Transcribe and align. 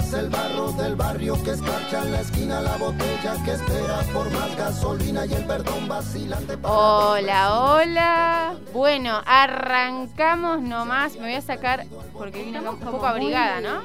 piedras, 0.00 0.12
el 0.14 0.28
barro 0.28 0.72
del 0.72 0.94
barrio 0.96 1.42
que 1.42 1.50
escarcha 1.50 2.02
en 2.02 2.12
la 2.12 2.20
esquina, 2.20 2.60
la 2.60 2.76
botella 2.76 3.36
que 3.44 3.52
espera 3.52 4.00
por 4.12 4.30
más 4.30 4.56
gasolina 4.56 5.26
y 5.26 5.34
el 5.34 5.44
perdón 5.44 5.88
vacilante. 5.88 6.56
Hola, 6.62 7.60
hola. 7.60 8.54
Bueno, 8.72 9.20
arrancamos 9.26 10.60
nomás. 10.62 11.14
Me 11.14 11.22
voy 11.22 11.34
a 11.34 11.40
sacar 11.40 11.86
porque 12.12 12.42
vine 12.42 12.60
un 12.60 12.78
poco 12.78 13.06
abrigada, 13.06 13.60
¿no? 13.60 13.82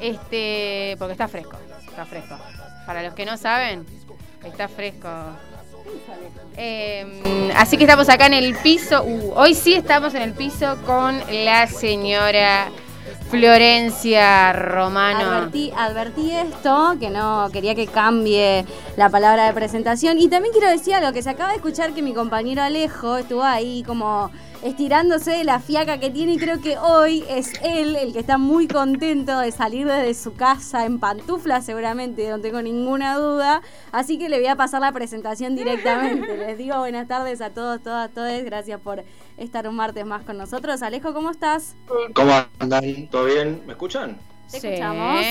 Este, 0.00 0.96
porque 0.98 1.12
está 1.12 1.28
fresco, 1.28 1.56
está 1.88 2.04
fresco. 2.04 2.36
Para 2.86 3.02
los 3.02 3.14
que 3.14 3.24
no 3.24 3.36
saben, 3.36 3.86
está 4.44 4.68
fresco. 4.68 5.08
Eh, 6.56 7.52
así 7.56 7.76
que 7.76 7.84
estamos 7.84 8.08
acá 8.08 8.26
en 8.26 8.34
el 8.34 8.54
piso. 8.56 9.02
Uh, 9.02 9.32
hoy 9.36 9.54
sí 9.54 9.74
estamos 9.74 10.14
en 10.14 10.22
el 10.22 10.32
piso 10.32 10.76
con 10.86 11.20
la 11.44 11.66
señora 11.66 12.70
Florencia 13.38 14.52
Romano. 14.52 15.24
Advertí, 15.24 15.72
advertí 15.76 16.30
esto, 16.30 16.94
que 17.00 17.10
no 17.10 17.48
quería 17.52 17.74
que 17.74 17.88
cambie 17.88 18.64
la 18.96 19.10
palabra 19.10 19.46
de 19.46 19.52
presentación. 19.52 20.18
Y 20.20 20.28
también 20.28 20.52
quiero 20.52 20.70
decir 20.70 20.94
algo, 20.94 21.12
que 21.12 21.20
se 21.20 21.30
acaba 21.30 21.50
de 21.50 21.56
escuchar 21.56 21.94
que 21.94 22.02
mi 22.02 22.14
compañero 22.14 22.62
Alejo 22.62 23.16
estuvo 23.16 23.42
ahí 23.42 23.82
como 23.84 24.30
estirándose 24.64 25.32
de 25.32 25.44
la 25.44 25.60
fiaca 25.60 26.00
que 26.00 26.08
tiene 26.08 26.32
y 26.32 26.38
creo 26.38 26.58
que 26.58 26.78
hoy 26.78 27.22
es 27.28 27.52
él 27.62 27.96
el 27.96 28.14
que 28.14 28.18
está 28.18 28.38
muy 28.38 28.66
contento 28.66 29.38
de 29.38 29.52
salir 29.52 29.86
desde 29.86 30.14
su 30.14 30.34
casa 30.34 30.86
en 30.86 30.98
pantuflas 30.98 31.66
seguramente, 31.66 32.30
no 32.30 32.40
tengo 32.40 32.62
ninguna 32.62 33.18
duda. 33.18 33.60
Así 33.92 34.18
que 34.18 34.30
le 34.30 34.38
voy 34.38 34.46
a 34.46 34.56
pasar 34.56 34.80
la 34.80 34.90
presentación 34.90 35.54
directamente. 35.54 36.34
Les 36.38 36.56
digo 36.56 36.78
buenas 36.78 37.06
tardes 37.06 37.42
a 37.42 37.50
todos, 37.50 37.82
todas, 37.82 38.10
todas. 38.14 38.42
Gracias 38.42 38.80
por 38.80 39.04
estar 39.36 39.68
un 39.68 39.76
martes 39.76 40.06
más 40.06 40.24
con 40.24 40.38
nosotros. 40.38 40.82
Alejo, 40.82 41.12
¿cómo 41.12 41.30
estás? 41.30 41.76
¿Cómo 42.14 42.32
andan? 42.58 43.08
¿Todo 43.08 43.26
bien? 43.26 43.62
¿Me 43.66 43.74
escuchan? 43.74 44.16
Te 44.50 44.56
escuchamos. 44.56 45.26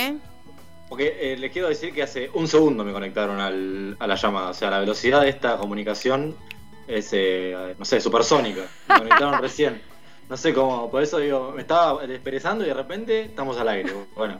Porque 0.88 1.32
eh, 1.32 1.36
les 1.36 1.50
quiero 1.50 1.68
decir 1.68 1.92
que 1.92 2.04
hace 2.04 2.30
un 2.34 2.46
segundo 2.46 2.84
me 2.84 2.92
conectaron 2.92 3.40
al, 3.40 3.96
a 3.98 4.06
la 4.06 4.14
llamada. 4.14 4.50
O 4.50 4.54
sea, 4.54 4.70
la 4.70 4.78
velocidad 4.78 5.22
de 5.22 5.30
esta 5.30 5.56
comunicación 5.56 6.36
es, 6.86 7.08
eh, 7.12 7.74
no 7.78 7.84
sé, 7.84 8.00
supersónica. 8.00 8.62
Me 8.88 8.98
conectaron 8.98 9.38
recién. 9.40 9.80
No 10.28 10.36
sé 10.36 10.54
cómo, 10.54 10.90
por 10.90 11.02
eso 11.02 11.18
digo, 11.18 11.52
me 11.54 11.60
estaba 11.62 12.06
desperezando 12.06 12.64
y 12.64 12.68
de 12.68 12.74
repente 12.74 13.22
estamos 13.24 13.58
al 13.58 13.68
aire. 13.68 13.92
Bueno, 14.16 14.38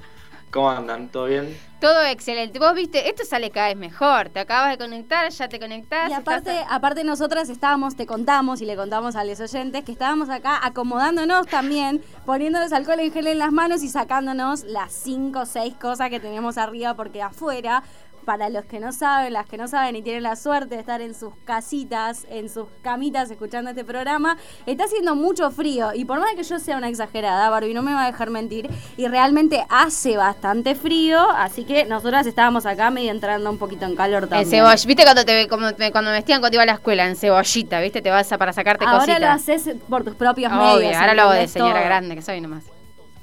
¿cómo 0.50 0.70
andan? 0.70 1.08
¿Todo 1.10 1.26
bien? 1.26 1.54
Todo 1.78 2.02
excelente. 2.06 2.58
Vos 2.58 2.74
viste, 2.74 3.10
esto 3.10 3.26
sale 3.26 3.50
cada 3.50 3.66
vez 3.68 3.76
mejor. 3.76 4.30
Te 4.30 4.40
acabas 4.40 4.70
de 4.70 4.78
conectar, 4.78 5.28
ya 5.30 5.46
te 5.50 5.58
conectás. 5.60 6.08
Y 6.08 6.14
aparte, 6.14 6.52
estás- 6.52 6.66
aparte 6.70 7.04
nosotras 7.04 7.50
estábamos, 7.50 7.96
te 7.96 8.06
contamos 8.06 8.62
y 8.62 8.64
le 8.64 8.74
contamos 8.76 9.14
a 9.16 9.24
los 9.24 9.38
oyentes 9.40 9.84
que 9.84 9.92
estábamos 9.92 10.30
acá 10.30 10.58
acomodándonos 10.64 11.46
también, 11.48 12.02
poniéndonos 12.24 12.72
alcohol 12.72 13.00
en 13.00 13.12
gel 13.12 13.26
en 13.26 13.38
las 13.38 13.52
manos 13.52 13.82
y 13.82 13.88
sacándonos 13.90 14.64
las 14.64 14.90
cinco 14.94 15.40
o 15.40 15.46
seis 15.46 15.74
cosas 15.74 16.08
que 16.08 16.18
teníamos 16.20 16.56
arriba 16.56 16.94
porque 16.94 17.20
afuera, 17.20 17.82
para 18.24 18.48
los 18.48 18.64
que 18.64 18.80
no 18.80 18.92
saben, 18.92 19.32
las 19.32 19.46
que 19.46 19.56
no 19.58 19.68
saben 19.68 19.96
y 19.96 20.02
tienen 20.02 20.22
la 20.22 20.36
suerte 20.36 20.74
de 20.74 20.80
estar 20.80 21.00
en 21.00 21.14
sus 21.14 21.32
casitas, 21.44 22.26
en 22.30 22.48
sus 22.48 22.66
camitas 22.82 23.30
escuchando 23.30 23.70
este 23.70 23.84
programa, 23.84 24.36
está 24.66 24.84
haciendo 24.84 25.14
mucho 25.14 25.50
frío 25.50 25.92
y 25.94 26.04
por 26.04 26.18
más 26.20 26.34
que 26.34 26.42
yo 26.42 26.58
sea 26.58 26.76
una 26.76 26.88
exagerada, 26.88 27.48
Barbie 27.50 27.74
no 27.74 27.82
me 27.82 27.92
va 27.94 28.04
a 28.04 28.06
dejar 28.06 28.30
mentir 28.30 28.68
y 28.96 29.06
realmente 29.08 29.64
hace 29.68 30.16
bastante 30.16 30.74
frío, 30.74 31.20
así 31.30 31.64
que 31.64 31.84
nosotras 31.84 32.26
estábamos 32.26 32.66
acá 32.66 32.90
medio 32.90 33.10
entrando 33.10 33.50
un 33.50 33.58
poquito 33.58 33.84
en 33.84 33.94
calor 33.96 34.24
En 34.24 34.28
también. 34.28 34.50
cebolla. 34.50 34.84
¿Viste 34.86 35.02
cuando, 35.04 35.24
te, 35.24 35.48
como 35.48 35.66
me- 35.78 35.92
cuando 35.92 36.10
me 36.10 36.16
vestían 36.16 36.40
cuando 36.40 36.56
iba 36.56 36.62
a 36.62 36.66
la 36.66 36.72
escuela? 36.74 37.06
En 37.06 37.16
cebollita, 37.16 37.80
¿viste? 37.80 38.02
Te 38.02 38.10
vas 38.10 38.30
a, 38.32 38.38
para 38.38 38.52
sacarte 38.52 38.84
Ahora 38.84 38.98
cositas. 39.00 39.20
lo 39.20 39.28
haces 39.28 39.76
por 39.88 40.04
tus 40.04 40.14
propios 40.14 40.52
Obvio, 40.52 40.76
medios. 40.76 40.96
ahora 40.96 41.14
lo 41.14 41.22
hago 41.22 41.32
de 41.32 41.48
señora 41.48 41.74
Todo. 41.74 41.84
grande 41.84 42.14
que 42.16 42.22
soy 42.22 42.40
nomás. 42.40 42.64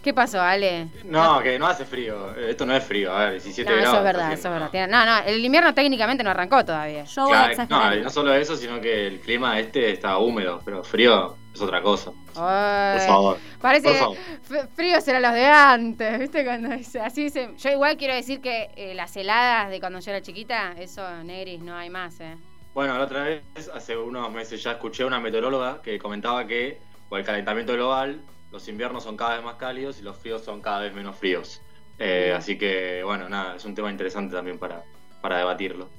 ¿Qué 0.02 0.14
pasó, 0.16 0.42
Ale? 0.42 0.88
No, 1.06 1.42
que 1.44 1.60
no 1.60 1.68
hace 1.68 1.86
frío. 1.86 2.34
Eh, 2.36 2.48
Esto 2.52 2.66
no 2.66 2.76
es 2.76 2.84
frío, 2.84 3.16
a 3.16 3.26
ver, 3.26 3.32
17 3.34 3.70
No, 3.70 3.76
grados. 3.78 3.90
eso 3.90 3.98
es 4.00 4.04
verdad, 4.04 4.34
eso 4.34 4.48
es 4.48 4.54
verdad. 4.54 4.70
Tiene- 4.72 4.88
No, 4.88 5.06
no, 5.06 5.18
el 5.20 5.46
invierno 5.46 5.74
técnicamente 5.76 6.24
no 6.24 6.32
arrancó 6.32 6.66
todavía. 6.66 7.04
Yo 7.04 7.26
voy 7.26 7.34
a 7.38 7.66
no, 7.70 7.96
no 7.96 8.10
solo 8.10 8.34
eso, 8.34 8.56
sino 8.58 8.82
que 8.82 9.06
el 9.08 9.20
clima 9.20 9.60
este 9.60 9.92
está 9.92 10.18
húmedo, 10.18 10.60
pero 10.66 10.84
frío 10.84 11.36
es 11.54 11.62
otra 11.62 11.82
cosa. 11.84 12.12
Ay, 12.36 12.98
Por 13.00 13.08
favor. 13.08 13.38
Parece 13.62 13.90
por 13.90 13.98
favor. 13.98 14.18
f- 14.50 14.68
fríos 14.76 15.08
eran 15.08 15.22
los 15.22 15.34
de 15.34 15.46
antes, 15.46 16.20
¿viste? 16.20 16.46
Cuando 16.46 16.70
dice, 16.70 17.00
así 17.00 17.26
dice. 17.26 17.52
Yo 17.58 17.70
igual 17.70 17.96
quiero 17.98 18.16
decir 18.16 18.42
que 18.42 18.72
eh, 18.76 18.96
las 18.96 19.16
heladas 19.16 19.70
de 19.70 19.80
cuando 19.80 20.00
yo 20.00 20.10
era 20.12 20.22
chiquita, 20.22 20.74
eso, 20.80 21.08
Negris, 21.24 21.60
no 21.62 21.76
hay 21.76 21.90
más, 21.92 22.20
¿eh? 22.22 22.38
Bueno, 22.74 22.98
la 22.98 23.04
otra 23.04 23.24
vez, 23.24 23.44
hace 23.76 23.96
unos 23.98 24.32
meses 24.32 24.64
ya 24.64 24.72
escuché 24.72 25.04
a 25.04 25.06
una 25.06 25.20
meteoróloga 25.20 25.82
que 25.84 26.00
comentaba 26.00 26.48
que 26.48 26.80
por 27.10 27.20
el 27.20 27.26
calentamiento 27.26 27.74
global 27.74 28.22
los 28.52 28.68
inviernos 28.68 29.04
son 29.04 29.18
cada 29.18 29.36
vez 29.36 29.44
más 29.44 29.56
cálidos 29.56 30.00
y 30.00 30.04
los 30.04 30.18
fríos 30.18 30.44
son 30.44 30.62
cada 30.62 30.80
vez 30.80 30.94
menos 30.94 31.16
fríos. 31.16 31.62
Eh, 31.98 32.34
así 32.36 32.58
que, 32.58 33.04
bueno, 33.04 33.30
nada, 33.30 33.56
es 33.56 33.66
un 33.66 33.76
tema 33.76 33.90
interesante 33.92 34.36
también 34.36 34.60
para, 34.60 34.84
para 35.22 35.38
debatirlo. 35.38 35.90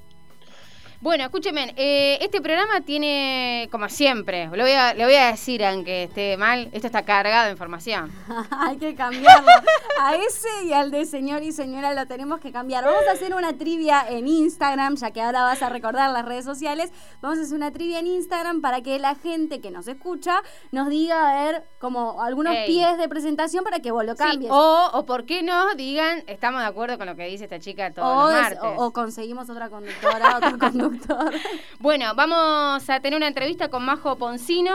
Bueno, 1.03 1.25
escúcheme, 1.25 1.73
eh, 1.75 2.17
este 2.21 2.39
programa 2.39 2.79
tiene, 2.79 3.67
como 3.73 3.89
siempre, 3.89 4.47
le 4.53 4.63
voy, 4.63 4.71
a, 4.71 4.93
le 4.93 5.03
voy 5.03 5.15
a 5.15 5.27
decir, 5.31 5.61
aunque 5.65 6.03
esté 6.03 6.37
mal, 6.37 6.69
esto 6.71 6.87
está 6.87 7.03
cargado 7.03 7.47
de 7.47 7.51
información. 7.51 8.09
Hay 8.51 8.77
que 8.77 8.95
cambiarlo. 8.95 9.49
A 9.99 10.15
ese 10.15 10.47
y 10.63 10.71
al 10.71 10.91
de 10.91 11.05
señor 11.05 11.43
y 11.43 11.51
señora 11.51 11.93
lo 11.93 12.05
tenemos 12.07 12.39
que 12.39 12.53
cambiar. 12.53 12.85
Vamos 12.85 13.03
a 13.09 13.11
hacer 13.11 13.35
una 13.35 13.51
trivia 13.57 14.05
en 14.07 14.29
Instagram, 14.29 14.95
ya 14.95 15.11
que 15.11 15.21
ahora 15.21 15.43
vas 15.43 15.61
a 15.61 15.67
recordar 15.67 16.09
las 16.11 16.23
redes 16.23 16.45
sociales. 16.45 16.89
Vamos 17.21 17.37
a 17.37 17.41
hacer 17.41 17.55
una 17.57 17.71
trivia 17.71 17.99
en 17.99 18.07
Instagram 18.07 18.61
para 18.61 18.79
que 18.79 18.97
la 18.97 19.15
gente 19.15 19.59
que 19.59 19.71
nos 19.71 19.89
escucha 19.89 20.41
nos 20.71 20.87
diga, 20.87 21.31
a 21.31 21.43
ver, 21.51 21.65
como 21.79 22.23
algunos 22.23 22.55
Ey. 22.55 22.65
pies 22.67 22.97
de 22.97 23.09
presentación 23.09 23.65
para 23.65 23.79
que 23.79 23.91
vos 23.91 24.05
lo 24.05 24.13
Sí, 24.13 24.19
cambies. 24.19 24.51
o, 24.53 24.89
o 24.93 25.05
por 25.05 25.25
qué 25.25 25.43
no, 25.43 25.75
digan, 25.75 26.23
estamos 26.27 26.61
de 26.61 26.67
acuerdo 26.67 26.97
con 26.97 27.07
lo 27.07 27.15
que 27.17 27.25
dice 27.27 27.43
esta 27.43 27.59
chica 27.59 27.91
todos 27.91 28.07
O 28.07 28.29
los 28.29 28.35
es- 28.35 28.41
martes. 28.41 28.59
o- 28.77 28.85
o 28.85 28.93
conseguimos 28.93 29.49
otra 29.49 29.69
conductora, 29.69 30.37
otro 30.37 30.57
conductor. 30.57 30.92
Bueno, 31.79 32.13
vamos 32.15 32.89
a 32.89 32.99
tener 32.99 33.17
una 33.17 33.27
entrevista 33.27 33.69
con 33.69 33.83
Majo 33.83 34.17
Poncino, 34.17 34.71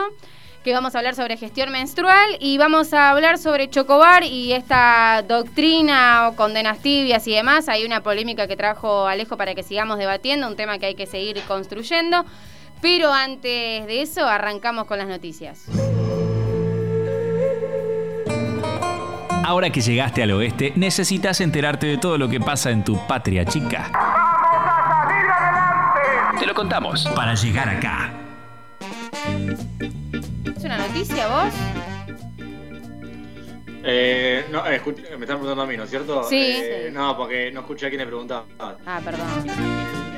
que 0.63 0.73
vamos 0.73 0.93
a 0.93 0.99
hablar 0.99 1.15
sobre 1.15 1.37
gestión 1.37 1.71
menstrual 1.71 2.37
y 2.39 2.57
vamos 2.57 2.93
a 2.93 3.11
hablar 3.11 3.37
sobre 3.37 3.69
Chocobar 3.69 4.23
y 4.23 4.53
esta 4.53 5.23
doctrina 5.27 6.27
o 6.27 6.35
condenas 6.35 6.79
tibias 6.79 7.25
y 7.27 7.33
demás. 7.33 7.69
Hay 7.69 7.85
una 7.85 8.03
polémica 8.03 8.47
que 8.47 8.57
trajo 8.57 9.07
Alejo 9.07 9.37
para 9.37 9.55
que 9.55 9.63
sigamos 9.63 9.97
debatiendo, 9.97 10.47
un 10.47 10.55
tema 10.55 10.77
que 10.77 10.87
hay 10.87 10.95
que 10.95 11.05
seguir 11.05 11.41
construyendo. 11.47 12.25
Pero 12.81 13.11
antes 13.11 13.87
de 13.87 14.01
eso, 14.01 14.25
arrancamos 14.25 14.85
con 14.85 14.99
las 14.99 15.07
noticias. 15.07 15.65
Ahora 19.43 19.71
que 19.71 19.81
llegaste 19.81 20.21
al 20.21 20.31
oeste, 20.31 20.73
necesitas 20.75 21.41
enterarte 21.41 21.87
de 21.87 21.97
todo 21.97 22.17
lo 22.17 22.29
que 22.29 22.39
pasa 22.39 22.69
en 22.69 22.83
tu 22.83 22.95
patria 23.07 23.45
chica. 23.45 24.18
Te 26.39 26.45
lo 26.45 26.53
contamos 26.53 27.05
para 27.15 27.35
llegar 27.35 27.67
acá. 27.69 28.13
¿Es 30.55 30.63
una 30.63 30.77
noticia 30.77 31.27
vos? 31.27 31.53
Eh, 33.83 34.45
no, 34.51 34.65
eh, 34.65 34.81
me 34.85 34.91
están 34.91 35.17
preguntando 35.37 35.61
a 35.61 35.65
mí, 35.65 35.75
¿no 35.77 35.83
es 35.83 35.89
cierto? 35.89 36.23
Sí. 36.23 36.35
Eh, 36.37 36.85
Sí. 36.87 36.93
No, 36.93 37.17
porque 37.17 37.51
no 37.51 37.61
escuché 37.61 37.87
a 37.87 37.89
quién 37.89 37.99
le 37.99 38.07
preguntaba. 38.07 38.45
Ah, 38.59 39.01
perdón. 39.03 39.27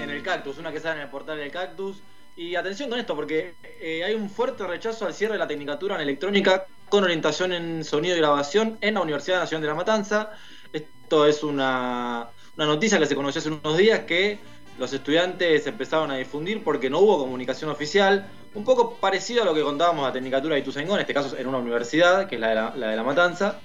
En 0.01 0.09
el 0.09 0.21
cactus, 0.23 0.57
una 0.57 0.71
que 0.71 0.79
sale 0.79 0.97
en 0.97 1.01
el 1.03 1.09
portal 1.09 1.37
del 1.37 1.51
cactus. 1.51 2.01
Y 2.35 2.55
atención 2.55 2.89
con 2.89 2.99
esto, 2.99 3.15
porque 3.15 3.55
eh, 3.81 4.03
hay 4.03 4.13
un 4.15 4.29
fuerte 4.29 4.65
rechazo 4.65 5.05
al 5.05 5.13
cierre 5.13 5.33
de 5.33 5.39
la 5.39 5.47
Tecnicatura 5.47 5.95
en 5.95 6.01
Electrónica 6.01 6.65
con 6.89 7.03
orientación 7.03 7.51
en 7.53 7.83
sonido 7.83 8.15
y 8.15 8.19
grabación 8.19 8.77
en 8.81 8.93
la 8.95 9.01
Universidad 9.01 9.39
Nacional 9.39 9.61
de 9.63 9.67
La 9.67 9.75
Matanza. 9.75 10.29
Esto 10.71 11.25
es 11.25 11.43
una, 11.43 12.27
una 12.55 12.65
noticia 12.65 12.99
que 12.99 13.05
se 13.05 13.15
conoció 13.15 13.39
hace 13.39 13.49
unos 13.49 13.77
días 13.77 14.01
que 14.01 14.39
los 14.81 14.91
estudiantes 14.93 15.67
empezaron 15.67 16.09
a 16.09 16.15
difundir 16.15 16.63
porque 16.63 16.89
no 16.89 16.99
hubo 16.99 17.19
comunicación 17.19 17.69
oficial. 17.69 18.27
Un 18.55 18.65
poco 18.65 18.95
parecido 18.95 19.43
a 19.43 19.45
lo 19.45 19.53
que 19.53 19.61
contábamos 19.61 20.09
a 20.09 20.11
Tecnicatura 20.11 20.55
de 20.55 20.61
Ituzaingó, 20.61 20.95
en 20.95 21.01
este 21.01 21.13
caso 21.13 21.37
en 21.37 21.45
una 21.45 21.59
universidad, 21.59 22.27
que 22.27 22.35
es 22.35 22.41
la 22.41 22.49
de 22.49 22.55
La, 22.55 22.73
la 22.75 22.87
de 22.89 22.95
la 22.95 23.03
Matanza. 23.03 23.59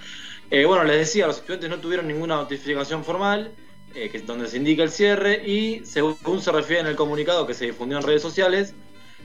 Eh, 0.50 0.66
bueno, 0.66 0.84
les 0.84 0.98
decía, 0.98 1.26
los 1.26 1.38
estudiantes 1.38 1.70
no 1.70 1.78
tuvieron 1.78 2.06
ninguna 2.06 2.36
notificación 2.36 3.02
formal, 3.02 3.50
eh, 3.94 4.10
que 4.10 4.18
es 4.18 4.26
donde 4.26 4.46
se 4.46 4.58
indica 4.58 4.82
el 4.82 4.90
cierre, 4.90 5.42
y 5.48 5.86
según 5.86 6.42
se 6.42 6.52
refiere 6.52 6.82
en 6.82 6.86
el 6.86 6.96
comunicado 6.96 7.46
que 7.46 7.54
se 7.54 7.64
difundió 7.64 7.96
en 7.96 8.04
redes 8.04 8.20
sociales, 8.20 8.74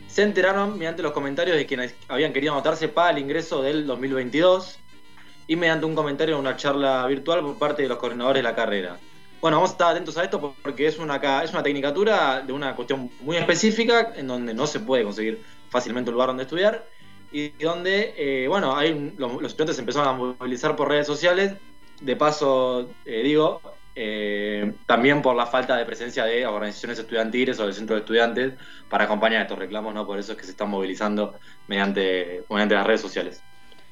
se 0.08 0.24
enteraron 0.24 0.78
mediante 0.78 1.04
los 1.04 1.12
comentarios 1.12 1.58
de 1.58 1.66
quienes 1.66 1.94
habían 2.08 2.32
querido 2.32 2.54
anotarse 2.54 2.88
para 2.88 3.12
el 3.12 3.18
ingreso 3.18 3.62
del 3.62 3.86
2022 3.86 4.80
y 5.46 5.58
mediante 5.58 5.86
un 5.86 5.96
comentario 5.96 6.36
en 6.36 6.40
una 6.40 6.56
charla 6.56 7.06
virtual 7.08 7.42
por 7.42 7.60
parte 7.60 7.84
de 7.84 7.90
los 7.90 7.98
coordinadores 7.98 8.40
de 8.40 8.44
la 8.44 8.56
carrera. 8.56 8.98
Bueno, 9.42 9.58
vamos 9.58 9.72
a 9.72 9.74
estar 9.74 9.92
atentos 9.92 10.18
a 10.18 10.24
esto 10.24 10.40
porque 10.62 10.86
es 10.86 11.00
una, 11.00 11.16
es 11.44 11.52
una 11.52 11.64
tecnicatura 11.64 12.42
de 12.44 12.54
una 12.54 12.76
cuestión 12.76 13.16
muy 13.20 13.38
específica 13.38 14.14
en 14.16 14.28
donde 14.28 14.54
no 14.54 14.68
se 14.68 14.82
puede 14.82 15.04
conseguir 15.04 15.44
fácilmente 15.70 16.10
un 16.12 16.14
lugar 16.14 16.28
donde 16.30 16.44
estudiar 16.44 16.88
y 17.32 17.52
donde, 17.64 18.14
eh, 18.18 18.48
bueno, 18.48 18.76
un- 18.78 19.16
los, 19.18 19.34
los 19.42 19.52
estudiantes 19.52 19.80
empezaron 19.80 20.08
a 20.10 20.14
movilizar 20.14 20.76
por 20.76 20.90
redes 20.90 21.08
sociales. 21.08 21.58
De 22.00 22.16
paso, 22.16 22.98
eh, 23.04 23.22
digo, 23.24 23.62
eh, 23.96 24.76
también 24.86 25.22
por 25.22 25.36
la 25.36 25.46
falta 25.48 25.76
de 25.78 25.86
presencia 25.86 26.26
de 26.26 26.46
organizaciones 26.46 27.00
estudiantiles 27.00 27.60
o 27.60 27.66
del 27.66 27.74
centro 27.74 27.96
de 27.96 28.02
estudiantes 28.02 28.54
para 28.88 29.06
acompañar 29.06 29.42
estos 29.44 29.58
reclamos, 29.60 29.94
¿no? 29.94 30.06
Por 30.06 30.18
eso 30.20 30.32
es 30.34 30.38
que 30.38 30.46
se 30.46 30.52
están 30.52 30.70
movilizando 30.70 31.40
mediante, 31.68 32.44
mediante 32.50 32.76
las 32.76 32.86
redes 32.88 33.02
sociales. 33.02 33.44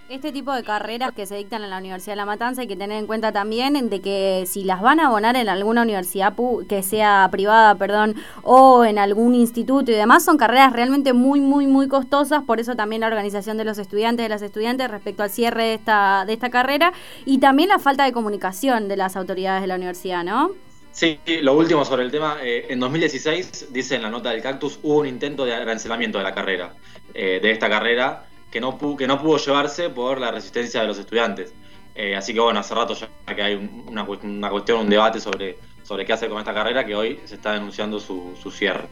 Este 0.10 0.32
tipo 0.32 0.52
de 0.56 0.64
carreras 0.64 1.12
que 1.12 1.28
se 1.28 1.36
dictan 1.36 1.64
en 1.64 1.70
la 1.70 1.78
Universidad 1.78 2.14
de 2.14 2.18
La 2.18 2.26
Matanza 2.26 2.62
hay 2.62 2.68
que 2.68 2.76
tener 2.76 2.98
en 2.98 3.06
cuenta 3.06 3.32
también 3.32 3.92
de 3.92 4.02
que 4.02 4.46
si 4.48 4.64
las 4.64 4.82
van 4.82 5.00
a 5.00 5.06
abonar 5.06 5.36
en 5.36 5.48
alguna 5.48 5.84
universidad 5.84 6.34
que 6.68 6.82
sea 6.82 7.28
privada, 7.32 7.76
perdón, 7.76 8.16
o 8.42 8.86
en 8.86 8.98
algún 8.98 9.36
instituto 9.36 9.92
y 9.92 9.94
demás, 9.94 10.26
son 10.26 10.38
carreras 10.38 10.74
realmente 10.74 11.14
muy, 11.14 11.40
muy, 11.40 11.68
muy 11.68 11.88
costosas. 11.88 12.44
Por 12.44 12.60
eso 12.60 12.76
también 12.76 13.02
la 13.02 13.08
organización 13.08 13.58
de 13.58 13.66
los 13.66 13.78
estudiantes, 13.78 14.26
de 14.26 14.30
las 14.30 14.42
estudiantes 14.42 14.90
respecto 14.90 15.22
al 15.22 15.30
cierre 15.30 15.66
de 15.66 15.74
esta, 15.76 16.24
de 16.26 16.34
esta 16.34 16.50
carrera 16.50 16.92
y 17.26 17.38
también 17.38 17.70
la 17.70 17.78
falta 17.78 18.04
de 18.04 18.12
comunicación 18.12 18.88
de 18.88 18.98
las 18.98 19.16
autoridades 19.16 19.62
de 19.62 19.68
la 19.68 19.76
universidad, 19.76 20.24
¿no? 20.24 20.50
Sí, 20.92 21.20
lo 21.44 21.54
último 21.54 21.86
sobre 21.86 22.02
el 22.02 22.10
tema. 22.10 22.38
Eh, 22.42 22.66
en 22.70 22.80
2016, 22.80 23.68
dice 23.72 23.96
en 23.98 24.02
la 24.02 24.10
nota 24.10 24.32
del 24.32 24.42
cactus, 24.42 24.80
hubo 24.82 25.02
un 25.02 25.06
intento 25.06 25.46
de 25.46 25.54
arancelamiento 25.54 26.18
de 26.18 26.24
la 26.24 26.34
carrera, 26.34 26.74
eh, 27.14 27.40
de 27.40 27.52
esta 27.52 27.70
carrera 27.70 28.26
que 28.52 28.60
no, 28.60 28.78
que 28.98 29.08
no 29.08 29.22
pudo 29.22 29.38
llevarse 29.38 29.90
por 29.90 30.20
la 30.20 30.32
resistencia 30.32 30.82
de 30.82 30.88
los 30.88 30.98
estudiantes. 30.98 31.54
Eh, 31.96 32.16
así 32.16 32.34
que 32.34 32.40
bueno, 32.40 32.60
hace 32.60 32.74
rato 32.74 32.94
ya 32.94 33.36
que 33.36 33.42
hay 33.42 33.56
una, 33.88 34.04
una, 34.04 34.50
cuestión, 34.50 34.80
un 34.82 34.90
debate 34.90 35.20
sobre, 35.20 35.58
sobre 35.84 36.06
qué 36.06 36.14
hacer 36.14 36.30
con 36.30 36.40
esta 36.40 36.54
carrera, 36.54 36.86
que 36.86 36.96
hoy 36.96 37.20
se 37.26 37.36
está 37.36 37.54
denunciando 37.54 38.00
su, 38.00 38.38
su 38.42 38.52
cierre. 38.52 38.88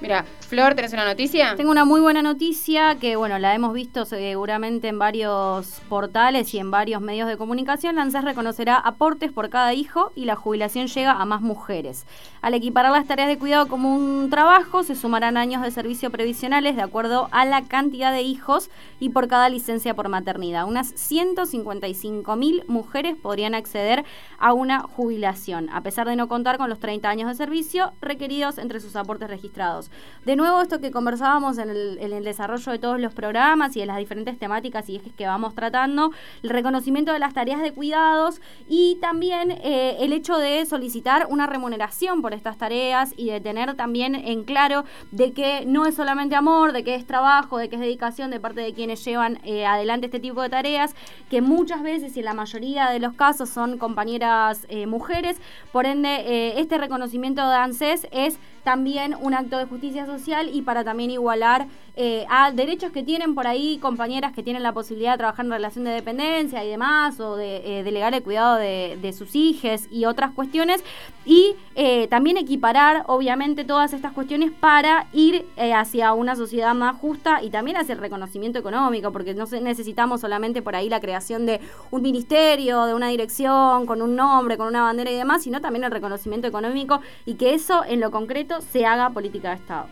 Mira, 0.00 0.24
Flor, 0.48 0.76
¿tenés 0.76 0.92
una 0.92 1.04
noticia? 1.04 1.56
Tengo 1.56 1.72
una 1.72 1.84
muy 1.84 2.00
buena 2.00 2.22
noticia 2.22 2.94
que, 3.00 3.16
bueno, 3.16 3.38
la 3.40 3.54
hemos 3.54 3.74
visto 3.74 4.04
seguramente 4.04 4.86
en 4.86 4.98
varios 4.98 5.82
portales 5.88 6.54
y 6.54 6.58
en 6.58 6.70
varios 6.70 7.02
medios 7.02 7.28
de 7.28 7.36
comunicación. 7.36 7.96
La 7.96 8.02
ANSES 8.02 8.22
reconocerá 8.22 8.76
aportes 8.76 9.32
por 9.32 9.50
cada 9.50 9.74
hijo 9.74 10.12
y 10.14 10.24
la 10.24 10.36
jubilación 10.36 10.86
llega 10.86 11.12
a 11.12 11.24
más 11.24 11.40
mujeres. 11.40 12.06
Al 12.42 12.54
equiparar 12.54 12.92
las 12.92 13.08
tareas 13.08 13.28
de 13.28 13.38
cuidado 13.38 13.66
como 13.66 13.92
un 13.92 14.30
trabajo, 14.30 14.84
se 14.84 14.94
sumarán 14.94 15.36
años 15.36 15.62
de 15.62 15.72
servicio 15.72 16.10
previsionales 16.10 16.76
de 16.76 16.82
acuerdo 16.82 17.28
a 17.32 17.44
la 17.44 17.64
cantidad 17.64 18.12
de 18.12 18.22
hijos 18.22 18.70
y 19.00 19.08
por 19.08 19.26
cada 19.26 19.48
licencia 19.48 19.94
por 19.94 20.08
maternidad. 20.08 20.66
Unas 20.66 20.92
155 20.94 22.36
mil 22.36 22.62
mujeres 22.68 23.16
podrían 23.16 23.56
acceder 23.56 24.04
a 24.38 24.52
una 24.52 24.80
jubilación, 24.80 25.68
a 25.70 25.82
pesar 25.82 26.06
de 26.06 26.14
no 26.14 26.28
contar 26.28 26.56
con 26.56 26.70
los 26.70 26.78
30 26.78 27.08
años 27.08 27.28
de 27.28 27.34
servicio 27.34 27.92
requeridos 28.00 28.58
entre 28.58 28.78
sus 28.78 28.94
aportes 28.94 29.28
registrados. 29.28 29.87
De 30.28 30.36
nuevo, 30.36 30.60
esto 30.60 30.78
que 30.78 30.90
conversábamos 30.90 31.56
en 31.56 31.70
el, 31.70 32.22
desarrollo 32.22 32.72
de 32.72 32.78
todos 32.78 33.00
los 33.00 33.14
programas 33.14 33.74
y 33.76 33.80
de 33.80 33.86
las 33.86 33.96
diferentes 33.96 34.38
temáticas 34.38 34.86
y 34.90 34.96
ejes 34.96 35.14
que 35.14 35.26
vamos 35.26 35.54
tratando, 35.54 36.12
el 36.42 36.50
reconocimiento 36.50 37.14
de 37.14 37.18
las 37.18 37.32
tareas 37.32 37.62
de 37.62 37.72
cuidados 37.72 38.42
y 38.68 38.98
también 39.00 39.52
eh, 39.52 39.96
el 40.00 40.12
hecho 40.12 40.36
de 40.36 40.66
solicitar 40.66 41.26
una 41.30 41.46
remuneración 41.46 42.20
por 42.20 42.34
estas 42.34 42.58
tareas 42.58 43.14
y 43.16 43.30
de 43.30 43.40
tener 43.40 43.74
también 43.74 44.14
en 44.14 44.44
claro 44.44 44.84
de 45.12 45.32
que 45.32 45.64
no 45.64 45.86
es 45.86 45.94
solamente 45.94 46.34
amor, 46.34 46.72
de 46.72 46.84
que 46.84 46.94
es 46.94 47.06
trabajo, 47.06 47.56
de 47.56 47.70
que 47.70 47.76
es 47.76 47.80
dedicación 47.80 48.30
de 48.30 48.38
parte 48.38 48.60
de 48.60 48.74
quienes 48.74 49.02
llevan 49.02 49.38
eh, 49.44 49.64
adelante 49.64 50.08
este 50.08 50.20
tipo 50.20 50.42
de 50.42 50.50
tareas, 50.50 50.94
que 51.30 51.40
muchas 51.40 51.82
veces 51.82 52.14
y 52.16 52.18
en 52.18 52.26
la 52.26 52.34
mayoría 52.34 52.90
de 52.90 52.98
los 52.98 53.14
casos 53.14 53.48
son 53.48 53.78
compañeras 53.78 54.66
eh, 54.68 54.86
mujeres, 54.86 55.40
por 55.72 55.86
ende 55.86 56.60
este 56.60 56.76
reconocimiento 56.76 57.48
de 57.48 57.56
ANSES 57.56 58.08
es 58.10 58.38
también 58.68 59.16
un 59.18 59.32
acto 59.32 59.56
de 59.56 59.64
justicia 59.64 60.04
social 60.04 60.50
y 60.52 60.60
para 60.60 60.84
también 60.84 61.10
igualar 61.10 61.68
eh, 61.96 62.26
a 62.28 62.52
derechos 62.52 62.92
que 62.92 63.02
tienen 63.02 63.34
por 63.34 63.46
ahí 63.46 63.78
compañeras 63.78 64.32
que 64.34 64.42
tienen 64.42 64.62
la 64.62 64.72
posibilidad 64.72 65.12
de 65.12 65.18
trabajar 65.18 65.46
en 65.46 65.50
relación 65.50 65.84
de 65.84 65.90
dependencia 65.90 66.62
y 66.62 66.68
demás, 66.68 67.18
o 67.18 67.34
de 67.34 67.80
eh, 67.80 67.82
delegar 67.82 68.12
el 68.12 68.22
cuidado 68.22 68.56
de, 68.56 69.14
sus 69.16 69.34
hijos 69.34 69.88
y 69.90 70.04
otras 70.04 70.32
cuestiones, 70.32 70.84
y 71.24 71.56
eh, 71.74 72.08
también 72.08 72.36
equiparar, 72.36 73.04
obviamente, 73.08 73.64
todas 73.64 73.94
estas 73.94 74.12
cuestiones 74.12 74.52
para 74.52 75.06
ir 75.12 75.46
hacia 75.74 76.12
una 76.12 76.36
sociedad 76.36 76.74
más 76.74 76.96
justa 76.98 77.42
y 77.42 77.50
también 77.50 77.78
hacia 77.78 77.94
el 77.94 77.98
reconocimiento 77.98 78.58
económico, 78.58 79.10
porque 79.12 79.34
no 79.34 79.46
necesitamos 79.46 80.20
solamente 80.20 80.60
por 80.60 80.76
ahí 80.76 80.88
la 80.88 81.00
creación 81.00 81.46
de 81.46 81.60
un 81.90 82.02
ministerio, 82.02 82.84
de 82.84 82.94
una 82.94 83.08
dirección, 83.08 83.86
con 83.86 84.02
un 84.02 84.14
nombre, 84.14 84.56
con 84.56 84.68
una 84.68 84.82
bandera 84.82 85.10
y 85.10 85.14
demás, 85.16 85.42
sino 85.42 85.60
también 85.60 85.84
el 85.84 85.90
reconocimiento 85.90 86.46
económico 86.46 87.00
y 87.26 87.34
que 87.34 87.54
eso 87.54 87.82
en 87.84 88.00
lo 88.00 88.10
concreto 88.10 88.57
se 88.60 88.86
haga 88.86 89.10
política 89.10 89.50
de 89.50 89.56
Estado. 89.56 89.86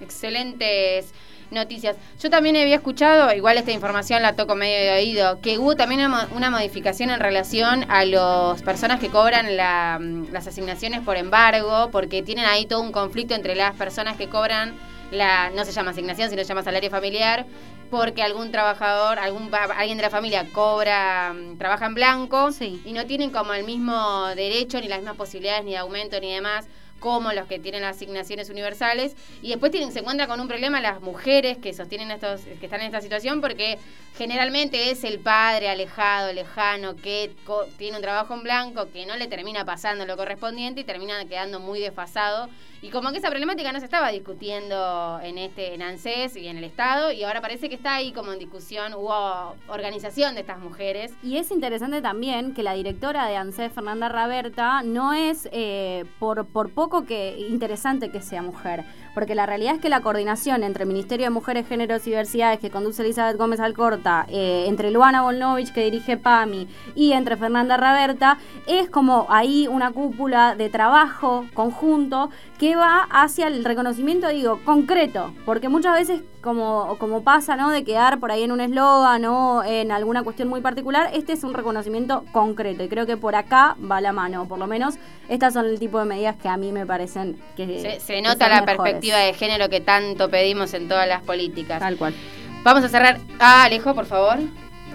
Excelentes 0.00 1.12
noticias. 1.50 1.96
Yo 2.20 2.30
también 2.30 2.56
había 2.56 2.76
escuchado, 2.76 3.32
igual 3.32 3.56
esta 3.56 3.72
información 3.72 4.22
la 4.22 4.34
toco 4.34 4.54
medio 4.54 4.78
de 4.78 4.98
oído, 4.98 5.40
que 5.40 5.58
hubo 5.58 5.76
también 5.76 6.00
una, 6.34 6.50
modificación 6.50 7.10
en 7.10 7.20
relación 7.20 7.84
a 7.90 8.04
las 8.04 8.62
personas 8.62 9.00
que 9.00 9.08
cobran 9.08 9.56
las 9.56 10.46
asignaciones 10.46 11.00
por 11.00 11.16
embargo, 11.16 11.88
porque 11.90 12.22
tienen 12.22 12.44
ahí 12.44 12.66
todo 12.66 12.80
un 12.80 12.92
conflicto 12.92 13.34
entre 13.34 13.54
las 13.54 13.74
personas 13.74 14.16
que 14.16 14.28
cobran 14.28 14.74
la, 15.10 15.50
no 15.50 15.64
se 15.64 15.72
llama 15.72 15.92
asignación, 15.92 16.28
sino 16.28 16.42
se 16.42 16.48
llama 16.48 16.62
salario 16.62 16.90
familiar, 16.90 17.46
porque 17.90 18.22
algún 18.22 18.52
trabajador, 18.52 19.18
algún 19.18 19.50
alguien 19.54 19.96
de 19.96 20.02
la 20.02 20.10
familia 20.10 20.46
cobra, 20.52 21.34
trabaja 21.58 21.86
en 21.86 21.94
blanco 21.94 22.50
y 22.60 22.92
no 22.92 23.06
tienen 23.06 23.30
como 23.30 23.54
el 23.54 23.64
mismo 23.64 24.26
derecho, 24.34 24.80
ni 24.80 24.88
las 24.88 24.98
mismas 24.98 25.16
posibilidades, 25.16 25.64
ni 25.64 25.70
de 25.72 25.78
aumento, 25.78 26.20
ni 26.20 26.34
demás 26.34 26.66
como 27.00 27.32
los 27.32 27.46
que 27.46 27.58
tienen 27.58 27.84
asignaciones 27.84 28.50
universales. 28.50 29.16
Y 29.42 29.50
después 29.50 29.72
tienen, 29.72 29.92
se 29.92 30.00
encuentra 30.00 30.26
con 30.26 30.40
un 30.40 30.48
problema 30.48 30.80
las 30.80 31.00
mujeres 31.00 31.58
que 31.58 31.72
sostienen 31.72 32.10
estos 32.10 32.40
que 32.42 32.66
están 32.66 32.80
en 32.80 32.86
esta 32.86 33.00
situación 33.00 33.40
porque 33.40 33.78
generalmente 34.16 34.90
es 34.90 35.04
el 35.04 35.18
padre 35.20 35.68
alejado, 35.68 36.32
lejano 36.32 36.96
que 36.96 37.30
tiene 37.76 37.96
un 37.96 38.02
trabajo 38.02 38.34
en 38.34 38.42
blanco 38.42 38.88
que 38.92 39.06
no 39.06 39.16
le 39.16 39.26
termina 39.28 39.64
pasando 39.64 40.06
lo 40.06 40.16
correspondiente 40.16 40.80
y 40.80 40.84
termina 40.84 41.24
quedando 41.26 41.60
muy 41.60 41.80
desfasado 41.80 42.48
y 42.80 42.90
como 42.90 43.10
que 43.10 43.18
esa 43.18 43.30
problemática 43.30 43.72
no 43.72 43.78
se 43.78 43.84
estaba 43.84 44.10
discutiendo 44.10 45.20
en 45.22 45.38
este 45.38 45.74
en 45.74 45.82
ANSES 45.82 46.36
y 46.36 46.46
en 46.46 46.58
el 46.58 46.64
Estado 46.64 47.10
y 47.12 47.24
ahora 47.24 47.40
parece 47.40 47.68
que 47.68 47.74
está 47.74 47.94
ahí 47.94 48.12
como 48.12 48.32
en 48.32 48.38
discusión, 48.38 48.94
hubo 48.94 49.56
organización 49.68 50.34
de 50.34 50.42
estas 50.42 50.58
mujeres. 50.58 51.12
Y 51.22 51.36
es 51.38 51.50
interesante 51.50 52.00
también 52.02 52.54
que 52.54 52.62
la 52.62 52.74
directora 52.74 53.26
de 53.26 53.36
ANSES, 53.36 53.72
Fernanda 53.72 54.08
Raberta, 54.08 54.82
no 54.82 55.12
es 55.12 55.48
eh, 55.52 56.04
por, 56.18 56.46
por 56.46 56.70
poco 56.70 57.04
que 57.04 57.36
interesante 57.50 58.10
que 58.10 58.20
sea 58.20 58.42
mujer, 58.42 58.84
porque 59.18 59.34
la 59.34 59.46
realidad 59.46 59.74
es 59.74 59.80
que 59.80 59.88
la 59.88 60.00
coordinación 60.00 60.62
entre 60.62 60.84
el 60.84 60.88
Ministerio 60.88 61.26
de 61.26 61.30
Mujeres, 61.30 61.66
Géneros 61.66 62.06
y 62.06 62.10
Diversidades 62.10 62.60
que 62.60 62.70
conduce 62.70 63.02
Elizabeth 63.02 63.36
Gómez 63.36 63.58
Alcorta, 63.58 64.24
eh, 64.28 64.66
entre 64.68 64.92
Luana 64.92 65.22
Volnovich 65.22 65.72
que 65.72 65.82
dirige 65.82 66.16
PAMI 66.16 66.68
y 66.94 67.10
entre 67.10 67.36
Fernanda 67.36 67.76
Raberta, 67.76 68.38
es 68.68 68.88
como 68.88 69.26
ahí 69.28 69.66
una 69.66 69.90
cúpula 69.90 70.54
de 70.54 70.68
trabajo 70.68 71.44
conjunto 71.52 72.30
que 72.60 72.76
va 72.76 73.08
hacia 73.10 73.48
el 73.48 73.64
reconocimiento, 73.64 74.28
digo, 74.28 74.60
concreto, 74.64 75.34
porque 75.44 75.68
muchas 75.68 75.94
veces, 75.94 76.22
como, 76.42 76.96
como 76.98 77.22
pasa, 77.22 77.56
¿no? 77.56 77.70
De 77.70 77.84
quedar 77.84 78.20
por 78.20 78.30
ahí 78.30 78.42
en 78.42 78.52
un 78.52 78.60
eslogan 78.60 79.24
o 79.24 79.64
en 79.64 79.90
alguna 79.92 80.22
cuestión 80.22 80.48
muy 80.48 80.60
particular, 80.60 81.10
este 81.12 81.32
es 81.32 81.44
un 81.44 81.54
reconocimiento 81.54 82.24
concreto 82.32 82.84
y 82.84 82.88
creo 82.88 83.06
que 83.06 83.16
por 83.16 83.34
acá 83.34 83.76
va 83.90 84.00
la 84.00 84.12
mano, 84.12 84.46
por 84.46 84.58
lo 84.58 84.66
menos 84.66 84.94
estas 85.28 85.54
son 85.54 85.66
el 85.66 85.78
tipo 85.78 85.98
de 85.98 86.04
medidas 86.04 86.36
que 86.36 86.48
a 86.48 86.56
mí 86.56 86.72
me 86.72 86.86
parecen 86.86 87.38
que... 87.56 87.98
Se, 88.00 88.22
nota 88.22 88.48
la 88.48 88.64
perspectiva 88.64 89.18
de 89.18 89.34
género 89.34 89.68
que 89.68 89.80
tanto 89.80 90.30
pedimos 90.30 90.72
en 90.74 90.88
todas 90.88 91.08
las 91.08 91.22
políticas. 91.22 91.80
Tal 91.80 91.96
cual. 91.96 92.14
Vamos 92.62 92.84
a 92.84 92.88
cerrar. 92.88 93.18
Ah, 93.38 93.64
Alejo, 93.64 93.94
por 93.94 94.06
favor. 94.06 94.38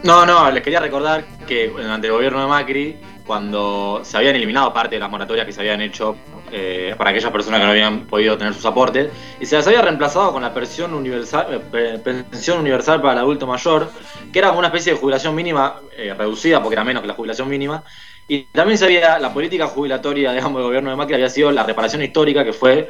No, 0.03 0.25
no, 0.25 0.51
les 0.51 0.63
quería 0.63 0.79
recordar 0.79 1.23
que 1.47 1.69
durante 1.69 2.07
el 2.07 2.13
gobierno 2.13 2.41
de 2.41 2.47
Macri, 2.47 2.97
cuando 3.25 4.01
se 4.03 4.17
habían 4.17 4.35
eliminado 4.35 4.73
parte 4.73 4.95
de 4.95 4.99
las 4.99 5.09
moratorias 5.09 5.45
que 5.45 5.53
se 5.53 5.61
habían 5.61 5.81
hecho 5.81 6.17
eh, 6.55 6.93
para 6.95 7.09
aquellas 7.09 7.31
personas 7.31 7.59
que 7.59 7.65
no 7.65 7.71
habían 7.71 8.05
podido 8.05 8.37
tener 8.37 8.53
sus 8.53 8.65
aportes, 8.65 9.09
y 9.39 9.45
se 9.47 9.55
las 9.55 9.65
había 9.65 9.81
reemplazado 9.81 10.31
con 10.31 10.43
la 10.43 10.53
pensión 10.53 10.93
universal, 10.93 11.63
eh, 11.73 11.99
pensión 12.03 12.59
universal 12.59 13.01
para 13.01 13.13
el 13.13 13.19
adulto 13.19 13.47
mayor, 13.47 13.89
que 14.31 14.37
era 14.37 14.51
una 14.51 14.67
especie 14.67 14.93
de 14.93 14.99
jubilación 14.99 15.33
mínima 15.33 15.81
eh, 15.97 16.13
reducida, 16.15 16.61
porque 16.61 16.75
era 16.75 16.83
menos 16.83 17.01
que 17.01 17.07
la 17.07 17.15
jubilación 17.15 17.49
mínima, 17.49 17.83
y 18.27 18.43
también 18.43 18.77
se 18.77 18.85
había, 18.85 19.17
la 19.17 19.33
política 19.33 19.65
jubilatoria, 19.65 20.31
digamos, 20.33 20.57
del 20.57 20.65
gobierno 20.65 20.91
de 20.91 20.95
Macri 20.95 21.15
había 21.15 21.29
sido 21.29 21.51
la 21.51 21.63
reparación 21.63 22.03
histórica, 22.03 22.45
que 22.45 22.53
fue 22.53 22.87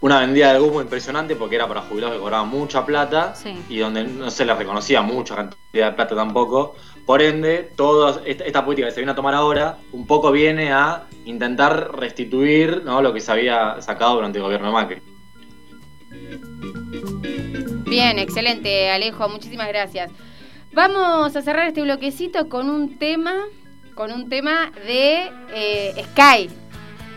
una 0.00 0.20
vendida 0.20 0.52
de 0.52 0.60
humo 0.60 0.80
impresionante 0.80 1.34
porque 1.34 1.56
era 1.56 1.66
para 1.66 1.80
jubilados 1.80 2.16
que 2.16 2.20
cobraban 2.20 2.48
mucha 2.48 2.84
plata 2.84 3.32
y 3.70 3.78
donde 3.78 4.04
no 4.04 4.30
se 4.30 4.44
les 4.44 4.56
reconocía 4.56 5.00
mucha 5.00 5.34
cantidad 5.34 5.86
de 5.86 5.92
plata 5.92 6.14
tampoco. 6.14 6.76
Por 7.06 7.20
ende, 7.20 7.70
toda 7.76 8.22
esta, 8.24 8.64
política 8.64 8.88
que 8.88 8.94
se 8.94 9.00
viene 9.00 9.12
a 9.12 9.14
tomar 9.14 9.34
ahora 9.34 9.76
un 9.92 10.06
poco 10.06 10.32
viene 10.32 10.72
a 10.72 11.04
intentar 11.26 11.94
restituir 11.96 12.82
¿no? 12.82 13.02
lo 13.02 13.12
que 13.12 13.20
se 13.20 13.30
había 13.30 13.80
sacado 13.82 14.14
durante 14.14 14.38
el 14.38 14.44
gobierno 14.44 14.68
de 14.68 14.72
Macri. 14.72 15.02
Bien, 17.86 18.18
excelente 18.18 18.90
Alejo, 18.90 19.28
muchísimas 19.28 19.68
gracias. 19.68 20.10
Vamos 20.72 21.36
a 21.36 21.42
cerrar 21.42 21.68
este 21.68 21.82
bloquecito 21.82 22.48
con 22.48 22.70
un 22.70 22.98
tema, 22.98 23.34
con 23.94 24.10
un 24.10 24.28
tema 24.28 24.72
de 24.86 25.30
eh, 25.52 26.04
Sky. 26.10 26.50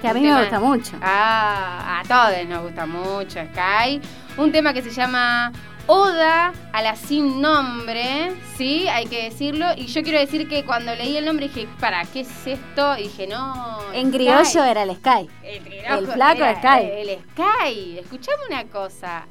Que 0.02 0.08
a 0.08 0.14
mí 0.14 0.22
me 0.22 0.40
gusta 0.40 0.60
mucho. 0.60 0.98
Ah, 1.02 2.02
a 2.02 2.08
todos 2.08 2.46
nos 2.48 2.64
gusta 2.64 2.86
mucho 2.86 3.40
Sky. 3.40 4.02
Un 4.38 4.52
tema 4.52 4.74
que 4.74 4.84
se 4.84 4.92
llama 4.92 5.52
Oda 5.90 6.52
a 6.74 6.82
la 6.82 6.98
sin 6.98 7.42
nombre, 7.42 8.34
sí, 8.58 8.90
hay 8.90 9.06
que 9.06 9.24
decirlo. 9.24 9.68
Y 9.78 9.86
yo 9.88 10.04
quiero 10.04 10.20
decir 10.20 10.50
que 10.50 10.66
cuando 10.66 10.94
leí 10.94 11.16
el 11.16 11.26
nombre 11.26 11.48
dije, 11.48 11.66
¿para 11.80 12.04
qué 12.04 12.22
es 12.22 12.48
esto? 12.48 12.98
Y 12.98 13.04
dije, 13.04 13.26
no. 13.26 13.80
En 13.94 14.12
criollo 14.12 14.66
era 14.66 14.84
el 14.84 14.94
Sky. 14.98 15.30
El, 15.44 16.08
flaco 16.08 16.44
era 16.44 16.56
Sky. 16.58 16.86
El 16.92 17.20
Sky. 17.32 18.00
Escuchame 18.00 18.44
una 18.50 18.66
cosa. 18.66 19.26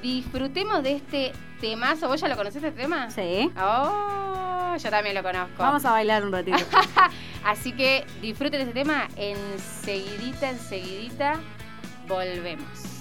disfrutemos 0.00 0.84
de 0.84 0.92
este 0.92 1.32
temazo. 1.60 2.06
¿Vos 2.06 2.20
ya 2.20 2.28
lo 2.28 2.36
conocés 2.36 2.62
este 2.62 2.82
tema? 2.82 3.10
Sí. 3.10 3.50
Oh, 3.60 4.76
yo 4.76 4.90
también 4.90 5.16
lo 5.16 5.24
conozco. 5.24 5.54
Vamos 5.58 5.84
a 5.84 5.90
bailar 5.90 6.24
un 6.24 6.30
ratito. 6.30 6.58
Así 7.44 7.72
que 7.72 8.06
disfruten 8.22 8.60
este 8.60 8.72
tema. 8.72 9.08
Enseguidita, 9.16 10.48
enseguidita, 10.48 11.40
volvemos. 12.06 12.95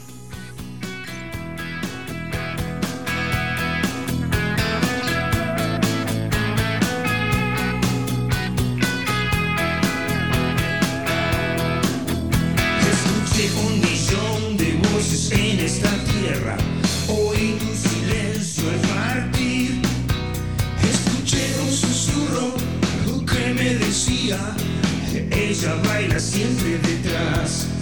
En 15.15 15.60
esta 15.62 15.89
tierra. 16.03 16.57
Oí 17.07 17.57
tu 17.57 17.89
silencio 17.89 18.63
al 18.69 18.79
partir. 18.89 19.81
Escuché 20.84 21.55
un 21.62 21.72
susurro 21.72 22.53
que 23.25 23.53
me 23.53 23.75
decía: 23.75 24.38
Ella 25.31 25.75
baila 25.86 26.19
siempre 26.19 26.79
detrás. 26.79 27.75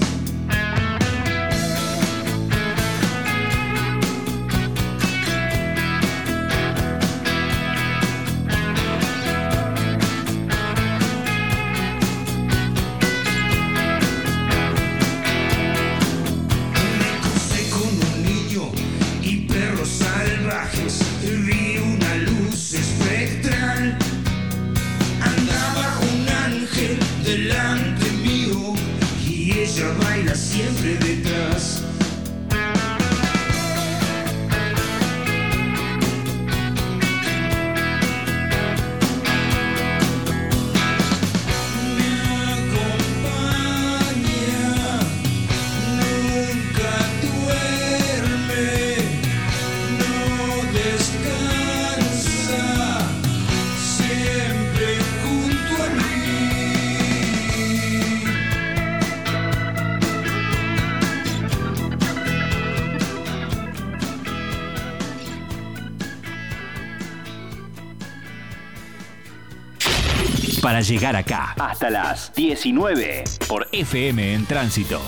Llegar 70.87 71.15
acá, 71.15 71.55
hasta 71.59 71.89
las 71.89 72.33
19, 72.35 73.23
por 73.47 73.67
FM 73.71 74.33
en 74.33 74.45
tránsito. 74.45 75.01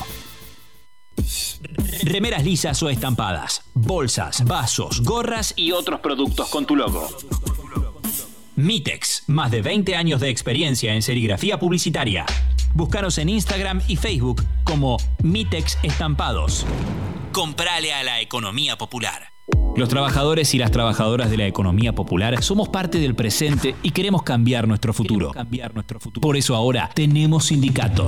Remeras 2.03 2.43
lisas 2.43 2.81
o 2.83 2.89
estampadas, 2.89 3.63
bolsas, 3.73 4.43
vasos, 4.45 5.01
gorras 5.01 5.53
y 5.55 5.71
otros 5.71 5.99
productos 5.99 6.49
con 6.49 6.65
tu 6.65 6.75
logo. 6.75 7.07
Mitex, 8.55 9.23
más 9.27 9.51
de 9.51 9.61
20 9.61 9.95
años 9.95 10.21
de 10.21 10.29
experiencia 10.29 10.93
en 10.93 11.01
serigrafía 11.01 11.59
publicitaria. 11.59 12.25
Búscanos 12.73 13.17
en 13.17 13.29
Instagram 13.29 13.81
y 13.87 13.97
Facebook 13.97 14.43
como 14.63 14.97
Mitex 15.23 15.77
Estampados. 15.83 16.65
Comprale 17.33 17.93
a 17.93 18.03
la 18.03 18.21
economía 18.21 18.77
popular. 18.77 19.34
Los 19.75 19.89
trabajadores 19.89 20.53
y 20.53 20.57
las 20.57 20.71
trabajadoras 20.71 21.29
de 21.29 21.35
la 21.35 21.47
economía 21.47 21.93
popular 21.93 22.41
somos 22.41 22.69
parte 22.69 22.97
del 22.97 23.13
presente 23.13 23.75
y 23.83 23.91
queremos 23.91 24.23
cambiar 24.23 24.69
nuestro 24.69 24.93
futuro. 24.93 25.33
Por 26.21 26.37
eso 26.37 26.55
ahora 26.55 26.89
tenemos 26.93 27.47
sindicato. 27.47 28.07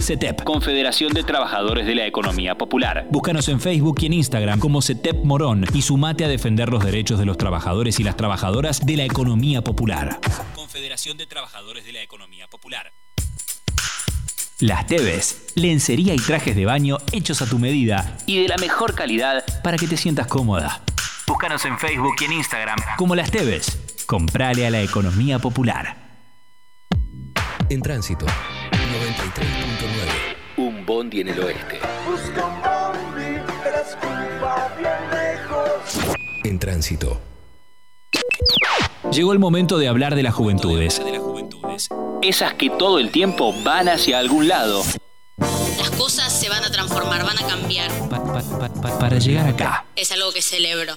CETEP, 0.00 0.42
Confederación 0.44 1.12
de 1.12 1.22
Trabajadores 1.22 1.86
de 1.86 1.94
la 1.94 2.06
Economía 2.06 2.56
Popular. 2.56 3.06
Búscanos 3.10 3.48
en 3.48 3.60
Facebook 3.60 3.98
y 4.00 4.06
en 4.06 4.14
Instagram 4.14 4.58
como 4.58 4.80
CETEP 4.80 5.24
Morón 5.24 5.66
y 5.74 5.82
sumate 5.82 6.24
a 6.24 6.28
defender 6.28 6.70
los 6.70 6.82
derechos 6.82 7.18
de 7.18 7.26
los 7.26 7.36
trabajadores 7.36 8.00
y 8.00 8.02
las 8.02 8.16
trabajadoras 8.16 8.84
de 8.84 8.96
la 8.96 9.04
economía 9.04 9.62
popular. 9.62 10.18
Confederación 10.56 11.18
de 11.18 11.26
Trabajadores 11.26 11.84
de 11.84 11.92
la 11.92 12.02
Economía 12.02 12.48
Popular. 12.48 12.92
Las 14.60 14.86
Teves, 14.86 15.52
lencería 15.54 16.14
y 16.14 16.18
trajes 16.18 16.56
de 16.56 16.64
baño 16.64 16.98
hechos 17.12 17.42
a 17.42 17.46
tu 17.46 17.58
medida 17.58 18.16
y 18.26 18.40
de 18.40 18.48
la 18.48 18.56
mejor 18.56 18.94
calidad 18.94 19.44
para 19.62 19.76
que 19.76 19.86
te 19.86 19.96
sientas 19.96 20.26
cómoda. 20.26 20.82
Búscanos 21.26 21.64
en 21.64 21.78
Facebook 21.78 22.14
y 22.20 22.24
en 22.24 22.32
Instagram 22.32 22.76
como 22.96 23.14
Las 23.14 23.30
Teves. 23.30 23.78
Comprale 24.06 24.66
a 24.66 24.70
la 24.70 24.82
economía 24.82 25.38
popular. 25.38 25.96
En 27.70 27.80
tránsito, 27.80 28.26
93.9. 28.26 30.36
Un 30.58 30.84
bondi 30.84 31.22
en 31.22 31.28
el 31.28 31.40
oeste. 31.40 31.80
En 36.44 36.58
tránsito. 36.58 37.20
Llegó 39.10 39.32
el 39.32 39.38
momento 39.38 39.78
de 39.78 39.88
hablar 39.88 40.14
de 40.14 40.22
las 40.22 40.34
juventudes. 40.34 41.00
Esas 42.22 42.54
que 42.54 42.70
todo 42.70 42.98
el 42.98 43.10
tiempo 43.10 43.54
van 43.62 43.88
hacia 43.88 44.18
algún 44.18 44.48
lado. 44.48 44.82
Las 45.38 45.90
cosas 45.92 46.32
se 46.38 46.48
van 46.48 46.64
a 46.64 46.70
transformar, 46.70 47.24
van 47.24 47.38
a 47.38 47.46
cambiar. 47.46 47.90
Pa- 48.08 48.22
pa- 48.22 48.42
pa- 48.58 48.68
pa- 48.72 48.98
para 48.98 49.18
llegar 49.18 49.48
acá. 49.48 49.84
Es 49.96 50.12
algo 50.12 50.32
que 50.32 50.42
celebro. 50.42 50.94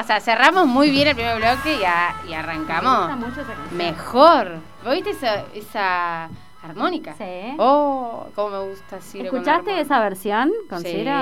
O 0.00 0.04
sea, 0.04 0.20
cerramos 0.20 0.66
muy 0.66 0.90
bien 0.90 1.08
el 1.08 1.14
primer 1.14 1.36
bloque 1.36 1.76
y, 1.76 1.84
a- 1.84 2.14
y 2.24 2.30
Me 2.30 2.36
gusta 2.36 2.38
arrancamos. 2.38 3.16
mucho 3.18 3.40
esa. 3.40 3.52
Mejor. 3.72 4.48
¿Vos 4.84 4.94
viste 4.94 5.10
esa, 5.10 5.44
esa 5.54 6.28
armónica? 6.62 7.14
Sí. 7.16 7.54
Oh, 7.58 8.26
cómo 8.34 8.50
me 8.50 8.68
gusta 8.70 8.98
la 9.14 9.22
¿Escuchaste 9.24 9.80
esa 9.80 10.00
versión 10.00 10.50
con 10.68 10.80
Sí, 10.82 10.88
Ciro? 10.90 11.12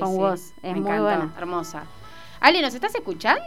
Con 0.00 0.12
sí. 0.12 0.18
vos. 0.18 0.52
Me 0.62 0.70
Es 0.70 0.76
muy 0.76 0.84
encantó, 0.86 1.02
buena. 1.04 1.32
Hermosa. 1.36 1.84
Ale, 2.40 2.62
¿nos 2.62 2.74
estás 2.74 2.94
escuchando? 2.94 3.42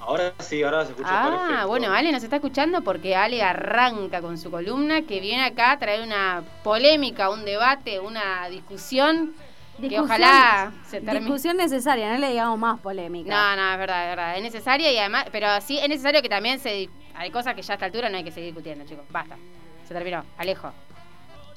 Ahora 0.00 0.32
sí, 0.38 0.62
ahora 0.62 0.84
se 0.84 0.92
escucha 0.92 1.08
Ah, 1.10 1.28
perfecto. 1.46 1.68
bueno, 1.68 1.92
Ale 1.92 2.12
nos 2.12 2.22
está 2.22 2.36
escuchando 2.36 2.82
porque 2.82 3.14
Ale 3.16 3.42
arranca 3.42 4.20
con 4.22 4.38
su 4.38 4.50
columna 4.50 5.02
que 5.02 5.20
viene 5.20 5.44
acá 5.44 5.72
a 5.72 5.78
traer 5.78 6.02
una 6.02 6.42
polémica, 6.62 7.28
un 7.30 7.44
debate, 7.44 7.98
una 8.00 8.48
discusión, 8.48 9.34
que 9.76 9.82
Discusión- 9.88 10.04
ojalá 10.06 10.72
se 10.86 11.00
termine. 11.00 11.20
Discusión 11.20 11.56
necesaria, 11.56 12.12
no 12.12 12.18
le 12.18 12.30
digamos 12.30 12.58
más 12.58 12.80
polémica. 12.80 13.28
No, 13.30 13.56
no, 13.62 13.72
es 13.72 13.78
verdad, 13.78 14.04
es 14.04 14.10
verdad. 14.16 14.36
Es 14.36 14.42
necesaria 14.42 14.90
y 14.92 14.98
además, 14.98 15.26
pero 15.30 15.48
sí 15.60 15.78
es 15.78 15.88
necesario 15.88 16.22
que 16.22 16.28
también 16.28 16.58
se. 16.58 16.88
Hay 17.14 17.30
cosas 17.30 17.54
que 17.54 17.62
ya 17.62 17.72
a 17.72 17.76
esta 17.76 17.86
altura 17.86 18.08
no 18.08 18.16
hay 18.16 18.24
que 18.24 18.30
seguir 18.30 18.50
discutiendo, 18.54 18.84
chicos. 18.86 19.04
Basta. 19.10 19.36
Se 19.88 19.94
terminó. 19.94 20.22
Alejo. 20.36 20.70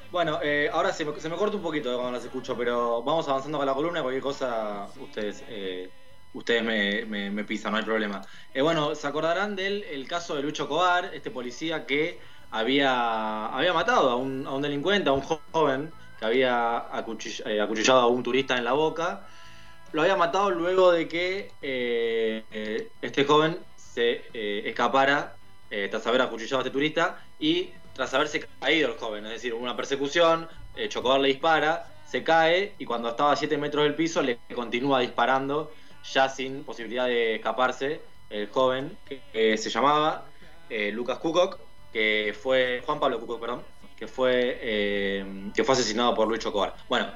Bueno, 0.09 0.39
eh, 0.41 0.69
ahora 0.71 0.93
se 0.93 1.03
me, 1.03 1.11
corta 1.11 1.57
un 1.57 1.61
poquito 1.61 1.93
cuando 1.95 2.13
las 2.13 2.23
escucho, 2.23 2.55
pero 2.57 3.03
vamos 3.03 3.27
avanzando 3.27 3.57
con 3.57 3.67
la 3.67 3.73
columna. 3.73 4.01
Cualquier 4.01 4.23
cosa, 4.23 4.87
ustedes 4.99 5.43
eh, 5.49 5.89
ustedes 6.33 6.63
me, 6.63 7.43
pisan, 7.43 7.73
no 7.73 7.77
hay 7.77 7.83
problema. 7.83 8.21
Eh, 8.53 8.61
bueno, 8.61 8.95
se 8.95 9.05
acordarán 9.05 9.55
del 9.55 9.83
el 9.83 10.07
caso 10.07 10.35
de 10.35 10.43
Lucho 10.43 10.69
Cobar, 10.69 11.11
este 11.13 11.29
policía 11.29 11.85
que 11.85 12.19
había, 12.51 13.47
había 13.47 13.73
matado 13.73 14.09
a 14.09 14.15
un, 14.15 14.47
a 14.47 14.51
un 14.51 14.61
delincuente, 14.61 15.09
a 15.09 15.13
un 15.13 15.21
jo- 15.21 15.41
joven 15.51 15.91
que 16.17 16.25
había 16.25 16.89
acuchill- 16.89 17.61
acuchillado 17.61 17.99
a 17.99 18.07
un 18.07 18.23
turista 18.23 18.57
en 18.57 18.63
la 18.63 18.73
boca. 18.73 19.27
Lo 19.91 20.01
había 20.03 20.15
matado 20.15 20.51
luego 20.51 20.91
de 20.93 21.07
que 21.09 21.51
este 23.01 23.25
joven 23.25 23.59
se 23.75 24.23
escapara 24.69 25.35
tras 25.89 26.07
haber 26.07 26.21
acuchillado 26.21 26.59
a 26.59 26.61
este 26.61 26.71
turista 26.71 27.21
y 27.39 27.73
tras 28.01 28.15
haberse 28.15 28.47
caído 28.59 28.89
el 28.89 28.97
joven. 28.97 29.27
Es 29.27 29.33
decir, 29.33 29.53
una 29.53 29.75
persecución, 29.77 30.49
eh, 30.75 30.89
Chocobar 30.89 31.21
le 31.21 31.27
dispara, 31.27 31.85
se 32.09 32.23
cae 32.23 32.73
y 32.79 32.85
cuando 32.85 33.09
estaba 33.09 33.33
a 33.33 33.35
7 33.35 33.59
metros 33.59 33.83
del 33.83 33.93
piso 33.93 34.23
le 34.23 34.39
continúa 34.55 35.01
disparando, 35.01 35.71
ya 36.11 36.27
sin 36.27 36.63
posibilidad 36.63 37.05
de 37.05 37.35
escaparse, 37.35 38.01
el 38.31 38.49
joven 38.49 38.97
que, 39.05 39.55
se 39.55 39.69
llamaba 39.69 40.25
eh, 40.67 40.91
Lucas 40.91 41.19
Kukok, 41.19 41.59
que 41.93 42.35
fue 42.41 42.81
Juan 42.87 42.99
Pablo 42.99 43.19
Kukok, 43.19 43.39
perdón, 43.39 43.61
que 43.95 44.07
fue, 44.07 44.57
eh, 44.59 45.51
que 45.53 45.63
fue 45.63 45.75
asesinado 45.75 46.15
por 46.15 46.27
Luis 46.27 46.39
Chocobar. 46.39 46.73
Bueno, 46.89 47.07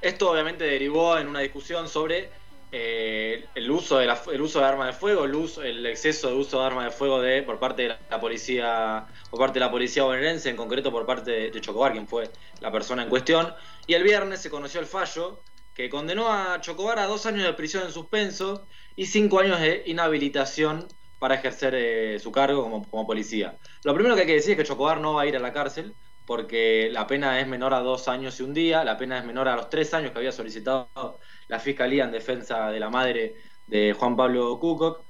esto 0.00 0.30
obviamente 0.30 0.64
derivó 0.64 1.18
en 1.18 1.28
una 1.28 1.40
discusión 1.40 1.86
sobre 1.86 2.30
eh, 2.72 3.50
el, 3.54 3.70
uso 3.70 3.98
de 3.98 4.06
la- 4.06 4.20
el 4.32 4.40
uso 4.40 4.60
de 4.60 4.64
armas 4.66 4.86
de 4.88 4.92
fuego, 4.92 5.24
el, 5.24 5.34
uso, 5.34 5.62
el 5.62 5.84
exceso 5.86 6.28
de 6.28 6.34
uso 6.34 6.60
de 6.60 6.66
armas 6.66 6.84
de 6.84 6.90
fuego 6.92 7.20
de, 7.20 7.42
por 7.42 7.58
parte 7.58 7.82
de 7.82 7.88
la, 7.88 8.20
policía 8.20 9.06
por 9.30 9.40
parte 9.40 9.54
de 9.58 9.64
la 9.64 9.70
policía 9.70 10.04
bonaerense, 10.04 10.50
en 10.50 10.56
concreto 10.56 10.90
por 10.92 11.06
parte 11.06 11.30
de, 11.30 11.50
de 11.50 11.60
Chocobar, 11.60 11.92
quien 11.92 12.06
fue 12.08 12.30
la 12.60 12.70
persona 12.70 13.02
en 13.02 13.08
cuestión. 13.08 13.52
Y 13.86 13.94
el 13.94 14.02
viernes 14.04 14.40
se 14.40 14.50
conoció 14.50 14.80
el 14.80 14.86
fallo 14.86 15.42
que 15.74 15.88
condenó 15.90 16.32
a 16.32 16.60
Chocobar 16.60 16.98
a 16.98 17.06
dos 17.06 17.26
años 17.26 17.44
de 17.44 17.52
prisión 17.54 17.84
en 17.84 17.92
suspenso 17.92 18.66
y 18.96 19.06
cinco 19.06 19.40
años 19.40 19.60
de 19.60 19.82
inhabilitación 19.86 20.86
para 21.18 21.34
ejercer 21.34 21.74
eh, 21.74 22.18
su 22.18 22.32
cargo 22.32 22.62
como, 22.62 22.88
como 22.88 23.06
policía. 23.06 23.58
Lo 23.84 23.94
primero 23.94 24.14
que 24.14 24.22
hay 24.22 24.26
que 24.26 24.34
decir 24.34 24.52
es 24.52 24.56
que 24.58 24.64
Chocobar 24.64 25.00
no 25.00 25.14
va 25.14 25.22
a 25.22 25.26
ir 25.26 25.36
a 25.36 25.40
la 25.40 25.52
cárcel 25.52 25.96
porque 26.24 26.88
la 26.92 27.06
pena 27.06 27.40
es 27.40 27.46
menor 27.48 27.74
a 27.74 27.80
dos 27.80 28.06
años 28.08 28.38
y 28.40 28.42
un 28.44 28.54
día, 28.54 28.84
la 28.84 28.96
pena 28.96 29.18
es 29.18 29.24
menor 29.24 29.48
a 29.48 29.56
los 29.56 29.68
tres 29.68 29.92
años 29.94 30.12
que 30.12 30.18
había 30.18 30.32
solicitado 30.32 31.18
la 31.50 31.58
Fiscalía 31.58 32.04
en 32.04 32.12
defensa 32.12 32.70
de 32.70 32.78
la 32.78 32.88
madre 32.88 33.34
de 33.66 33.92
Juan 33.92 34.16
Pablo 34.16 34.58
Cucoc. 34.58 35.04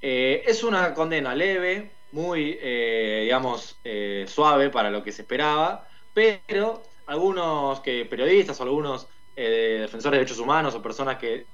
Eh, 0.00 0.42
es 0.46 0.62
una 0.62 0.92
condena 0.92 1.34
leve, 1.34 1.92
muy, 2.12 2.58
eh, 2.60 3.20
digamos, 3.24 3.80
eh, 3.82 4.26
suave 4.28 4.68
para 4.68 4.90
lo 4.90 5.02
que 5.02 5.10
se 5.10 5.22
esperaba, 5.22 5.88
pero 6.12 6.82
algunos 7.06 7.80
que 7.80 8.04
periodistas 8.04 8.60
o 8.60 8.62
algunos 8.62 9.08
defensores 9.34 10.12
de 10.12 10.18
derechos 10.18 10.38
humanos 10.38 10.74
o 10.74 10.82
personas 10.82 11.16
que 11.16 11.46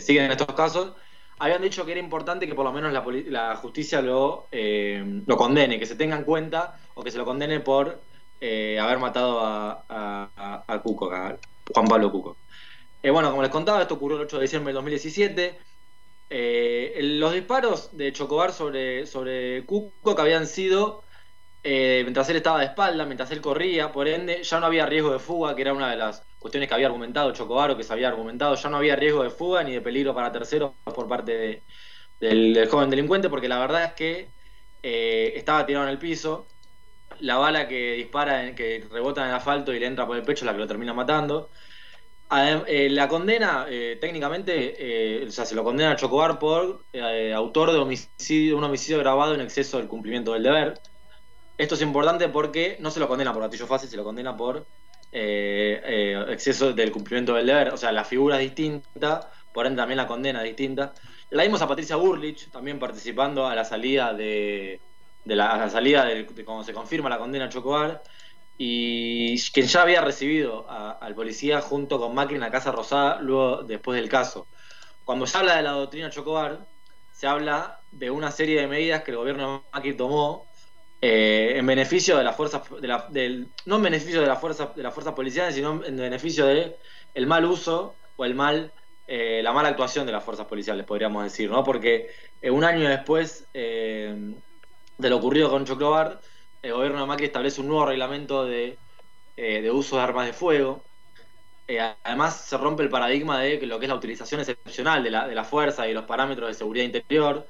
siguen 0.00 0.32
estos 0.32 0.52
casos 0.52 0.94
habían 1.38 1.62
dicho 1.62 1.86
que 1.86 1.92
era 1.92 2.00
importante 2.00 2.48
que 2.48 2.56
por 2.56 2.64
lo 2.64 2.72
menos 2.72 2.92
la, 2.92 3.04
la 3.28 3.54
justicia 3.54 4.02
lo, 4.02 4.48
lo 4.50 5.36
condene, 5.36 5.78
que 5.78 5.86
se 5.86 5.94
tenga 5.94 6.16
en 6.16 6.24
cuenta 6.24 6.80
o 6.94 7.04
que 7.04 7.12
se 7.12 7.18
lo 7.18 7.24
condene 7.24 7.60
por 7.60 8.00
haber 8.40 8.98
matado 8.98 9.38
a, 9.40 10.80
Cuco, 10.82 11.08
Juan 11.72 11.86
Pablo 11.86 12.10
Cuco. 12.10 12.36
Eh, 13.02 13.10
bueno, 13.10 13.30
como 13.30 13.42
les 13.42 13.50
contaba, 13.50 13.80
esto 13.82 13.94
ocurrió 13.94 14.18
el 14.18 14.24
8 14.24 14.36
de 14.36 14.42
diciembre 14.42 14.68
del 14.70 14.74
2017. 14.76 15.58
Eh, 16.28 16.98
los 17.02 17.32
disparos 17.32 17.96
de 17.96 18.12
Chocobar 18.12 18.52
sobre, 18.52 19.06
sobre 19.06 19.64
Cuco 19.66 20.14
que 20.14 20.22
habían 20.22 20.46
sido 20.46 21.04
eh, 21.62 22.02
mientras 22.04 22.28
él 22.30 22.36
estaba 22.36 22.60
de 22.60 22.66
espalda, 22.66 23.06
mientras 23.06 23.30
él 23.32 23.40
corría, 23.42 23.92
por 23.92 24.08
ende 24.08 24.42
ya 24.44 24.60
no 24.60 24.66
había 24.66 24.86
riesgo 24.86 25.12
de 25.12 25.18
fuga, 25.20 25.56
que 25.56 25.62
era 25.62 25.74
una 25.74 25.90
de 25.90 25.96
las 25.96 26.26
cuestiones 26.38 26.68
que 26.68 26.74
había 26.76 26.86
argumentado 26.88 27.32
Chocobar 27.32 27.70
o 27.72 27.76
que 27.78 27.84
se 27.84 27.92
había 27.94 28.08
argumentado, 28.08 28.54
ya 28.56 28.70
no 28.70 28.78
había 28.78 28.96
riesgo 28.96 29.22
de 29.24 29.30
fuga 29.30 29.64
ni 29.64 29.72
de 29.74 29.82
peligro 29.82 30.14
para 30.14 30.32
terceros 30.32 30.72
por 30.84 31.08
parte 31.08 31.32
de- 31.38 31.66
del, 32.20 32.68
joven 32.70 32.90
delincuente, 32.90 33.28
porque 33.30 33.48
la 33.48 33.58
verdad 33.60 33.84
es 33.86 33.94
que 33.94 34.34
eh, 34.82 35.32
estaba 35.36 35.66
tirado 35.66 35.86
en 35.86 35.92
el 35.92 35.98
piso, 35.98 36.48
la 37.20 37.36
bala 37.38 37.68
que 37.68 37.94
dispara, 37.94 38.54
que 38.54 38.86
rebota 38.90 39.22
en 39.22 39.28
el 39.30 39.34
asfalto 39.34 39.72
y 39.74 39.78
le 39.80 39.86
entra 39.86 40.06
por 40.06 40.16
el 40.16 40.22
pecho, 40.24 40.44
la 40.44 40.52
que 40.52 40.58
lo 40.58 40.66
termina 40.66 40.94
matando. 40.94 41.50
Eh, 42.32 42.88
la 42.90 43.08
condena, 43.08 43.66
eh, 43.68 43.98
técnicamente, 44.00 44.76
eh, 44.78 45.26
o 45.26 45.30
sea, 45.32 45.44
se 45.44 45.56
lo 45.56 45.64
condena 45.64 45.92
a 45.92 45.96
Chocobar 45.96 46.38
por 46.38 46.84
autor 47.34 47.72
de 47.72 47.78
homicidio, 47.78 48.56
un 48.56 48.62
homicidio 48.62 48.98
grabado 49.00 49.34
en 49.34 49.40
exceso 49.40 49.78
del 49.78 49.88
cumplimiento 49.88 50.32
del 50.34 50.44
deber. 50.44 50.74
Esto 51.58 51.74
es 51.74 51.82
importante 51.82 52.28
porque 52.28 52.76
no 52.78 52.90
se 52.92 53.00
lo 53.00 53.08
condena 53.08 53.32
por 53.32 53.42
gatillo 53.42 53.66
fácil, 53.66 53.88
se 53.90 53.96
lo 53.96 54.04
condena 54.04 54.36
por 54.36 54.64
exceso 55.12 56.72
del 56.72 56.92
cumplimiento 56.92 57.34
del 57.34 57.46
deber. 57.46 57.74
O 57.74 57.76
sea, 57.76 57.90
la 57.90 58.04
figura 58.04 58.36
es 58.36 58.42
distinta, 58.42 59.28
por 59.52 59.66
ende 59.66 59.78
también 59.78 59.96
la 59.96 60.06
condena 60.06 60.38
es 60.40 60.44
distinta. 60.44 60.94
La 61.30 61.42
vimos 61.42 61.60
a 61.62 61.66
Patricia 61.68 61.96
Burlich 61.96 62.50
también 62.50 62.78
participando 62.78 63.46
a 63.48 63.56
la 63.56 63.64
salida 63.64 64.14
de, 64.14 64.80
de 65.24 65.36
la, 65.36 65.50
a 65.50 65.58
la 65.58 65.68
salida 65.68 66.04
de, 66.04 66.22
de 66.22 66.44
cuando 66.44 66.62
se 66.62 66.72
confirma 66.72 67.08
la 67.08 67.18
condena 67.18 67.46
a 67.46 67.48
Chocobar 67.48 68.02
y 68.62 69.40
quien 69.52 69.66
ya 69.68 69.82
había 69.82 70.02
recibido 70.02 70.68
a- 70.70 70.92
al 70.92 71.14
policía 71.14 71.62
junto 71.62 71.98
con 71.98 72.14
Macri 72.14 72.34
en 72.34 72.42
la 72.42 72.50
Casa 72.50 72.70
Rosada 72.72 73.18
luego 73.22 73.62
después 73.62 73.98
del 73.98 74.10
caso. 74.10 74.48
Cuando 75.04 75.26
se 75.26 75.38
habla 75.38 75.56
de 75.56 75.62
la 75.62 75.70
doctrina 75.72 76.10
Chocobar, 76.10 76.68
se 77.10 77.26
habla 77.26 77.80
de 77.90 78.10
una 78.10 78.30
serie 78.30 78.60
de 78.60 78.66
medidas 78.68 79.02
que 79.02 79.12
el 79.12 79.16
gobierno 79.18 79.52
de 79.54 79.62
Macri 79.72 79.96
tomó 79.96 80.46
eh, 81.00 81.54
en 81.56 81.66
beneficio 81.66 82.18
de 82.18 82.24
las 82.24 82.36
fuerzas, 82.36 82.62
de 82.80 82.86
la- 82.88 83.06
del, 83.10 83.54
no 83.66 83.76
en 83.76 83.82
beneficio 83.84 84.20
de 84.20 84.26
las 84.26 84.38
fuerzas, 84.40 84.74
de 84.76 84.82
las 84.82 84.92
fuerzas 84.94 85.14
policiales, 85.14 85.54
sino 85.54 85.82
en 85.84 85.96
beneficio 85.96 86.44
de 86.46 86.78
el 87.14 87.26
mal 87.26 87.44
uso 87.46 88.00
o 88.16 88.24
el 88.26 88.34
mal, 88.34 88.74
eh, 89.06 89.40
la 89.42 89.52
mala 89.54 89.70
actuación 89.70 90.04
de 90.06 90.12
las 90.12 90.22
fuerzas 90.24 90.46
policiales, 90.46 90.84
podríamos 90.86 91.24
decir, 91.24 91.50
¿no? 91.50 91.64
Porque 91.64 92.10
eh, 92.40 92.50
un 92.50 92.64
año 92.64 92.88
después 92.88 93.48
eh, 93.54 94.14
de 94.98 95.10
lo 95.10 95.16
ocurrido 95.16 95.50
con 95.50 95.64
Chocobar, 95.64 96.20
el 96.62 96.72
gobierno 96.72 97.00
de 97.00 97.06
Macri 97.06 97.26
establece 97.26 97.60
un 97.60 97.68
nuevo 97.68 97.86
reglamento 97.86 98.44
de, 98.44 98.78
eh, 99.36 99.62
de 99.62 99.70
uso 99.70 99.96
de 99.96 100.02
armas 100.02 100.26
de 100.26 100.32
fuego. 100.32 100.82
Eh, 101.68 101.80
además, 102.02 102.44
se 102.46 102.56
rompe 102.58 102.82
el 102.82 102.90
paradigma 102.90 103.40
de 103.40 103.64
lo 103.66 103.78
que 103.78 103.86
es 103.86 103.88
la 103.88 103.94
utilización 103.94 104.40
excepcional 104.40 105.02
de 105.02 105.10
la, 105.10 105.28
de 105.28 105.34
la 105.34 105.44
fuerza 105.44 105.88
y 105.88 105.94
los 105.94 106.04
parámetros 106.04 106.48
de 106.48 106.54
seguridad 106.54 106.84
interior. 106.84 107.46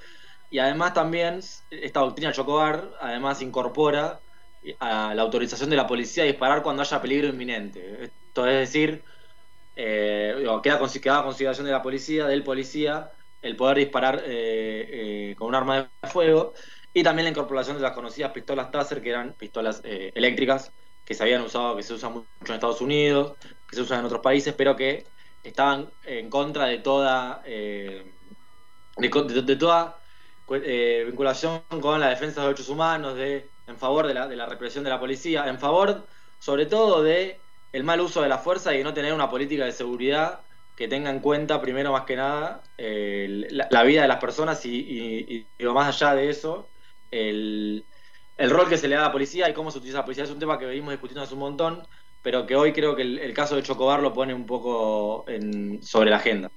Y 0.51 0.59
además 0.59 0.95
también 0.95 1.41
esta 1.71 2.01
doctrina 2.01 2.33
Chocobar 2.33 2.91
además 3.01 3.41
incorpora 3.41 4.21
a 4.79 5.15
la 5.15 5.23
autorización 5.23 5.71
de 5.71 5.77
la 5.77 5.87
policía 5.87 6.25
a 6.25 6.27
disparar 6.27 6.63
cuando 6.63 6.83
haya 6.83 7.01
peligro 7.01 7.29
inminente. 7.29 8.05
Esto 8.05 8.47
es 8.47 8.59
decir, 8.59 9.03
eh, 9.77 10.45
queda, 10.63 10.81
queda 11.01 11.21
a 11.21 11.23
consideración 11.23 11.67
de 11.67 11.73
la 11.73 11.83
policía, 11.83 12.27
del 12.27 12.43
policía, 12.43 13.13
el 13.43 13.57
poder 13.57 13.79
disparar 13.79 14.23
eh, 14.27 15.31
eh, 15.31 15.35
con 15.37 15.49
un 15.49 15.55
arma 15.55 15.91
de 16.03 16.09
fuego 16.09 16.53
y 16.93 17.03
también 17.03 17.25
la 17.25 17.31
incorporación 17.31 17.77
de 17.77 17.83
las 17.83 17.93
conocidas 17.93 18.33
pistolas 18.33 18.71
Taser, 18.71 19.03
que 19.03 19.11
eran 19.11 19.35
pistolas 19.35 19.81
eh, 19.85 20.13
eléctricas 20.15 20.73
que 21.05 21.15
se 21.15 21.23
habían 21.23 21.43
usado, 21.43 21.77
que 21.77 21.83
se 21.83 21.95
usan 21.95 22.13
mucho 22.13 22.29
en 22.47 22.55
Estados 22.55 22.81
Unidos, 22.81 23.37
que 23.67 23.77
se 23.77 23.83
usan 23.83 24.01
en 24.01 24.07
otros 24.07 24.21
países, 24.21 24.55
pero 24.55 24.77
que 24.77 25.13
estaban 25.43 25.93
en 26.03 26.29
contra 26.31 26.67
de 26.67 26.79
toda 26.79 27.43
eh, 27.47 28.15
de, 28.97 29.09
de- 29.35 29.43
de 29.43 29.57
toda 29.57 30.03
eh, 30.51 31.05
vinculación 31.07 31.65
con 31.81 32.01
la 32.01 32.09
defensa 32.09 32.41
de 32.41 32.47
los 32.49 32.57
derechos 32.57 32.69
humanos, 32.69 33.15
de, 33.17 33.53
en 33.67 33.79
favor 33.79 34.07
de 34.07 34.15
la, 34.15 34.29
de 34.29 34.37
la 34.37 34.47
represión 34.47 34.85
de 34.85 34.91
la 34.91 35.01
policía, 35.01 35.47
en 35.49 35.59
favor 35.59 36.07
sobre 36.39 36.67
todo 36.67 37.03
de 37.03 37.47
el 37.73 37.85
mal 37.85 38.01
uso 38.01 38.23
de 38.23 38.29
la 38.29 38.39
fuerza 38.39 38.75
y 38.75 38.79
de 38.79 38.85
no 38.85 38.95
tener 38.95 39.13
una 39.15 39.31
política 39.31 39.65
de 39.65 39.73
seguridad 39.73 40.45
que 40.75 40.89
tenga 40.89 41.11
en 41.11 41.21
cuenta 41.21 41.61
primero 41.61 41.93
más 41.93 42.05
que 42.05 42.17
nada 42.17 42.63
eh, 42.77 43.47
la, 43.51 43.83
vida 43.85 44.03
de 44.03 44.09
las 44.09 44.19
personas 44.21 44.65
y, 44.67 44.71
y- 44.81 45.51
y 45.59 45.65
más 45.67 45.89
allá 46.03 46.15
de 46.15 46.31
eso 46.31 46.70
el, 47.11 47.87
el 48.37 48.51
rol 48.51 48.69
que 48.69 48.79
se 48.79 48.89
le 48.89 48.95
da 48.97 49.03
a 49.03 49.07
la 49.07 49.13
policía 49.13 49.49
y 49.49 49.55
cómo 49.55 49.71
se 49.71 49.79
utiliza 49.79 49.99
la 49.99 50.05
policía 50.05 50.25
es 50.25 50.31
un 50.31 50.39
tema 50.39 50.59
que 50.59 50.67
venimos 50.67 50.93
discutiendo 50.93 51.23
hace 51.23 51.35
un 51.35 51.41
montón 51.41 51.83
pero 52.23 52.47
que 52.47 52.57
hoy 52.57 52.73
creo 52.73 52.95
que 52.97 53.03
el, 53.03 53.19
el 53.19 53.33
caso 53.35 53.57
de 53.57 53.63
Chocobar 53.63 54.01
lo 54.03 54.13
pone 54.13 54.35
un 54.35 54.45
poco 54.47 55.25
en- 55.29 55.83
sobre 55.83 56.11
la 56.11 56.17
agenda. 56.17 56.51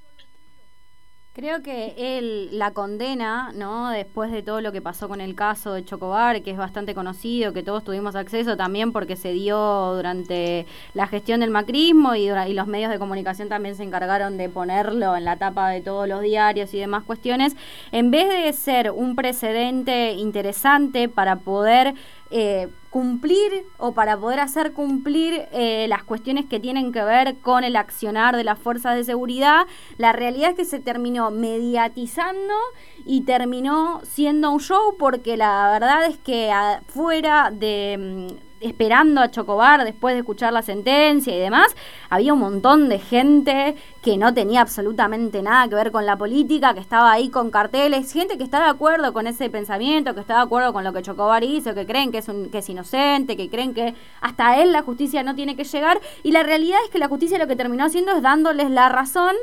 Creo 1.36 1.64
que 1.64 1.96
él 1.98 2.60
la 2.60 2.74
condena, 2.74 3.52
¿no? 3.56 3.90
Después 3.90 4.32
de 4.32 4.44
todo 4.44 4.62
lo 4.62 4.72
que 4.72 4.84
pasó 4.84 5.08
con 5.10 5.20
el 5.20 5.34
caso 5.34 5.74
de 5.74 5.84
Chocobar, 5.84 6.44
que 6.44 6.52
es 6.52 6.58
bastante 6.58 6.94
conocido, 6.94 7.54
que 7.54 7.64
todos 7.64 7.84
tuvimos 7.84 8.16
acceso 8.16 8.56
también 8.56 8.92
porque 8.92 9.16
se 9.16 9.32
dio 9.32 9.96
durante 9.96 10.68
la 10.94 11.08
gestión 11.08 11.40
del 11.40 11.50
macrismo 11.50 12.14
y, 12.14 12.30
y 12.30 12.54
los 12.54 12.68
medios 12.68 12.92
de 12.92 13.00
comunicación 13.00 13.50
también 13.50 13.76
se 13.76 13.82
encargaron 13.82 14.38
de 14.38 14.48
ponerlo 14.48 15.16
en 15.16 15.26
la 15.26 15.38
tapa 15.38 15.70
de 15.70 15.82
todos 15.82 16.08
los 16.08 16.22
diarios 16.22 16.72
y 16.76 16.78
demás 16.78 17.04
cuestiones. 17.04 17.56
En 17.92 18.12
vez 18.12 18.30
de 18.30 18.54
ser 18.54 18.92
un 18.92 19.16
precedente 19.16 20.12
interesante 20.12 21.10
para 21.10 21.38
poder 21.38 21.96
eh, 22.32 22.70
cumplir 22.90 23.66
o 23.78 23.94
para 23.94 24.18
poder 24.18 24.40
hacer 24.40 24.74
cumplir 24.74 25.48
eh, 25.52 25.88
las 25.88 26.04
cuestiones 26.04 26.46
que 26.46 26.60
tienen 26.60 26.92
que 26.92 27.04
ver 27.04 27.38
con 27.40 27.64
el 27.64 27.76
accionar 27.76 28.36
de 28.36 28.44
las 28.44 28.60
fuerzas 28.60 28.96
de 28.96 29.04
seguridad, 29.04 29.66
la 29.98 30.14
realidad 30.14 30.52
es 30.52 30.56
que 30.56 30.66
se 30.66 30.80
terminó 30.80 31.32
mediatizando 31.32 32.54
y 33.06 33.22
terminó 33.22 34.02
siendo 34.04 34.52
un 34.52 34.60
show 34.60 34.96
porque 34.98 35.38
la 35.38 35.70
verdad 35.72 36.06
es 36.06 36.18
que 36.18 36.52
fuera 36.88 37.52
de 37.52 38.30
mm, 38.30 38.53
esperando 38.64 39.22
a 39.22 39.30
Chocobar 39.30 39.84
después 39.84 40.16
de 40.16 40.20
escuchar 40.20 40.54
la 40.54 40.62
sentencia 40.62 41.36
y 41.36 41.40
demás, 41.40 41.76
había 42.10 42.34
un 42.34 42.40
montón 42.40 42.90
de 42.90 43.00
gente 43.00 43.76
que 44.02 44.18
no 44.18 44.34
tenía 44.34 44.62
absolutamente 44.62 45.42
nada 45.42 45.68
que 45.68 45.76
ver 45.76 45.92
con 45.92 46.06
la 46.06 46.18
política, 46.18 46.74
que 46.74 46.80
estaba 46.80 47.12
ahí 47.12 47.30
con 47.30 47.52
carteles, 47.52 48.12
gente 48.12 48.38
que 48.38 48.44
está 48.44 48.64
de 48.64 48.70
acuerdo 48.70 49.14
con 49.14 49.28
ese 49.28 49.50
pensamiento, 49.50 50.14
que 50.14 50.22
está 50.22 50.36
de 50.36 50.42
acuerdo 50.42 50.74
con 50.74 50.84
lo 50.84 50.94
que 50.94 51.02
Chocobar 51.02 51.44
hizo, 51.44 51.74
que 51.74 51.86
creen 51.86 52.12
que 52.12 52.20
es, 52.20 52.28
un, 52.28 52.50
que 52.50 52.60
es 52.60 52.70
inocente, 52.70 53.38
que 53.38 53.50
creen 53.50 53.74
que 53.74 53.96
hasta 54.22 54.62
él 54.62 54.72
la 54.72 54.82
justicia 54.82 55.24
no 55.24 55.36
tiene 55.36 55.56
que 55.56 55.64
llegar, 55.64 56.00
y 56.24 56.32
la 56.32 56.44
realidad 56.44 56.80
es 56.84 56.90
que 56.90 57.00
la 57.00 57.08
justicia 57.08 57.38
lo 57.38 57.48
que 57.48 57.56
terminó 57.56 57.86
haciendo 57.86 58.12
es 58.12 58.22
dándoles 58.22 58.70
la 58.70 58.90
razón 58.90 59.36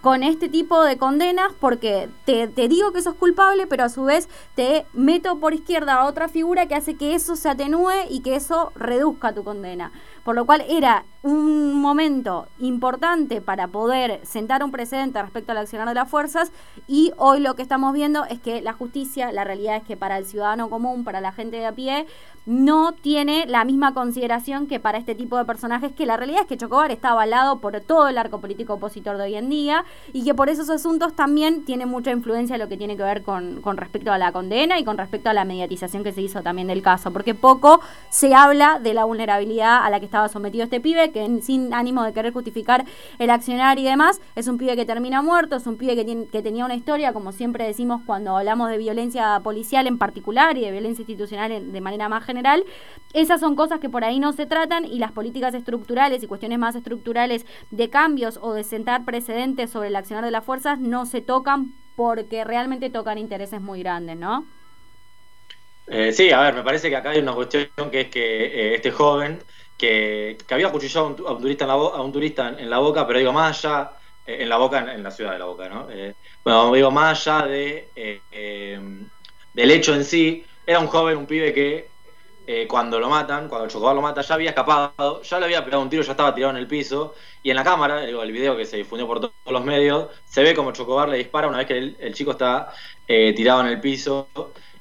con 0.00 0.22
este 0.22 0.48
tipo 0.48 0.82
de 0.82 0.96
condenas 0.96 1.52
porque 1.58 2.08
te, 2.24 2.48
te 2.48 2.68
digo 2.68 2.92
que 2.92 3.02
sos 3.02 3.14
culpable, 3.14 3.66
pero 3.66 3.84
a 3.84 3.88
su 3.88 4.04
vez 4.04 4.28
te 4.54 4.86
meto 4.92 5.38
por 5.38 5.54
izquierda 5.54 5.94
a 5.94 6.06
otra 6.06 6.28
figura 6.28 6.66
que 6.66 6.74
hace 6.74 6.94
que 6.94 7.14
eso 7.14 7.36
se 7.36 7.48
atenúe 7.48 8.06
y 8.08 8.20
que 8.20 8.36
eso 8.36 8.72
reduzca 8.76 9.34
tu 9.34 9.44
condena. 9.44 9.92
Por 10.28 10.34
lo 10.34 10.44
cual 10.44 10.62
era 10.68 11.06
un 11.22 11.72
momento 11.80 12.48
importante 12.58 13.40
para 13.40 13.68
poder 13.68 14.20
sentar 14.24 14.62
un 14.62 14.70
precedente 14.70 15.20
respecto 15.20 15.52
al 15.52 15.58
accionar 15.58 15.88
de 15.88 15.94
las 15.94 16.08
fuerzas 16.08 16.52
y 16.86 17.12
hoy 17.16 17.40
lo 17.40 17.54
que 17.54 17.62
estamos 17.62 17.92
viendo 17.94 18.24
es 18.26 18.38
que 18.38 18.60
la 18.60 18.74
justicia, 18.74 19.32
la 19.32 19.44
realidad 19.44 19.76
es 19.76 19.84
que 19.84 19.96
para 19.96 20.18
el 20.18 20.26
ciudadano 20.26 20.70
común, 20.70 21.02
para 21.02 21.20
la 21.20 21.32
gente 21.32 21.56
de 21.56 21.66
a 21.66 21.72
pie, 21.72 22.06
no 22.46 22.92
tiene 22.92 23.44
la 23.46 23.64
misma 23.64 23.92
consideración 23.92 24.66
que 24.66 24.80
para 24.80 24.96
este 24.96 25.14
tipo 25.14 25.36
de 25.36 25.44
personajes, 25.44 25.92
que 25.92 26.06
la 26.06 26.16
realidad 26.16 26.42
es 26.42 26.46
que 26.46 26.56
Chocobar 26.56 26.90
está 26.90 27.10
avalado 27.10 27.60
por 27.60 27.78
todo 27.80 28.08
el 28.08 28.16
arco 28.16 28.40
político 28.40 28.74
opositor 28.74 29.18
de 29.18 29.24
hoy 29.24 29.34
en 29.34 29.50
día 29.50 29.84
y 30.12 30.24
que 30.24 30.34
por 30.34 30.48
esos 30.48 30.70
asuntos 30.70 31.14
también 31.14 31.64
tiene 31.64 31.84
mucha 31.84 32.10
influencia 32.10 32.56
lo 32.56 32.68
que 32.68 32.78
tiene 32.78 32.96
que 32.96 33.02
ver 33.02 33.22
con, 33.22 33.60
con 33.60 33.76
respecto 33.76 34.12
a 34.12 34.18
la 34.18 34.32
condena 34.32 34.78
y 34.78 34.84
con 34.84 34.96
respecto 34.96 35.28
a 35.28 35.34
la 35.34 35.44
mediatización 35.44 36.04
que 36.04 36.12
se 36.12 36.22
hizo 36.22 36.42
también 36.42 36.68
del 36.68 36.80
caso, 36.80 37.12
porque 37.12 37.34
poco 37.34 37.80
se 38.08 38.34
habla 38.34 38.78
de 38.78 38.94
la 38.94 39.04
vulnerabilidad 39.04 39.84
a 39.84 39.90
la 39.90 40.00
que 40.00 40.06
estaba 40.18 40.28
sometido 40.28 40.64
este 40.64 40.80
pibe, 40.80 41.12
que 41.12 41.40
sin 41.42 41.72
ánimo 41.72 42.02
de 42.02 42.12
querer 42.12 42.32
justificar 42.32 42.84
el 43.20 43.30
accionar 43.30 43.78
y 43.78 43.84
demás, 43.84 44.20
es 44.34 44.48
un 44.48 44.58
pibe 44.58 44.74
que 44.74 44.84
termina 44.84 45.22
muerto, 45.22 45.54
es 45.54 45.66
un 45.66 45.76
pibe 45.76 45.94
que, 45.94 46.26
que 46.26 46.42
tenía 46.42 46.64
una 46.64 46.74
historia, 46.74 47.12
como 47.12 47.30
siempre 47.30 47.64
decimos 47.64 48.02
cuando 48.04 48.36
hablamos 48.36 48.68
de 48.68 48.78
violencia 48.78 49.38
policial 49.44 49.86
en 49.86 49.96
particular 49.96 50.58
y 50.58 50.62
de 50.62 50.72
violencia 50.72 51.02
institucional 51.02 51.72
de 51.72 51.80
manera 51.80 52.08
más 52.08 52.24
general, 52.24 52.64
esas 53.12 53.38
son 53.38 53.54
cosas 53.54 53.78
que 53.78 53.88
por 53.88 54.02
ahí 54.02 54.18
no 54.18 54.32
se 54.32 54.46
tratan 54.46 54.84
y 54.84 54.98
las 54.98 55.12
políticas 55.12 55.54
estructurales 55.54 56.22
y 56.22 56.26
cuestiones 56.26 56.58
más 56.58 56.74
estructurales 56.74 57.46
de 57.70 57.88
cambios 57.88 58.40
o 58.42 58.52
de 58.54 58.64
sentar 58.64 59.04
precedentes 59.04 59.70
sobre 59.70 59.88
el 59.88 59.96
accionar 59.96 60.24
de 60.24 60.32
las 60.32 60.44
fuerzas 60.44 60.80
no 60.80 61.06
se 61.06 61.20
tocan 61.20 61.74
porque 61.94 62.44
realmente 62.44 62.90
tocan 62.90 63.18
intereses 63.18 63.60
muy 63.60 63.82
grandes, 63.82 64.16
¿no? 64.16 64.46
Eh, 65.90 66.12
sí, 66.12 66.30
a 66.30 66.40
ver, 66.42 66.54
me 66.54 66.62
parece 66.62 66.90
que 66.90 66.96
acá 66.96 67.10
hay 67.10 67.20
una 67.20 67.32
cuestión 67.32 67.68
que 67.90 68.02
es 68.02 68.08
que 68.08 68.44
eh, 68.44 68.74
este 68.74 68.90
joven 68.90 69.38
que, 69.78 70.36
había 70.50 70.66
acuchillado 70.68 71.16
a 71.26 71.32
un, 71.32 71.40
turista 71.40 71.64
en 71.64 71.68
la, 71.68 71.74
a 71.74 72.02
un 72.02 72.12
turista 72.12 72.48
en, 72.58 72.68
la 72.68 72.78
boca, 72.78 73.06
pero 73.06 73.20
digo, 73.20 73.32
más 73.32 73.64
allá, 73.64 73.92
eh, 74.26 74.38
en 74.42 74.48
la 74.48 74.56
boca, 74.56 74.92
en, 74.92 75.02
la 75.02 75.10
ciudad 75.10 75.32
de 75.32 75.38
la 75.38 75.44
boca, 75.46 75.68
¿no? 75.68 75.88
Eh, 75.90 76.16
bueno, 76.44 76.72
digo, 76.74 76.90
más 76.90 77.26
allá 77.26 77.46
de, 77.46 77.92
eh, 77.94 78.22
eh, 78.30 78.80
del 79.52 79.70
hecho 79.70 79.94
en 79.94 80.04
sí, 80.04 80.44
era 80.66 80.80
un 80.80 80.88
joven, 80.88 81.16
un 81.16 81.26
pibe 81.26 81.52
que 81.54 81.96
cuando 82.66 82.98
lo 82.98 83.10
matan, 83.10 83.46
cuando 83.46 83.66
el 83.66 83.70
Chocobar 83.70 83.94
lo 83.94 84.00
mata, 84.00 84.22
ya 84.22 84.34
había 84.34 84.48
escapado, 84.50 85.20
ya 85.20 85.38
le 85.38 85.44
había 85.44 85.62
pegado 85.62 85.82
un 85.82 85.90
tiro, 85.90 86.02
ya 86.02 86.12
estaba 86.12 86.34
tirado 86.34 86.52
en 86.52 86.56
el 86.56 86.66
piso, 86.66 87.14
y 87.42 87.50
en 87.50 87.56
la 87.56 87.62
cámara, 87.62 88.00
digo, 88.06 88.22
el 88.22 88.32
video 88.32 88.56
que 88.56 88.64
se 88.64 88.78
difundió 88.78 89.06
por 89.06 89.20
to- 89.20 89.34
todos 89.42 89.52
los 89.52 89.64
medios, 89.66 90.08
se 90.24 90.42
ve 90.42 90.54
como 90.54 90.72
Chocobar 90.72 91.10
le 91.10 91.18
dispara 91.18 91.46
una 91.46 91.58
vez 91.58 91.66
que 91.66 91.76
el, 91.76 92.14
chico 92.14 92.30
está 92.30 92.72
tirado 93.06 93.60
en 93.60 93.66
el 93.66 93.80
piso, 93.82 94.30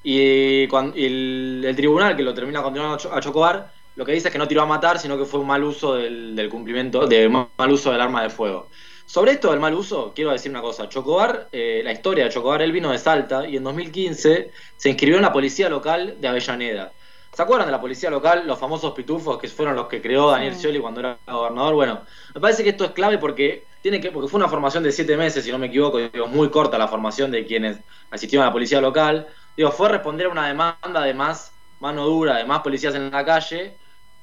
y, 0.01 0.65
cuan- 0.69 0.93
y 0.95 1.05
el, 1.05 1.63
el 1.67 1.75
tribunal 1.75 2.15
que 2.15 2.23
lo 2.23 2.33
termina 2.33 2.63
condenando 2.63 2.95
a 3.11 3.19
Chocobar, 3.19 3.73
lo 3.97 4.05
que 4.05 4.11
dice 4.11 4.27
es 4.27 4.31
que 4.31 4.37
no 4.37 4.47
tiró 4.47 4.61
a 4.61 4.67
matar, 4.67 4.99
sino 4.99 5.17
que 5.17 5.25
fue 5.25 5.39
un 5.39 5.47
mal 5.47 5.63
uso 5.63 5.95
del, 5.95 6.35
del 6.35 6.49
cumplimiento, 6.49 7.07
de 7.07 7.27
mal 7.27 7.71
uso 7.71 7.91
del 7.91 7.99
arma 7.99 8.21
de 8.21 8.29
fuego. 8.29 8.69
Sobre 9.07 9.31
esto 9.31 9.49
del 9.49 9.59
mal 9.59 9.73
uso, 9.73 10.11
quiero 10.13 10.31
decir 10.31 10.51
una 10.51 10.61
cosa. 10.61 10.87
Chocobar, 10.87 11.49
eh, 11.51 11.81
la 11.83 11.91
historia 11.91 12.25
de 12.25 12.29
Chocobar, 12.29 12.61
él 12.61 12.71
vino 12.71 12.91
de 12.91 12.99
Salta 12.99 13.47
y 13.47 13.57
en 13.57 13.63
2015 13.63 14.51
se 14.75 14.89
inscribió 14.89 15.15
en 15.15 15.23
la 15.23 15.33
policía 15.33 15.67
local 15.67 16.17
de 16.19 16.27
Avellaneda. 16.27 16.91
¿Se 17.33 17.41
acuerdan 17.41 17.67
de 17.67 17.71
la 17.71 17.81
policía 17.81 18.11
local, 18.11 18.45
los 18.45 18.59
famosos 18.59 18.93
pitufos 18.93 19.39
que 19.39 19.47
fueron 19.47 19.75
los 19.75 19.87
que 19.87 20.01
creó 20.01 20.29
Daniel 20.29 20.55
Scioli 20.55 20.79
cuando 20.79 20.99
era 20.99 21.17
gobernador? 21.25 21.73
Bueno, 21.73 22.01
me 22.35 22.41
parece 22.41 22.63
que 22.63 22.69
esto 22.69 22.85
es 22.85 22.91
clave 22.91 23.17
porque 23.17 23.65
tiene 23.81 23.99
que 23.99 24.11
porque 24.11 24.27
fue 24.27 24.39
una 24.39 24.49
formación 24.49 24.83
de 24.83 24.91
siete 24.91 25.17
meses, 25.17 25.43
si 25.43 25.51
no 25.51 25.57
me 25.57 25.67
equivoco, 25.67 25.97
digo, 25.97 26.27
muy 26.27 26.49
corta 26.49 26.77
la 26.77 26.87
formación 26.87 27.31
de 27.31 27.45
quienes 27.45 27.79
asistieron 28.11 28.43
a 28.43 28.49
la 28.49 28.53
policía 28.53 28.79
local. 28.79 29.27
Digo, 29.55 29.71
fue 29.71 29.89
responder 29.89 30.27
a 30.27 30.29
una 30.29 30.47
demanda 30.47 31.01
de 31.01 31.13
más 31.13 31.53
mano 31.79 32.05
dura, 32.05 32.37
de 32.37 32.45
más 32.45 32.59
policías 32.59 32.93
en 32.95 33.09
la 33.09 33.23
calle, 33.23 33.77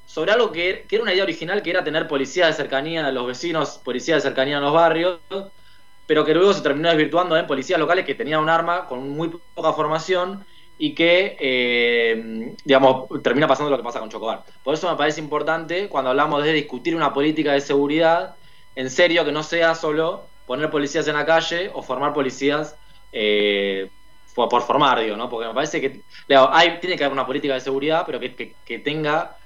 sobre 0.04 0.32
algo 0.32 0.52
que, 0.52 0.86
que 0.88 0.96
era 0.96 1.02
una 1.02 1.12
idea 1.12 1.24
original, 1.24 1.62
que 1.62 1.70
era 1.70 1.84
tener 1.84 2.06
policía 2.08 2.46
de 2.46 2.52
cercanía 2.52 3.06
a 3.06 3.12
los 3.12 3.26
vecinos, 3.26 3.80
policía 3.84 4.16
de 4.16 4.20
cercanía 4.20 4.58
en 4.58 4.62
los 4.64 4.72
barrios, 4.74 5.20
pero 6.06 6.24
que 6.24 6.34
luego 6.34 6.52
se 6.52 6.62
terminó 6.62 6.88
desvirtuando 6.90 7.36
en 7.36 7.46
policías 7.46 7.78
locales 7.80 8.04
que 8.04 8.14
tenían 8.14 8.40
un 8.40 8.48
arma 8.50 8.86
con 8.86 9.08
muy 9.10 9.30
poca 9.54 9.72
formación 9.72 10.44
y 10.76 10.94
que, 10.94 11.36
eh, 11.40 12.54
digamos, 12.64 13.06
termina 13.22 13.46
pasando 13.46 13.70
lo 13.70 13.76
que 13.76 13.82
pasa 13.84 14.00
con 14.00 14.10
Chocobar. 14.10 14.44
Por 14.62 14.74
eso 14.74 14.90
me 14.90 14.96
parece 14.96 15.20
importante 15.20 15.88
cuando 15.88 16.10
hablamos 16.10 16.42
de 16.44 16.52
discutir 16.52 16.94
una 16.96 17.12
política 17.12 17.52
de 17.52 17.60
seguridad, 17.60 18.36
en 18.74 18.90
serio, 18.90 19.24
que 19.24 19.32
no 19.32 19.42
sea 19.42 19.74
solo 19.74 20.32
poner 20.44 20.70
policías 20.70 21.06
en 21.08 21.14
la 21.14 21.24
calle 21.24 21.70
o 21.72 21.82
formar 21.82 22.12
policías 22.12 22.78
eh, 23.12 23.90
por, 24.34 24.62
formar, 24.62 25.00
digo, 25.00 25.16
¿no? 25.16 25.28
Porque 25.28 25.46
me 25.48 25.54
parece 25.54 25.80
que 25.80 26.04
digo, 26.28 26.48
hay, 26.52 26.80
tiene 26.80 26.96
que 26.96 27.04
haber 27.04 27.12
una 27.12 27.26
política 27.26 27.54
de 27.54 27.60
seguridad, 27.60 28.02
pero 28.06 28.18
que- 28.20 28.58
que 28.64 28.78
tenga 28.80 29.36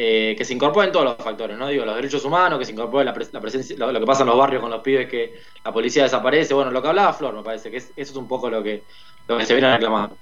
eh, 0.00 0.34
que 0.38 0.44
se 0.44 0.54
incorporen 0.54 0.92
todos 0.92 1.04
los 1.06 1.16
factores, 1.16 1.58
¿no? 1.58 1.66
Digo, 1.66 1.84
los 1.84 1.96
derechos 1.96 2.24
humanos, 2.24 2.58
que 2.60 2.64
se 2.64 2.70
incorpore 2.72 3.04
la, 3.04 3.12
pres- 3.12 3.32
la 3.32 3.40
presencia, 3.40 3.76
lo, 3.76 3.90
lo 3.90 3.98
que 3.98 4.06
pasa 4.06 4.22
en 4.22 4.28
los 4.28 4.38
barrios 4.38 4.62
con 4.62 4.70
los 4.70 4.80
pibes, 4.80 5.08
que 5.08 5.34
la 5.64 5.72
policía 5.72 6.04
desaparece, 6.04 6.54
bueno, 6.54 6.70
lo 6.70 6.80
que 6.80 6.88
hablaba 6.88 7.12
Flor, 7.12 7.34
me 7.34 7.42
parece 7.42 7.68
que 7.70 7.78
es- 7.78 7.90
eso 7.96 8.12
es 8.12 8.16
un 8.16 8.28
poco 8.28 8.48
lo 8.48 8.62
que, 8.62 8.84
lo 9.26 9.36
que 9.36 9.44
se 9.44 9.54
viene 9.54 9.72
reclamando. 9.72 10.16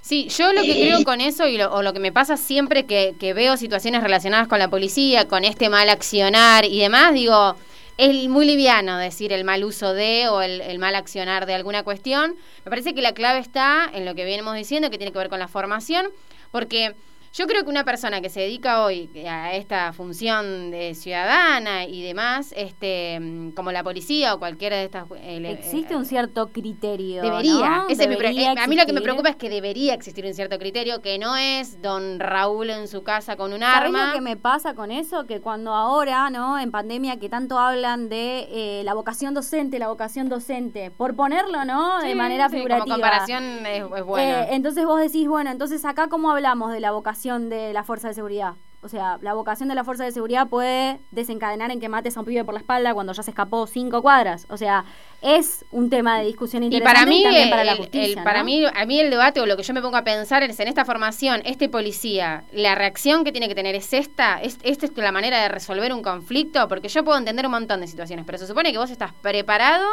Sí, 0.00 0.28
yo 0.28 0.52
lo 0.52 0.62
que 0.62 0.74
creo 0.74 1.04
con 1.04 1.20
eso 1.20 1.46
y 1.46 1.56
lo, 1.56 1.72
o 1.72 1.82
lo 1.82 1.92
que 1.92 2.00
me 2.00 2.12
pasa 2.12 2.36
siempre 2.36 2.86
que, 2.86 3.14
que 3.18 3.32
veo 3.34 3.56
situaciones 3.56 4.02
relacionadas 4.02 4.48
con 4.48 4.58
la 4.58 4.68
policía, 4.68 5.28
con 5.28 5.44
este 5.44 5.68
mal 5.68 5.88
accionar 5.88 6.64
y 6.64 6.80
demás, 6.80 7.14
digo, 7.14 7.56
es 7.96 8.28
muy 8.28 8.44
liviano 8.46 8.98
decir 8.98 9.32
el 9.32 9.44
mal 9.44 9.64
uso 9.64 9.94
de 9.94 10.28
o 10.28 10.42
el, 10.42 10.60
el 10.60 10.78
mal 10.78 10.94
accionar 10.96 11.46
de 11.46 11.54
alguna 11.54 11.84
cuestión. 11.84 12.34
Me 12.64 12.70
parece 12.70 12.94
que 12.94 13.00
la 13.00 13.14
clave 13.14 13.38
está 13.38 13.88
en 13.94 14.04
lo 14.04 14.14
que 14.16 14.24
venimos 14.24 14.56
diciendo, 14.56 14.90
que 14.90 14.98
tiene 14.98 15.12
que 15.12 15.18
ver 15.18 15.28
con 15.30 15.38
la 15.38 15.48
formación, 15.48 16.06
porque 16.50 16.94
yo 17.34 17.48
creo 17.48 17.64
que 17.64 17.70
una 17.70 17.84
persona 17.84 18.20
que 18.20 18.30
se 18.30 18.38
dedica 18.42 18.84
hoy 18.84 19.10
a 19.28 19.54
esta 19.54 19.92
función 19.92 20.70
de 20.70 20.94
ciudadana 20.94 21.84
y 21.84 22.00
demás, 22.00 22.54
este, 22.56 23.18
mm, 23.18 23.50
como 23.50 23.72
la 23.72 23.82
policía 23.82 24.34
o 24.34 24.38
cualquiera 24.38 24.76
de 24.76 24.84
estas... 24.84 25.06
eh, 25.16 25.42
Existe 25.50 25.96
un 25.96 26.04
cierto 26.04 26.52
criterio. 26.52 27.22
Debería. 27.22 27.78
¿no? 27.78 27.88
Ese 27.88 28.04
es 28.04 28.08
mi 28.08 28.14
eh, 28.14 28.54
a 28.56 28.66
mí 28.68 28.76
lo 28.76 28.86
que 28.86 28.92
me 28.92 29.00
preocupa 29.00 29.30
es 29.30 29.36
que 29.36 29.50
debería 29.50 29.94
existir 29.94 30.24
un 30.24 30.32
cierto 30.32 30.60
criterio, 30.60 31.02
que 31.02 31.18
no 31.18 31.36
es 31.36 31.82
don 31.82 32.20
Raúl 32.20 32.70
en 32.70 32.86
su 32.86 33.02
casa 33.02 33.34
con 33.34 33.52
un 33.52 33.60
¿Sabés 33.62 33.86
arma. 33.86 34.06
lo 34.06 34.12
que 34.12 34.20
me 34.20 34.36
pasa 34.36 34.74
con 34.74 34.92
eso? 34.92 35.26
Que 35.26 35.40
cuando 35.40 35.74
ahora, 35.74 36.30
¿no? 36.30 36.60
En 36.60 36.70
pandemia, 36.70 37.18
que 37.18 37.28
tanto 37.28 37.58
hablan 37.58 38.08
de 38.08 38.46
eh, 38.52 38.82
la 38.84 38.94
vocación 38.94 39.34
docente, 39.34 39.80
la 39.80 39.88
vocación 39.88 40.28
docente, 40.28 40.92
por 40.92 41.16
ponerlo, 41.16 41.64
¿no? 41.64 42.00
de 42.00 42.14
manera 42.14 42.48
sí, 42.48 42.58
figurativa. 42.58 42.84
Como 42.84 42.94
comparación 42.94 43.66
es, 43.66 43.82
es 43.82 44.04
bueno. 44.04 44.32
Eh, 44.42 44.46
entonces 44.52 44.84
vos 44.84 45.00
decís, 45.00 45.26
bueno, 45.26 45.50
entonces 45.50 45.84
acá 45.84 46.06
cómo 46.08 46.30
hablamos 46.30 46.72
de 46.72 46.78
la 46.78 46.92
vocación 46.92 47.23
de 47.32 47.72
la 47.72 47.84
fuerza 47.84 48.08
de 48.08 48.14
seguridad. 48.14 48.54
O 48.82 48.88
sea, 48.90 49.16
la 49.22 49.32
vocación 49.32 49.70
de 49.70 49.74
la 49.74 49.82
fuerza 49.82 50.04
de 50.04 50.12
seguridad 50.12 50.46
puede 50.48 51.00
desencadenar 51.10 51.70
en 51.70 51.80
que 51.80 51.88
mates 51.88 52.18
a 52.18 52.20
un 52.20 52.26
pibe 52.26 52.44
por 52.44 52.52
la 52.52 52.60
espalda 52.60 52.92
cuando 52.92 53.14
ya 53.14 53.22
se 53.22 53.30
escapó 53.30 53.66
cinco 53.66 54.02
cuadras. 54.02 54.46
O 54.50 54.58
sea, 54.58 54.84
es 55.22 55.64
un 55.70 55.88
tema 55.88 56.18
de 56.18 56.26
discusión 56.26 56.62
y 56.64 56.66
interesante 56.66 56.94
para 56.94 57.06
mí, 57.08 57.22
también 57.22 57.48
para 57.48 57.64
la 57.64 57.76
justicia. 57.76 58.18
el- 58.18 58.22
para 58.24 58.40
¿no? 58.40 58.44
mí, 58.44 58.62
a 58.66 58.84
mí 58.84 59.00
el 59.00 59.08
debate 59.08 59.40
o 59.40 59.46
lo 59.46 59.56
que 59.56 59.62
yo 59.62 59.72
me 59.72 59.80
pongo 59.80 59.96
a 59.96 60.04
pensar 60.04 60.42
es 60.42 60.60
en 60.60 60.68
esta 60.68 60.84
formación, 60.84 61.40
este 61.46 61.70
policía, 61.70 62.44
la 62.52 62.74
reacción 62.74 63.24
que 63.24 63.32
tiene 63.32 63.48
que 63.48 63.54
tener 63.54 63.74
es 63.74 63.94
esta, 63.94 64.38
es, 64.42 64.58
esta 64.62 64.84
es 64.84 64.92
la 64.98 65.12
manera 65.12 65.40
de 65.40 65.48
resolver 65.48 65.90
un 65.94 66.02
conflicto, 66.02 66.68
porque 66.68 66.88
yo 66.88 67.02
puedo 67.04 67.16
entender 67.16 67.46
un 67.46 67.52
montón 67.52 67.80
de 67.80 67.86
situaciones, 67.86 68.26
pero 68.26 68.36
se 68.36 68.46
supone 68.46 68.70
que 68.70 68.76
vos 68.76 68.90
estás 68.90 69.14
preparado 69.14 69.86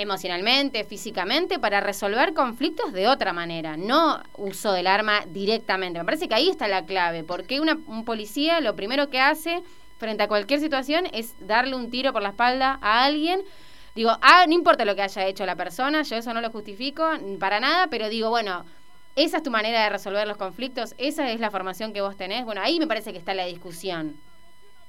emocionalmente, 0.00 0.84
físicamente, 0.84 1.58
para 1.58 1.80
resolver 1.80 2.32
conflictos 2.34 2.92
de 2.92 3.06
otra 3.06 3.32
manera, 3.32 3.76
no 3.76 4.22
uso 4.36 4.72
del 4.72 4.86
arma 4.86 5.20
directamente. 5.26 5.98
Me 5.98 6.04
parece 6.04 6.28
que 6.28 6.34
ahí 6.34 6.48
está 6.48 6.68
la 6.68 6.86
clave, 6.86 7.22
porque 7.22 7.60
una- 7.60 7.78
un 7.86 8.04
policía 8.04 8.60
lo 8.60 8.74
primero 8.76 9.10
que 9.10 9.20
hace 9.20 9.62
frente 9.98 10.22
a 10.22 10.28
cualquier 10.28 10.60
situación 10.60 11.06
es 11.12 11.34
darle 11.46 11.76
un 11.76 11.90
tiro 11.90 12.12
por 12.12 12.22
la 12.22 12.30
espalda 12.30 12.78
a 12.80 13.04
alguien. 13.04 13.42
Digo, 13.94 14.16
ah, 14.22 14.44
no 14.48 14.54
importa 14.54 14.84
lo 14.84 14.94
que 14.96 15.02
haya 15.02 15.26
hecho 15.26 15.44
la 15.44 15.56
persona, 15.56 16.02
yo 16.02 16.16
eso 16.16 16.32
no 16.32 16.40
lo 16.40 16.50
justifico 16.50 17.08
para 17.38 17.60
nada, 17.60 17.88
pero 17.88 18.08
digo, 18.08 18.30
bueno, 18.30 18.64
esa 19.16 19.38
es 19.38 19.42
tu 19.42 19.50
manera 19.50 19.82
de 19.82 19.90
resolver 19.90 20.26
los 20.26 20.38
conflictos, 20.38 20.94
esa 20.96 21.30
es 21.30 21.40
la 21.40 21.50
formación 21.50 21.92
que 21.92 22.00
vos 22.00 22.16
tenés. 22.16 22.44
Bueno, 22.44 22.62
ahí 22.62 22.78
me 22.78 22.86
parece 22.86 23.12
que 23.12 23.18
está 23.18 23.34
la 23.34 23.44
discusión. 23.44 24.16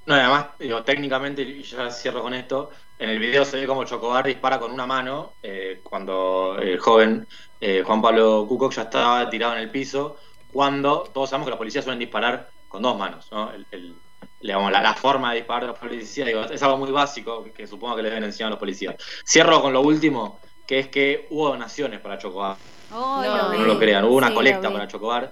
No, 0.05 0.15
además, 0.15 0.47
digo, 0.59 0.83
técnicamente, 0.83 1.43
y 1.43 1.61
ya 1.63 1.89
cierro 1.91 2.21
con 2.23 2.33
esto, 2.33 2.71
en 3.01 3.09
el 3.09 3.19
video 3.19 3.43
se 3.45 3.57
ve 3.59 3.67
como 3.67 3.83
Chocobar 3.83 4.25
dispara 4.25 4.59
con 4.59 4.71
una 4.71 4.85
mano 4.85 5.33
eh, 5.41 5.81
cuando 5.83 6.57
el 6.59 6.79
joven 6.79 7.27
eh, 7.59 7.83
Juan 7.85 8.01
Pablo 8.01 8.45
Cucoc 8.47 8.73
ya 8.73 8.83
estaba 8.83 9.29
tirado 9.29 9.53
en 9.53 9.59
el 9.59 9.71
piso, 9.71 10.17
cuando 10.47 11.03
todos 11.13 11.29
sabemos 11.29 11.47
que 11.47 11.51
los 11.51 11.57
policías 11.57 11.83
suelen 11.83 11.99
disparar 11.99 12.49
con 12.67 12.81
dos 12.81 12.97
manos, 12.97 13.27
¿no? 13.31 13.51
El- 13.51 13.67
el- 13.71 13.95
digamos, 14.39 14.71
la, 14.71 14.81
la 14.81 14.93
forma 14.93 15.31
de 15.31 15.37
disparar 15.37 15.63
de 15.63 15.67
los 15.69 15.79
policías 15.79 16.27
digo, 16.27 16.41
es 16.43 16.61
algo 16.63 16.77
muy 16.77 16.91
básico 16.91 17.43
que, 17.43 17.51
que 17.53 17.67
supongo 17.67 17.95
que 17.95 18.03
le 18.03 18.09
deben 18.09 18.23
enseñar 18.23 18.47
a 18.47 18.49
los 18.51 18.59
policías. 18.59 18.95
Cierro 19.27 19.61
con 19.61 19.73
lo 19.73 19.81
último, 19.81 20.39
que 20.65 20.79
es 20.79 20.87
que 20.89 21.27
hubo 21.31 21.49
donaciones 21.49 21.99
para 21.99 22.17
Chocobar. 22.17 22.57
Ay, 22.89 23.29
No, 23.29 23.37
lo 23.51 23.57
no 23.57 23.65
lo 23.65 23.79
crean, 23.79 24.03
hubo 24.05 24.15
una 24.17 24.29
Sí, 24.29 24.33
colecta 24.33 24.71
para 24.71 24.87
Chocobar 24.87 25.31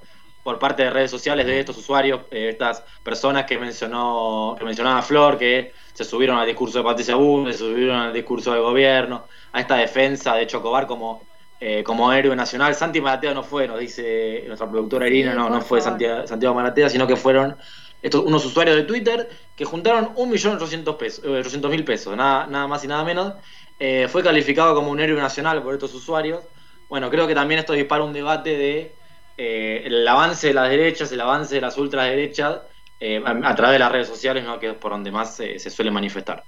por 0.49 0.57
parte 0.57 0.81
de 0.81 0.89
redes 0.89 1.11
sociales 1.11 1.45
de 1.45 1.59
estos 1.59 1.77
usuarios, 1.77 2.21
eh, 2.31 2.49
estas 2.49 2.83
personas 3.03 3.45
que 3.45 3.59
mencionó 3.59 4.55
que 4.57 4.65
mencionaba 4.65 5.03
Flor, 5.03 5.37
que 5.37 5.73
se 5.93 6.03
subieron 6.03 6.39
al 6.39 6.47
discurso 6.47 6.79
de 6.79 6.83
Patricia 6.83 7.13
Bull, 7.13 7.51
se 7.53 7.59
subieron 7.59 7.97
al 7.97 8.11
discurso 8.11 8.51
del 8.51 8.63
gobierno, 8.63 9.25
a 9.51 9.59
esta 9.59 9.75
defensa 9.75 10.33
de 10.33 10.47
Chocobar 10.47 10.87
como, 10.87 11.21
eh, 11.59 11.83
como 11.83 12.11
héroe 12.11 12.35
nacional. 12.35 12.73
Santi 12.73 12.99
Maratea 12.99 13.35
no 13.35 13.43
fue, 13.43 13.67
nos 13.67 13.79
dice 13.79 14.43
nuestra 14.47 14.67
productora 14.67 15.05
Irina, 15.05 15.35
no, 15.35 15.51
no 15.51 15.61
fue. 15.61 15.81
Santiago, 15.81 16.25
Santiago 16.25 16.55
Maratea, 16.55 16.89
sino 16.89 17.05
que 17.05 17.15
fueron 17.15 17.55
estos, 18.01 18.25
unos 18.25 18.43
usuarios 18.43 18.75
de 18.75 18.83
Twitter 18.85 19.29
que 19.55 19.65
juntaron 19.65 20.15
1.800.000 20.15 20.97
pesos, 20.97 21.23
eh, 21.25 21.27
800.000 21.27 21.85
pesos, 21.85 22.17
nada, 22.17 22.47
nada 22.47 22.65
más 22.65 22.83
y 22.83 22.87
nada 22.87 23.03
menos. 23.03 23.35
Eh, 23.77 24.07
fue 24.09 24.23
calificado 24.23 24.73
como 24.73 24.89
un 24.89 24.99
héroe 24.99 25.21
nacional 25.21 25.61
por 25.61 25.75
estos 25.75 25.93
usuarios. 25.93 26.43
Bueno, 26.89 27.11
creo 27.11 27.27
que 27.27 27.35
también 27.35 27.59
esto 27.59 27.73
dispara 27.73 28.03
un 28.03 28.13
debate 28.13 28.57
de 28.57 28.98
eh, 29.39 29.83
el 29.85 30.07
avance 30.07 30.47
de 30.47 30.53
las 30.53 30.69
derechas, 30.69 31.11
el 31.11 31.21
avance 31.21 31.55
de 31.55 31.61
las 31.61 31.77
ultraderechas 31.77 32.61
eh, 32.99 33.21
a, 33.25 33.31
a 33.49 33.55
través 33.55 33.75
de 33.75 33.79
las 33.79 33.91
redes 33.91 34.07
sociales, 34.07 34.43
¿no? 34.43 34.59
que 34.59 34.69
es 34.71 34.75
por 34.77 34.91
donde 34.91 35.11
más 35.11 35.35
se- 35.35 35.59
se 35.59 35.69
suele 35.69 35.91
manifestar. 35.91 36.45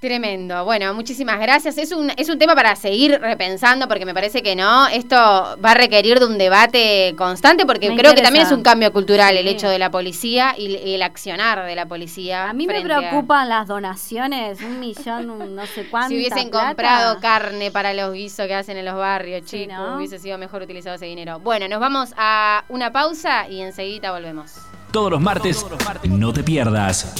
Tremendo. 0.00 0.64
Bueno, 0.64 0.94
muchísimas 0.94 1.38
gracias. 1.38 1.76
Es 1.76 1.92
un, 1.92 2.10
es 2.16 2.30
un 2.30 2.38
tema 2.38 2.54
para 2.54 2.74
seguir 2.74 3.20
repensando 3.20 3.86
porque 3.86 4.06
me 4.06 4.14
parece 4.14 4.42
que 4.42 4.56
no. 4.56 4.88
Esto 4.88 5.14
va 5.62 5.72
a 5.72 5.74
requerir 5.74 6.18
de 6.18 6.24
un 6.24 6.38
debate 6.38 7.14
constante 7.18 7.66
porque 7.66 7.90
Me 7.90 7.96
creo 7.98 8.14
que 8.14 8.22
también 8.22 8.46
es 8.46 8.52
un 8.52 8.62
cambio 8.62 8.94
cultural 8.94 9.36
el 9.36 9.46
hecho 9.46 9.68
de 9.68 9.78
la 9.78 9.90
policía 9.90 10.54
y 10.56 10.74
el, 10.74 10.94
el 10.94 11.02
accionar 11.02 11.66
de 11.66 11.74
la 11.74 11.84
policía. 11.84 12.48
A 12.48 12.54
mí 12.54 12.66
me 12.66 12.78
a- 12.78 12.82
preocupan 12.82 13.50
las 13.50 13.68
donaciones, 13.68 14.62
un 14.62 14.80
millón, 14.80 15.28
un 15.28 15.54
no 15.54 15.66
sé 15.66 15.86
cuánto. 15.90 16.08
Si 16.10 16.16
hubiesen 16.16 16.50
comprado 16.50 17.20
carne 17.20 17.70
para 17.70 17.92
los 17.92 18.14
guisos 18.14 18.46
que 18.46 18.54
hacen 18.54 18.78
en 18.78 18.86
los 18.86 18.94
barrios, 18.96 19.42
Sí, 19.44 19.64
chicos, 19.64 19.76
¿no? 19.76 19.98
hubiese 19.98 20.18
sido 20.18 20.38
mejor 20.38 20.62
utilizado 20.62 20.96
ese 20.96 21.04
dinero. 21.04 21.40
Bueno, 21.40 21.68
nos 21.68 21.78
vamos 21.78 22.14
a 22.16 22.64
una 22.70 22.90
pausa 22.90 23.46
y 23.48 23.60
enseguida 23.60 24.12
volvemos. 24.12 24.54
Todos 24.92 25.10
los 25.10 25.20
martes, 25.20 25.62
no 26.04 26.32
te 26.32 26.42
pierdas. 26.42 27.14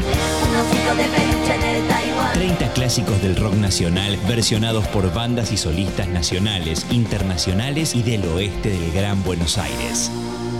30 2.33 2.72
clásicos 2.72 3.20
del 3.20 3.37
rock 3.37 3.54
nacional 3.54 4.18
versionados 4.26 4.87
por 4.88 5.12
bandas 5.12 5.52
y 5.52 5.59
solistas 5.59 6.09
nacionales, 6.09 6.87
internacionales 6.90 7.94
y 7.94 8.02
del 8.02 8.24
oeste 8.28 8.70
del 8.70 8.90
Gran 8.92 9.22
Buenos 9.22 9.59
Aires. 9.59 10.11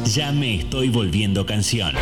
Ya 0.05 0.33
me 0.33 0.57
estoy 0.57 0.91
volviendo 0.91 1.47
canción. 1.47 1.95
No 1.95 2.01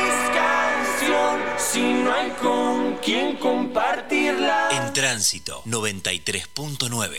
es 0.00 0.14
canción 0.34 1.40
si 1.56 1.80
no 1.80 2.12
hay 2.12 2.30
con 2.32 2.96
quien 3.02 3.36
compartirla. 3.36 4.68
En 4.72 4.92
tránsito 4.92 5.62
93.9. 5.64 7.16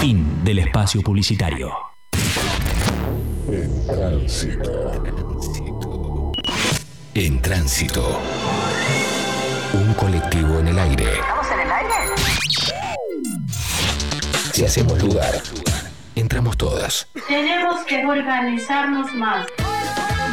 Fin 0.00 0.44
del 0.44 0.60
espacio 0.60 1.02
publicitario. 1.02 1.93
En 3.46 3.86
tránsito. 3.86 4.92
En 7.14 7.42
tránsito. 7.42 8.20
Un 9.74 9.92
colectivo 9.94 10.60
en 10.60 10.68
el 10.68 10.78
aire. 10.78 11.12
¿Estamos 11.12 11.46
en 11.52 11.60
el 11.60 11.72
aire? 11.72 11.94
Si 14.52 14.64
hacemos 14.64 15.02
lugar, 15.02 15.42
entramos 16.14 16.56
todas. 16.56 17.06
Tenemos 17.28 17.84
que 17.84 18.06
organizarnos 18.06 19.12
más. 19.14 19.46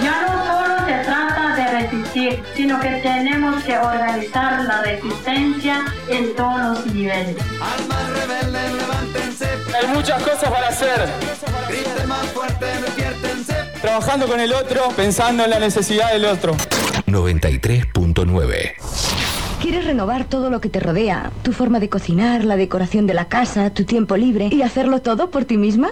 Ya 0.02 0.21
no 0.21 0.45
solo 0.45 0.86
se 0.86 1.04
trata 1.04 1.56
de 1.56 1.82
resistir, 1.82 2.43
sino 2.56 2.80
que 2.80 2.89
tenemos 3.04 3.63
que 3.63 3.78
organizar 3.78 4.63
la 4.63 4.82
resistencia 4.82 5.86
en 6.08 6.36
todos 6.36 6.62
los 6.62 6.86
niveles. 6.88 7.36
Almas 7.62 8.10
rebeldes, 8.10 8.74
levántense. 8.74 9.50
Hay 9.80 9.88
muchas 9.93 10.24
cosas 10.24 10.50
para 10.50 10.69
hacer. 10.69 11.10
Griten 11.67 12.08
más 12.08 12.26
fuerte, 12.28 12.65
despiértense. 12.65 13.01
Trabajando 13.82 14.28
con 14.28 14.39
el 14.39 14.54
otro, 14.54 14.89
pensando 14.96 15.44
en 15.44 15.50
la 15.50 15.60
necesidad 15.60 16.13
del 16.13 16.26
otro. 16.26 16.56
93.9. 17.08 18.74
¿Quieres 19.60 19.86
renovar 19.86 20.26
todo 20.26 20.52
lo 20.52 20.62
que 20.62 20.70
te 20.70 20.80
rodea? 20.80 21.32
Tu 21.41 21.52
forma 21.52 21.80
de 21.80 21.89
cocinar, 21.89 22.44
la 22.44 22.58
decoración 22.58 23.08
de 23.08 23.15
la 23.15 23.26
casa, 23.26 23.72
tu 23.72 23.84
tiempo 23.84 24.17
libre 24.17 24.50
y 24.52 24.62
hacerlo 24.62 25.02
todo 25.02 25.32
por 25.32 25.46
ti 25.46 25.58
misma? 25.58 25.89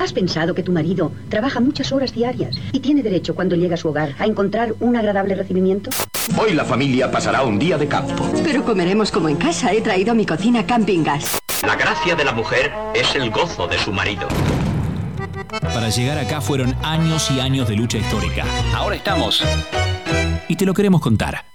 ¿Has 0.00 0.12
pensado 0.12 0.54
que 0.54 0.64
tu 0.64 0.72
marido 0.72 1.12
trabaja 1.28 1.60
muchas 1.60 1.92
horas 1.92 2.12
diarias 2.12 2.56
y 2.72 2.80
tiene 2.80 3.02
derecho 3.02 3.36
cuando 3.36 3.54
llega 3.54 3.74
a 3.74 3.78
su 3.78 3.88
hogar 3.88 4.14
a 4.18 4.26
encontrar 4.26 4.74
un 4.80 4.96
agradable 4.96 5.36
recibimiento? 5.36 5.90
Hoy 6.36 6.54
la 6.54 6.64
familia 6.64 7.10
pasará 7.10 7.42
un 7.42 7.58
día 7.58 7.78
de 7.78 7.86
campo. 7.86 8.28
Pero 8.44 8.64
comeremos 8.64 9.12
como 9.12 9.28
en 9.28 9.36
casa. 9.36 9.72
He 9.72 9.80
traído 9.80 10.10
a 10.10 10.14
mi 10.14 10.26
cocina 10.26 10.66
camping 10.66 11.04
gas. 11.04 11.38
La 11.64 11.76
gracia 11.76 12.16
de 12.16 12.24
la 12.24 12.32
mujer 12.32 12.72
es 12.94 13.14
el 13.14 13.30
gozo 13.30 13.68
de 13.68 13.78
su 13.78 13.92
marido. 13.92 14.28
Para 15.48 15.88
llegar 15.88 16.18
acá 16.18 16.40
fueron 16.40 16.74
años 16.82 17.30
y 17.30 17.40
años 17.40 17.68
de 17.68 17.76
lucha 17.76 17.98
histórica. 17.98 18.44
Ahora 18.74 18.96
estamos. 18.96 19.42
Y 20.48 20.56
te 20.56 20.64
lo 20.64 20.74
queremos 20.74 21.00
contar. 21.00 21.46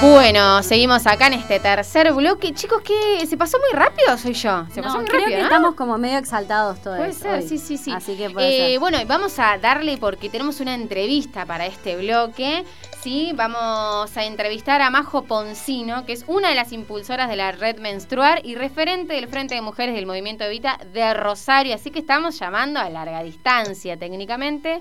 Bueno, 0.00 0.62
seguimos 0.62 1.08
acá 1.08 1.26
en 1.26 1.32
este 1.32 1.58
tercer 1.58 2.12
bloque. 2.12 2.54
Chicos, 2.54 2.82
¿qué? 2.82 3.26
¿Se 3.26 3.36
pasó 3.36 3.58
muy 3.58 3.76
rápido? 3.76 4.16
Soy 4.16 4.32
yo. 4.32 4.64
Se 4.72 4.80
pasó 4.80 4.98
muy 4.98 5.06
creo 5.06 5.22
rápido, 5.22 5.36
que 5.38 5.42
¿no? 5.42 5.48
estamos 5.48 5.74
como 5.74 5.98
medio 5.98 6.18
exaltados 6.18 6.80
todos. 6.80 6.98
Puede 6.98 7.12
ser, 7.14 7.40
hoy. 7.40 7.48
sí, 7.48 7.58
sí, 7.58 7.76
sí. 7.78 7.90
Así 7.92 8.16
que 8.16 8.30
puede 8.30 8.48
Eh, 8.48 8.70
ser. 8.70 8.78
bueno, 8.80 8.98
vamos 9.08 9.36
a 9.40 9.58
darle 9.58 9.98
porque 9.98 10.28
tenemos 10.30 10.60
una 10.60 10.74
entrevista 10.74 11.44
para 11.46 11.66
este 11.66 11.96
bloque. 11.96 12.64
Sí, 13.02 13.32
vamos 13.34 14.16
a 14.16 14.24
entrevistar 14.24 14.82
a 14.82 14.90
Majo 14.90 15.24
Poncino, 15.24 16.06
que 16.06 16.12
es 16.12 16.24
una 16.28 16.50
de 16.50 16.54
las 16.54 16.70
impulsoras 16.72 17.28
de 17.28 17.34
la 17.34 17.50
red 17.50 17.78
menstrual 17.80 18.40
y 18.44 18.54
referente 18.54 19.14
del 19.14 19.26
Frente 19.26 19.56
de 19.56 19.62
Mujeres 19.62 19.96
del 19.96 20.06
Movimiento 20.06 20.44
Evita 20.44 20.78
de 20.92 21.12
Rosario. 21.12 21.74
Así 21.74 21.90
que 21.90 21.98
estamos 21.98 22.38
llamando 22.38 22.78
a 22.78 22.88
larga 22.88 23.20
distancia 23.24 23.96
técnicamente. 23.96 24.80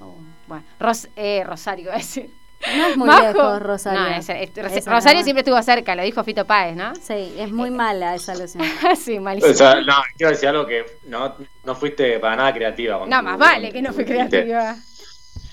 Oh, 0.00 0.14
bueno, 0.46 0.64
Ros- 0.80 1.08
eh, 1.16 1.44
Rosario, 1.44 1.92
a 1.92 1.96
decir. 1.96 2.30
No 2.76 2.86
es 2.88 2.96
muy 2.96 3.06
Majo- 3.08 3.26
lejos, 3.32 3.62
Rosario. 3.62 4.00
No, 4.00 4.06
es- 4.08 4.28
es- 4.28 4.86
Rosario 4.86 5.20
no. 5.20 5.24
siempre 5.24 5.40
estuvo 5.40 5.62
cerca, 5.62 5.94
lo 5.94 6.02
dijo 6.02 6.24
Fito 6.24 6.44
Páez, 6.44 6.76
¿no? 6.76 6.92
Sí, 6.96 7.34
es 7.38 7.50
muy 7.52 7.70
mala 7.70 8.14
esa 8.16 8.32
alusión. 8.32 8.64
sí, 8.96 9.20
malísimo. 9.20 9.52
O 9.52 9.54
sea, 9.56 9.80
no, 9.80 9.94
quiero 10.16 10.30
decir 10.32 10.48
algo 10.48 10.66
que 10.66 10.84
no, 11.06 11.34
no 11.64 11.74
fuiste 11.76 12.18
para 12.18 12.34
nada 12.36 12.52
creativa. 12.52 13.04
No, 13.06 13.22
más 13.22 13.38
vale 13.38 13.70
que 13.72 13.80
no 13.80 13.90
dijiste. 13.90 14.12
creativa. 14.12 14.74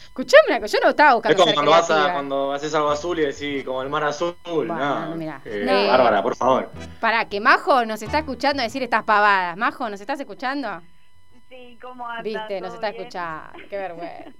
Escuchame 0.05 0.43
una 0.47 0.59
cosa, 0.61 0.77
yo 0.77 0.83
no 0.83 0.89
estaba 0.91 1.09
Es 1.09 1.15
buscando 1.15 1.35
como 1.37 1.45
ser 1.47 1.55
cuando, 1.55 1.71
vas 1.71 1.83
a, 1.83 1.87
creativa. 1.93 2.13
cuando 2.13 2.53
haces 2.53 2.73
algo 2.73 2.89
azul 2.89 3.19
y 3.19 3.25
decís, 3.25 3.63
como 3.65 3.81
el 3.83 3.89
mar 3.89 4.03
azul. 4.05 4.35
Bueno, 4.45 5.09
no, 5.09 5.15
mirá. 5.15 5.41
Eh, 5.45 5.63
No. 5.65 5.87
Bárbara, 5.89 6.23
por 6.23 6.35
favor. 6.37 6.71
Para 7.01 7.25
que 7.29 7.39
Majo 7.41 7.85
nos 7.85 8.01
está 8.01 8.19
escuchando 8.19 8.63
decir 8.63 8.81
estas 8.81 9.03
pavadas. 9.03 9.57
Majo, 9.57 9.89
¿nos 9.89 9.99
estás 10.01 10.19
escuchando? 10.19 10.81
Sí, 11.49 11.77
¿cómo 11.81 12.07
andas? 12.07 12.23
Viste, 12.23 12.61
nos 12.61 12.69
¿Todo 12.69 12.75
está 12.75 12.89
bien? 12.91 13.01
escuchando. 13.03 13.59
Qué 13.69 13.77
vergüenza. 13.77 14.31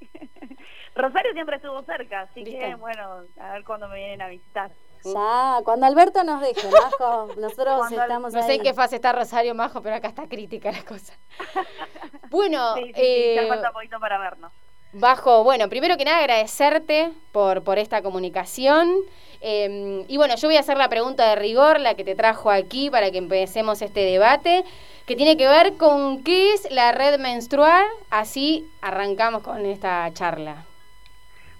Rosario 1.00 1.32
siempre 1.32 1.56
estuvo 1.56 1.82
cerca, 1.82 2.20
así 2.22 2.42
¿Viste? 2.44 2.58
que 2.58 2.74
bueno, 2.76 3.22
a 3.40 3.52
ver 3.52 3.64
cuándo 3.64 3.88
me 3.88 3.96
vienen 3.96 4.22
a 4.22 4.28
visitar. 4.28 4.70
Ya, 5.02 5.60
cuando 5.64 5.86
Alberto 5.86 6.22
nos 6.24 6.42
deje, 6.42 6.68
Majo, 6.70 7.28
nosotros 7.38 7.78
Cuando- 7.78 8.02
estamos 8.02 8.34
No 8.34 8.42
sé 8.42 8.54
en 8.54 8.62
qué 8.62 8.74
fase 8.74 8.96
está 8.96 9.12
Rosario 9.12 9.54
Majo, 9.54 9.80
pero 9.80 9.96
acá 9.96 10.08
está 10.08 10.26
crítica 10.28 10.70
la 10.72 10.84
cosa. 10.84 11.14
Bueno, 12.30 12.74
Sí, 12.76 12.84
sí, 12.84 12.92
sí, 12.94 13.00
eh, 13.02 13.38
ya 13.42 13.48
falta 13.48 13.72
poquito 13.72 13.98
para 13.98 14.16
vernos. 14.18 14.52
Bajo, 14.92 15.42
bueno, 15.42 15.68
primero 15.68 15.96
que 15.96 16.04
nada 16.04 16.18
agradecerte 16.18 17.10
por, 17.32 17.62
por 17.64 17.78
esta 17.78 18.02
comunicación. 18.02 18.92
Eh, 19.40 20.04
y 20.06 20.16
bueno, 20.16 20.36
yo 20.36 20.46
voy 20.48 20.56
a 20.56 20.60
hacer 20.60 20.76
la 20.76 20.88
pregunta 20.88 21.28
de 21.30 21.36
rigor, 21.36 21.80
la 21.80 21.94
que 21.94 22.04
te 22.04 22.14
trajo 22.14 22.50
aquí 22.50 22.90
para 22.90 23.10
que 23.10 23.18
empecemos 23.18 23.82
este 23.82 24.00
debate, 24.00 24.64
que 25.06 25.16
tiene 25.16 25.36
que 25.36 25.48
ver 25.48 25.76
con 25.76 26.22
qué 26.22 26.52
es 26.54 26.70
la 26.70 26.92
red 26.92 27.18
menstrual. 27.18 27.84
Así 28.10 28.68
arrancamos 28.80 29.42
con 29.42 29.64
esta 29.64 30.08
charla. 30.12 30.66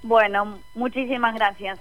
Bueno, 0.03 0.59
muchísimas 0.75 1.35
gracias. 1.35 1.79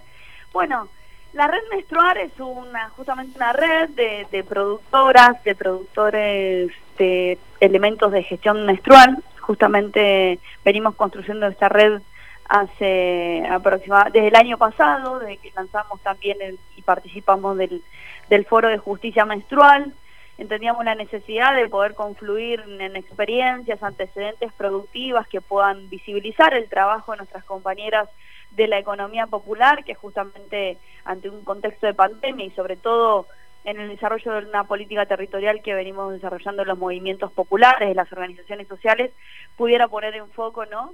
Bueno, 0.51 0.89
la 1.33 1.47
red 1.47 1.61
menstrual 1.71 2.17
es 2.17 2.31
una 2.39 2.89
justamente 2.89 3.37
una 3.37 3.53
red 3.53 3.89
de, 3.91 4.27
de 4.31 4.43
productoras, 4.43 5.43
de 5.43 5.55
productores 5.55 6.71
de 6.97 7.37
elementos 7.59 8.11
de 8.11 8.23
gestión 8.23 8.65
menstrual. 8.65 9.23
Justamente 9.39 10.39
venimos 10.65 10.95
construyendo 10.95 11.47
esta 11.47 11.69
red 11.69 12.01
hace 12.47 13.43
aproximadamente 13.49 14.19
desde 14.19 14.29
el 14.29 14.35
año 14.35 14.57
pasado, 14.57 15.19
desde 15.19 15.37
que 15.37 15.51
lanzamos 15.55 16.01
también 16.01 16.37
el- 16.41 16.59
y 16.75 16.81
participamos 16.81 17.57
del, 17.57 17.83
del 18.27 18.45
foro 18.45 18.69
de 18.69 18.79
justicia 18.79 19.23
menstrual. 19.25 19.93
Entendíamos 20.39 20.85
la 20.85 20.95
necesidad 20.95 21.53
de 21.53 21.67
poder 21.67 21.95
confluir 21.95 22.61
en 22.61 22.95
experiencias, 22.95 23.83
antecedentes 23.83 24.53
productivas 24.53 25.27
que 25.27 25.41
puedan 25.41 25.89
visibilizar 25.89 26.53
el 26.53 26.69
trabajo 26.69 27.11
de 27.11 27.17
nuestras 27.17 27.43
compañeras 27.43 28.07
de 28.51 28.69
la 28.69 28.79
economía 28.79 29.27
popular, 29.27 29.83
que 29.83 29.95
justamente 29.95 30.77
ante 31.03 31.29
un 31.29 31.43
contexto 31.43 31.87
de 31.87 31.93
pandemia 31.93 32.45
y 32.45 32.51
sobre 32.51 32.77
todo 32.77 33.27
en 33.65 33.81
el 33.81 33.89
desarrollo 33.89 34.31
de 34.31 34.47
una 34.47 34.63
política 34.63 35.05
territorial 35.05 35.61
que 35.61 35.73
venimos 35.73 36.13
desarrollando 36.13 36.63
los 36.63 36.77
movimientos 36.77 37.33
populares, 37.33 37.93
las 37.93 38.09
organizaciones 38.13 38.69
sociales, 38.69 39.11
pudiera 39.57 39.89
poner 39.89 40.15
en 40.15 40.31
foco 40.31 40.65
¿no? 40.65 40.93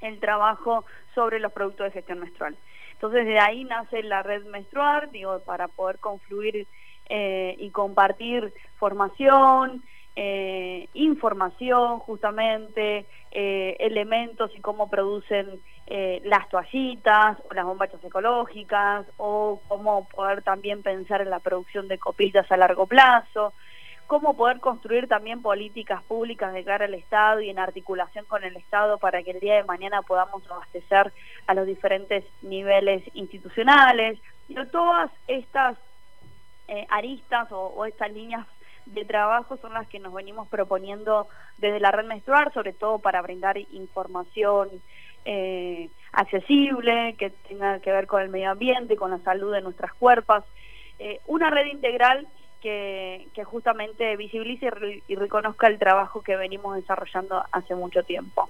el 0.00 0.18
trabajo 0.18 0.84
sobre 1.14 1.38
los 1.38 1.52
productos 1.52 1.86
de 1.86 1.92
gestión 1.92 2.18
menstrual. 2.18 2.56
Entonces 2.94 3.24
de 3.24 3.38
ahí 3.38 3.62
nace 3.62 4.02
la 4.02 4.24
red 4.24 4.42
menstrual, 4.46 5.12
digo, 5.12 5.38
para 5.46 5.68
poder 5.68 6.00
confluir 6.00 6.66
eh, 7.08 7.56
y 7.58 7.70
compartir 7.70 8.52
formación, 8.78 9.82
eh, 10.16 10.88
información 10.94 11.98
justamente, 11.98 13.06
eh, 13.32 13.76
elementos 13.80 14.50
y 14.56 14.60
cómo 14.60 14.88
producen 14.88 15.60
eh, 15.88 16.22
las 16.24 16.48
toallitas 16.48 17.36
o 17.50 17.52
las 17.52 17.64
bombachas 17.64 18.02
ecológicas 18.04 19.06
o 19.16 19.60
cómo 19.66 20.06
poder 20.08 20.42
también 20.42 20.82
pensar 20.82 21.20
en 21.20 21.30
la 21.30 21.40
producción 21.40 21.88
de 21.88 21.98
copillas 21.98 22.50
a 22.50 22.56
largo 22.56 22.86
plazo, 22.86 23.52
cómo 24.06 24.36
poder 24.36 24.60
construir 24.60 25.08
también 25.08 25.42
políticas 25.42 26.02
públicas 26.04 26.52
de 26.52 26.62
cara 26.62 26.84
al 26.84 26.94
Estado 26.94 27.40
y 27.40 27.50
en 27.50 27.58
articulación 27.58 28.24
con 28.26 28.44
el 28.44 28.56
Estado 28.56 28.98
para 28.98 29.22
que 29.24 29.32
el 29.32 29.40
día 29.40 29.56
de 29.56 29.64
mañana 29.64 30.02
podamos 30.02 30.48
abastecer 30.48 31.12
a 31.48 31.54
los 31.54 31.66
diferentes 31.66 32.24
niveles 32.40 33.02
institucionales. 33.14 34.20
Digo, 34.48 34.64
todas 34.66 35.10
estas 35.26 35.76
eh, 36.68 36.86
aristas 36.88 37.48
o, 37.50 37.84
estas 37.84 38.12
líneas 38.12 38.46
de 38.86 39.04
trabajo 39.04 39.56
son 39.58 39.72
las 39.74 39.88
que 39.88 39.98
nos 39.98 40.12
venimos 40.12 40.48
proponiendo 40.48 41.28
desde 41.58 41.80
la 41.80 41.90
red 41.90 42.06
menstrual, 42.06 42.52
sobre 42.52 42.72
todo 42.72 42.98
para 42.98 43.22
brindar 43.22 43.56
información 43.72 44.68
eh, 45.24 45.88
accesible, 46.12 47.14
que 47.18 47.30
tenga 47.48 47.80
que 47.80 47.92
ver 47.92 48.06
con 48.06 48.22
el 48.22 48.28
medio 48.28 48.50
ambiente, 48.50 48.96
con 48.96 49.10
la 49.10 49.18
salud 49.18 49.52
de 49.52 49.62
nuestras 49.62 49.92
cuerpos. 49.94 50.44
Eh, 50.98 51.20
una 51.26 51.50
red 51.50 51.66
integral 51.66 52.26
que, 52.60 53.28
que 53.34 53.44
justamente 53.44 54.16
visibilice 54.16 54.70
y 55.06 55.14
reconozca 55.16 55.66
el 55.66 55.78
trabajo 55.78 56.22
que 56.22 56.36
venimos 56.36 56.76
desarrollando 56.76 57.44
hace 57.52 57.74
mucho 57.74 58.02
tiempo. 58.04 58.48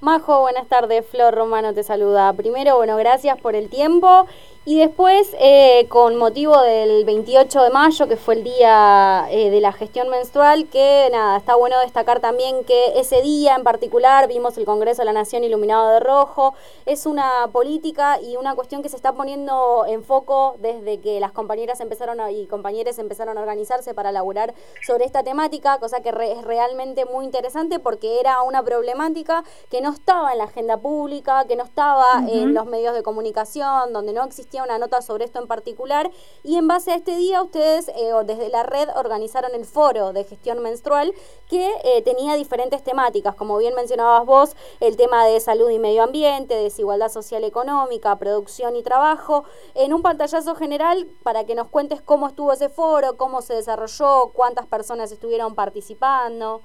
Majo, 0.00 0.42
buenas 0.42 0.68
tardes. 0.68 1.04
Flor 1.06 1.34
Romano 1.34 1.74
te 1.74 1.82
saluda. 1.82 2.32
Primero, 2.32 2.76
bueno, 2.76 2.96
gracias 2.96 3.36
por 3.40 3.56
el 3.56 3.68
tiempo. 3.68 4.26
Y 4.64 4.78
después, 4.78 5.34
eh, 5.40 5.86
con 5.88 6.16
motivo 6.16 6.60
del 6.60 7.06
28 7.06 7.62
de 7.62 7.70
mayo, 7.70 8.06
que 8.06 8.16
fue 8.18 8.34
el 8.34 8.44
día 8.44 9.26
eh, 9.30 9.48
de 9.48 9.62
la 9.62 9.72
gestión 9.72 10.10
menstrual, 10.10 10.68
que 10.68 11.08
nada, 11.10 11.38
está 11.38 11.54
bueno 11.54 11.80
destacar 11.80 12.20
también 12.20 12.64
que 12.64 12.92
ese 13.00 13.22
día 13.22 13.54
en 13.56 13.64
particular 13.64 14.28
vimos 14.28 14.58
el 14.58 14.66
Congreso 14.66 15.00
de 15.00 15.06
la 15.06 15.14
Nación 15.14 15.42
iluminado 15.42 15.88
de 15.88 16.00
rojo. 16.00 16.52
Es 16.84 17.06
una 17.06 17.48
política 17.50 18.20
y 18.20 18.36
una 18.36 18.54
cuestión 18.54 18.82
que 18.82 18.90
se 18.90 18.96
está 18.96 19.14
poniendo 19.14 19.86
en 19.88 20.04
foco 20.04 20.56
desde 20.58 21.00
que 21.00 21.18
las 21.18 21.32
compañeras 21.32 21.80
empezaron 21.80 22.20
a- 22.20 22.30
y 22.30 22.46
compañeros 22.46 22.98
empezaron 22.98 23.38
a 23.38 23.40
organizarse 23.40 23.94
para 23.94 24.12
laburar 24.12 24.52
sobre 24.86 25.06
esta 25.06 25.22
temática, 25.22 25.78
cosa 25.78 26.02
que 26.02 26.12
re- 26.12 26.32
es 26.32 26.42
realmente 26.44 27.06
muy 27.06 27.24
interesante 27.24 27.78
porque 27.78 28.20
era 28.20 28.42
una 28.42 28.62
problemática 28.62 29.44
que 29.70 29.80
no 29.80 29.87
estaba 29.90 30.32
en 30.32 30.38
la 30.38 30.44
agenda 30.44 30.76
pública, 30.76 31.44
que 31.46 31.56
no 31.56 31.64
estaba 31.64 32.24
en 32.28 32.54
los 32.54 32.66
medios 32.66 32.94
de 32.94 33.02
comunicación, 33.02 33.92
donde 33.92 34.12
no 34.12 34.24
existía 34.24 34.62
una 34.62 34.78
nota 34.78 35.02
sobre 35.02 35.24
esto 35.24 35.38
en 35.38 35.46
particular. 35.46 36.10
Y 36.42 36.56
en 36.56 36.68
base 36.68 36.92
a 36.92 36.96
este 36.96 37.16
día, 37.16 37.42
ustedes 37.42 37.88
eh, 37.88 38.12
o 38.12 38.24
desde 38.24 38.48
la 38.48 38.62
red 38.62 38.88
organizaron 38.96 39.54
el 39.54 39.64
foro 39.64 40.12
de 40.12 40.24
gestión 40.24 40.60
menstrual 40.60 41.12
que 41.48 41.72
eh, 41.84 42.02
tenía 42.02 42.34
diferentes 42.34 42.82
temáticas, 42.82 43.34
como 43.34 43.58
bien 43.58 43.74
mencionabas 43.74 44.26
vos, 44.26 44.56
el 44.80 44.96
tema 44.96 45.26
de 45.26 45.40
salud 45.40 45.70
y 45.70 45.78
medio 45.78 46.02
ambiente, 46.02 46.54
desigualdad 46.54 47.10
social 47.10 47.44
económica, 47.44 48.16
producción 48.16 48.76
y 48.76 48.82
trabajo. 48.82 49.44
En 49.74 49.92
un 49.92 50.02
pantallazo 50.02 50.54
general, 50.54 51.06
para 51.22 51.44
que 51.44 51.54
nos 51.54 51.68
cuentes 51.68 52.02
cómo 52.02 52.28
estuvo 52.28 52.52
ese 52.52 52.68
foro, 52.68 53.16
cómo 53.16 53.42
se 53.42 53.54
desarrolló, 53.54 54.30
cuántas 54.34 54.66
personas 54.66 55.12
estuvieron 55.12 55.54
participando. 55.54 56.62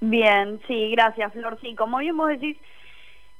Bien, 0.00 0.60
sí, 0.66 0.90
gracias, 0.90 1.32
Flor. 1.32 1.58
Sí, 1.60 1.74
como 1.74 1.98
bien 1.98 2.16
vos 2.16 2.28
decís, 2.28 2.58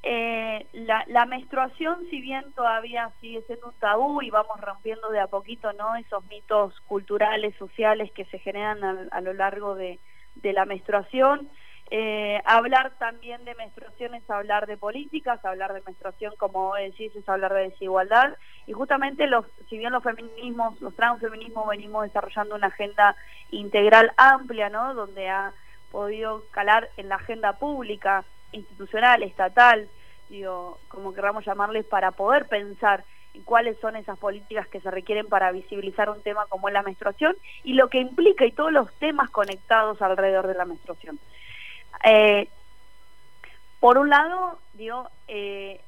eh, 0.02 0.66
la, 0.72 1.04
la 1.08 1.26
menstruación, 1.26 2.06
si 2.10 2.20
bien 2.20 2.52
todavía 2.54 3.10
sigue 3.20 3.42
siendo 3.42 3.68
un 3.68 3.74
tabú 3.74 4.22
y 4.22 4.30
vamos 4.30 4.60
rompiendo 4.60 5.10
de 5.10 5.20
a 5.20 5.26
poquito, 5.26 5.72
¿no? 5.74 5.96
Esos 5.96 6.24
mitos 6.26 6.78
culturales, 6.82 7.54
sociales 7.56 8.10
que 8.12 8.24
se 8.26 8.38
generan 8.38 9.08
a, 9.10 9.20
lo 9.20 9.32
largo 9.34 9.74
de, 9.74 9.98
de 10.36 10.52
la 10.52 10.64
menstruación. 10.64 11.50
Eh, 11.90 12.40
hablar 12.44 12.94
también 12.98 13.44
de 13.44 13.54
menstruación 13.54 14.14
es 14.14 14.28
hablar 14.28 14.66
de 14.66 14.76
políticas, 14.76 15.44
hablar 15.44 15.72
de 15.72 15.82
menstruación, 15.82 16.34
como 16.36 16.74
decís, 16.74 17.14
es 17.14 17.28
hablar 17.28 17.52
de 17.52 17.70
desigualdad. 17.70 18.36
Y 18.66 18.72
justamente, 18.72 19.26
los, 19.26 19.44
si 19.68 19.76
bien 19.76 19.92
los 19.92 20.02
feminismos, 20.02 20.80
los 20.80 20.94
transfeminismos, 20.96 21.68
venimos 21.68 22.04
desarrollando 22.04 22.54
una 22.54 22.68
agenda 22.68 23.14
integral 23.50 24.12
amplia, 24.16 24.68
¿no? 24.68 24.94
Donde 24.94 25.28
ha 25.28 25.52
podido 25.96 26.42
calar 26.50 26.90
en 26.98 27.08
la 27.08 27.14
agenda 27.14 27.54
pública, 27.54 28.22
institucional, 28.52 29.22
estatal, 29.22 29.88
digo, 30.28 30.78
como 30.88 31.14
queramos 31.14 31.46
llamarles, 31.46 31.86
para 31.86 32.10
poder 32.10 32.46
pensar 32.48 33.02
en 33.32 33.42
cuáles 33.44 33.80
son 33.80 33.96
esas 33.96 34.18
políticas 34.18 34.68
que 34.68 34.82
se 34.82 34.90
requieren 34.90 35.26
para 35.26 35.50
visibilizar 35.52 36.10
un 36.10 36.20
tema 36.20 36.44
como 36.50 36.68
es 36.68 36.74
la 36.74 36.82
menstruación 36.82 37.34
y 37.64 37.72
lo 37.72 37.88
que 37.88 37.98
implica 37.98 38.44
y 38.44 38.52
todos 38.52 38.72
los 38.72 38.92
temas 38.98 39.30
conectados 39.30 40.02
alrededor 40.02 40.46
de 40.48 40.54
la 40.54 40.66
menstruación. 40.66 41.18
Eh, 42.04 42.46
por 43.80 43.96
un 43.96 44.10
lado, 44.10 44.58
digo, 44.74 45.08
eh, 45.28 45.80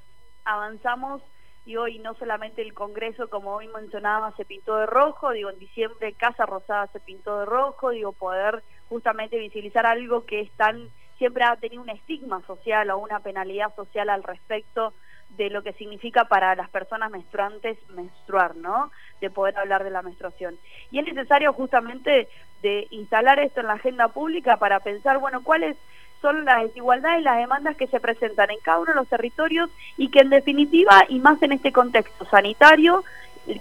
avanzamos, 0.46 1.20
y 1.66 1.98
no 1.98 2.14
solamente 2.14 2.62
el 2.62 2.72
Congreso, 2.72 3.28
como 3.28 3.56
hoy 3.56 3.68
mencionaba, 3.68 4.32
se 4.38 4.46
pintó 4.46 4.78
de 4.78 4.86
rojo, 4.86 5.32
digo, 5.32 5.50
en 5.50 5.58
diciembre 5.58 6.14
Casa 6.14 6.46
Rosada 6.46 6.86
se 6.86 7.00
pintó 7.00 7.40
de 7.40 7.44
rojo, 7.44 7.90
digo, 7.90 8.12
poder 8.12 8.62
justamente 8.88 9.38
visibilizar 9.38 9.86
algo 9.86 10.24
que 10.24 10.40
es 10.40 10.50
tan, 10.52 10.88
siempre 11.18 11.44
ha 11.44 11.56
tenido 11.56 11.82
un 11.82 11.90
estigma 11.90 12.42
social 12.46 12.90
o 12.90 12.98
una 12.98 13.20
penalidad 13.20 13.74
social 13.74 14.08
al 14.08 14.22
respecto 14.22 14.92
de 15.36 15.50
lo 15.50 15.62
que 15.62 15.72
significa 15.74 16.24
para 16.24 16.54
las 16.54 16.70
personas 16.70 17.10
menstruantes 17.10 17.78
menstruar, 17.90 18.56
¿no? 18.56 18.90
De 19.20 19.30
poder 19.30 19.58
hablar 19.58 19.84
de 19.84 19.90
la 19.90 20.02
menstruación. 20.02 20.56
Y 20.90 20.98
es 20.98 21.06
necesario 21.06 21.52
justamente 21.52 22.28
de 22.62 22.88
instalar 22.90 23.38
esto 23.38 23.60
en 23.60 23.66
la 23.66 23.74
agenda 23.74 24.08
pública 24.08 24.56
para 24.56 24.80
pensar, 24.80 25.18
bueno, 25.18 25.42
cuáles 25.44 25.76
son 26.20 26.44
las 26.44 26.62
desigualdades 26.62 27.20
y 27.20 27.24
las 27.24 27.36
demandas 27.36 27.76
que 27.76 27.86
se 27.86 28.00
presentan 28.00 28.50
en 28.50 28.58
cada 28.60 28.78
uno 28.78 28.92
de 28.92 28.96
los 28.96 29.08
territorios 29.08 29.70
y 29.96 30.10
que 30.10 30.20
en 30.20 30.30
definitiva, 30.30 31.04
y 31.08 31.20
más 31.20 31.40
en 31.42 31.52
este 31.52 31.72
contexto 31.72 32.24
sanitario, 32.24 33.04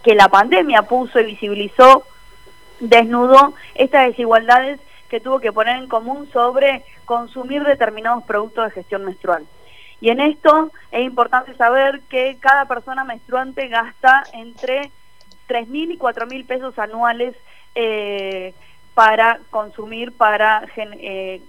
que 0.04 0.16
la 0.16 0.28
pandemia 0.28 0.84
puso 0.84 1.20
y 1.20 1.26
visibilizó, 1.26 2.04
desnudó 2.80 3.54
estas 3.76 4.08
desigualdades 4.08 4.80
que 5.10 5.20
tuvo 5.20 5.40
que 5.40 5.52
poner 5.52 5.78
en 5.78 5.88
común 5.88 6.30
sobre 6.32 6.84
consumir 7.06 7.64
determinados 7.64 8.24
productos 8.24 8.66
de 8.66 8.72
gestión 8.72 9.06
menstrual. 9.06 9.46
Y 10.00 10.10
en 10.10 10.20
esto 10.20 10.72
es 10.92 11.04
importante 11.04 11.56
saber 11.56 12.02
que 12.10 12.38
cada 12.40 12.66
persona 12.66 13.04
menstruante 13.04 13.68
gasta 13.68 14.24
entre 14.34 14.92
3.000 15.48 15.94
y 15.94 15.98
4.000 15.98 16.46
pesos 16.46 16.78
anuales 16.78 17.36
eh, 17.74 18.54
para 18.94 19.40
consumir 19.52 20.12
para 20.12 20.68
eh, 20.76 21.42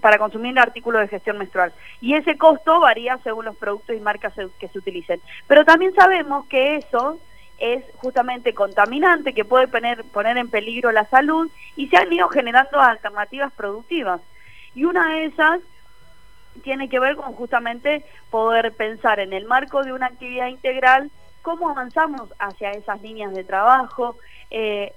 para 0.00 0.18
consumir 0.18 0.58
artículos 0.60 1.00
de 1.00 1.08
gestión 1.08 1.36
menstrual 1.36 1.72
y 2.00 2.14
ese 2.14 2.38
costo 2.38 2.78
varía 2.78 3.18
según 3.24 3.46
los 3.46 3.56
productos 3.56 3.96
y 3.96 4.00
marcas 4.00 4.32
que 4.60 4.68
se 4.68 4.78
utilicen 4.78 5.20
pero 5.48 5.64
también 5.64 5.92
sabemos 5.92 6.46
que 6.46 6.76
eso 6.76 7.18
es 7.62 7.84
justamente 7.98 8.54
contaminante 8.54 9.34
que 9.34 9.44
puede 9.44 9.68
poner, 9.68 10.02
poner 10.04 10.36
en 10.36 10.50
peligro 10.50 10.90
la 10.90 11.06
salud 11.06 11.48
y 11.76 11.86
se 11.86 11.96
han 11.96 12.12
ido 12.12 12.28
generando 12.28 12.80
alternativas 12.80 13.52
productivas 13.52 14.20
y 14.74 14.84
una 14.84 15.14
de 15.14 15.26
esas 15.26 15.60
tiene 16.64 16.88
que 16.88 16.98
ver 16.98 17.14
con 17.14 17.32
justamente 17.34 18.04
poder 18.30 18.72
pensar 18.72 19.20
en 19.20 19.32
el 19.32 19.44
marco 19.46 19.84
de 19.84 19.92
una 19.92 20.06
actividad 20.06 20.48
integral 20.48 21.12
cómo 21.42 21.70
avanzamos 21.70 22.34
hacia 22.40 22.72
esas 22.72 23.00
líneas 23.00 23.32
de 23.32 23.44
trabajo 23.44 24.16
eh, 24.50 24.92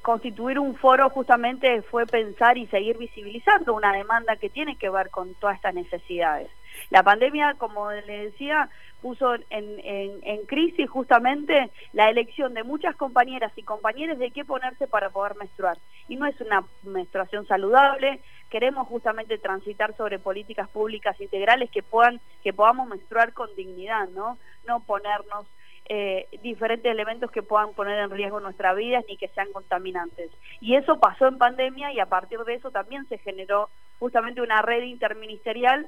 constituir 0.00 0.58
un 0.58 0.76
foro 0.76 1.10
justamente 1.10 1.82
fue 1.82 2.06
pensar 2.06 2.56
y 2.56 2.66
seguir 2.68 2.96
visibilizando 2.96 3.74
una 3.74 3.92
demanda 3.92 4.36
que 4.36 4.48
tiene 4.48 4.76
que 4.76 4.88
ver 4.88 5.10
con 5.10 5.34
todas 5.34 5.56
estas 5.56 5.74
necesidades. 5.74 6.48
La 6.90 7.02
pandemia, 7.04 7.54
como 7.54 7.90
le 7.90 8.26
decía, 8.26 8.68
puso 9.00 9.34
en, 9.48 10.46
crisis 10.46 10.90
justamente 10.90 11.70
la 11.92 12.10
elección 12.10 12.54
de 12.54 12.64
muchas 12.64 12.96
compañeras 12.96 13.52
y 13.56 13.62
compañeros 13.62 14.18
de 14.18 14.30
qué 14.32 14.44
ponerse 14.44 14.86
para 14.86 15.10
poder 15.10 15.36
menstruar. 15.36 15.78
Y 16.08 16.16
no 16.16 16.26
es 16.26 16.40
una 16.40 16.64
menstruación 16.82 17.46
saludable, 17.46 18.20
queremos 18.50 18.88
justamente 18.88 19.38
transitar 19.38 19.96
sobre 19.96 20.18
políticas 20.18 20.68
públicas 20.68 21.18
integrales 21.20 21.70
que 21.70 21.82
puedan 21.82 22.20
que 22.42 22.52
podamos 22.52 22.88
menstruar 22.88 23.32
con 23.32 23.54
dignidad, 23.54 24.08
¿no? 24.08 24.38
No 24.66 24.80
ponernos 24.80 25.46
eh, 25.88 26.28
diferentes 26.42 26.90
elementos 26.90 27.30
que 27.30 27.42
puedan 27.42 27.72
poner 27.74 27.98
en 27.98 28.10
riesgo 28.10 28.40
nuestra 28.40 28.74
vida 28.74 29.00
ni 29.08 29.16
que 29.16 29.28
sean 29.28 29.52
contaminantes. 29.52 30.30
Y 30.60 30.74
eso 30.74 30.98
pasó 30.98 31.28
en 31.28 31.38
pandemia 31.38 31.92
y 31.92 32.00
a 32.00 32.06
partir 32.06 32.40
de 32.40 32.54
eso 32.54 32.70
también 32.70 33.08
se 33.08 33.18
generó 33.18 33.70
justamente 33.98 34.40
una 34.40 34.62
red 34.62 34.82
interministerial 34.84 35.86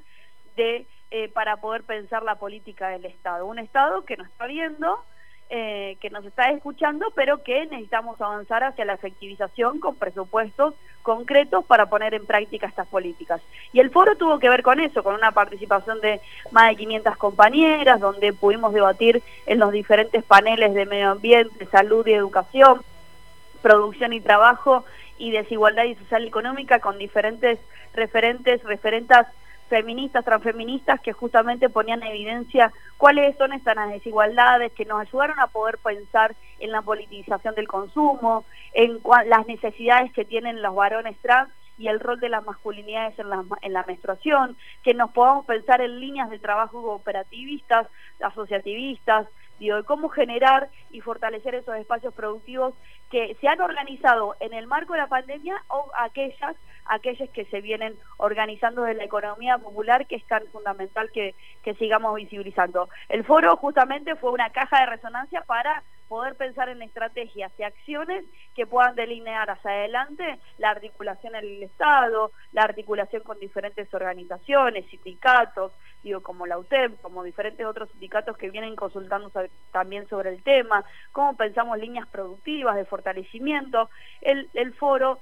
de 0.57 0.87
eh, 1.11 1.29
para 1.29 1.59
poder 1.59 1.83
pensar 1.83 2.23
la 2.23 2.37
política 2.37 2.89
del 2.89 3.05
Estado. 3.05 3.45
Un 3.45 3.59
Estado 3.59 4.03
que 4.07 4.17
nos 4.17 4.27
está 4.29 4.47
viendo, 4.47 4.99
eh, 5.51 5.99
que 6.01 6.09
nos 6.09 6.25
está 6.25 6.51
escuchando, 6.51 7.13
pero 7.15 7.43
que 7.43 7.67
necesitamos 7.67 8.19
avanzar 8.19 8.65
hacia 8.65 8.87
la 8.87 8.95
efectivización 8.95 9.79
con 9.79 9.97
presupuestos 9.97 10.75
concretos 11.03 11.67
para 11.67 11.85
poner 11.85 12.15
en 12.15 12.25
práctica 12.25 12.67
estas 12.67 12.87
políticas. 12.87 13.43
Y 13.75 13.81
el 13.81 13.91
foro 13.91 14.17
tuvo 14.17 14.39
que 14.39 14.49
ver 14.49 14.63
con 14.63 14.81
eso, 14.81 15.03
con 15.03 15.15
una 15.15 15.33
participación 15.33 16.01
de 16.01 16.23
más 16.51 16.71
de 16.71 16.77
500 16.77 17.17
compañeras, 17.19 18.01
donde 18.01 18.33
pudimos 18.33 18.73
debatir 18.73 19.23
en 19.45 19.59
los 19.59 19.71
diferentes 19.71 20.25
paneles 20.25 20.73
de 20.73 20.87
medio 20.87 21.11
ambiente, 21.11 21.67
salud 21.67 22.07
y 22.07 22.15
educación, 22.15 22.81
producción 23.61 24.15
y 24.15 24.21
trabajo 24.23 24.87
y 25.19 25.31
desigualdad 25.31 25.85
y 25.85 25.95
social 25.97 26.25
y 26.25 26.29
económica 26.29 26.79
con 26.79 26.97
diferentes 26.97 27.59
referentes, 27.93 28.63
referentas 28.65 29.27
feministas, 29.73 30.23
transfeministas 30.23 31.01
que 31.01 31.15
justamente 31.15 31.71
ponían 31.71 32.03
en 32.03 32.11
evidencia 32.11 32.71
cuáles 32.99 33.35
son 33.39 33.55
estas 33.55 33.89
desigualdades, 33.89 34.71
que 34.73 34.85
nos 34.85 35.01
ayudaron 35.01 35.41
a 35.41 35.47
poder 35.47 35.79
pensar 35.79 36.37
en 36.59 36.73
la 36.73 36.83
politización 36.83 37.55
del 37.55 37.67
consumo, 37.67 38.45
en 38.75 39.01
las 39.25 39.47
necesidades 39.47 40.13
que 40.13 40.27
tienen 40.27 40.61
los 40.61 40.75
varones 40.75 41.17
trans 41.23 41.51
y 41.79 41.89
el 41.89 42.01
rol 42.01 42.21
de 42.21 42.29
las 42.29 42.45
masculinidades 42.45 43.19
en 43.19 43.31
la, 43.31 43.43
en 43.63 43.73
la 43.73 43.83
menstruación, 43.85 44.59
que 44.83 44.93
nos 44.93 45.11
podamos 45.13 45.47
pensar 45.47 45.81
en 45.81 46.01
líneas 46.01 46.29
de 46.29 46.39
trabajo 46.39 46.83
cooperativistas, 46.83 47.89
asociativistas, 48.21 49.27
digo, 49.59 49.77
de 49.77 49.85
cómo 49.85 50.11
generar 50.11 50.69
y 50.91 51.01
fortalecer 51.01 51.55
esos 51.55 51.77
espacios 51.77 52.13
productivos 52.13 52.75
que 53.11 53.39
se 53.41 53.49
han 53.49 53.63
organizado 53.63 54.37
en 54.41 54.53
el 54.53 54.67
marco 54.67 54.93
de 54.93 54.99
la 54.99 55.07
pandemia 55.07 55.65
o 55.69 55.91
aquellas 55.97 56.57
aquellas 56.87 57.29
que 57.31 57.45
se 57.47 57.61
vienen 57.61 57.97
organizando 58.17 58.83
de 58.83 58.95
la 58.95 59.05
economía 59.05 59.59
popular 59.59 60.07
que 60.07 60.17
es 60.17 60.27
tan 60.27 60.47
fundamental 60.49 61.11
que, 61.13 61.35
que 61.63 61.75
sigamos 61.75 62.15
visibilizando. 62.17 62.89
El 63.09 63.25
foro 63.25 63.57
justamente 63.57 64.17
fue 64.17 64.33
una 64.33 64.51
caja 64.51 64.81
de 64.81 64.87
resonancia 64.87 65.43
para 65.43 65.83
poder 66.13 66.35
pensar 66.35 66.69
en 66.69 66.83
estrategias 66.83 67.51
y 67.59 67.63
acciones 67.63 68.27
que 68.55 68.67
puedan 68.67 68.95
delinear 68.95 69.49
hacia 69.49 69.71
adelante 69.71 70.39
la 70.59 70.69
articulación 70.69 71.35
en 71.35 71.45
el 71.45 71.63
Estado, 71.63 72.33
la 72.53 72.65
articulación 72.65 73.23
con 73.23 73.39
diferentes 73.39 73.93
organizaciones, 73.95 74.85
sindicatos, 74.91 75.73
digo 76.03 76.21
como 76.21 76.47
la 76.47 76.59
UTEP, 76.59 77.01
como 77.01 77.23
diferentes 77.23 77.65
otros 77.65 77.89
sindicatos 77.93 78.37
que 78.37 78.51
vienen 78.51 78.77
consultando 78.77 79.33
también 79.71 80.07
sobre 80.09 80.29
el 80.29 80.43
tema, 80.43 80.85
cómo 81.13 81.35
pensamos 81.35 81.79
líneas 81.79 82.07
productivas 82.09 82.77
de 82.77 82.85
fortalecimiento. 82.85 83.89
El, 84.21 84.51
el 84.53 84.75
foro 84.75 85.19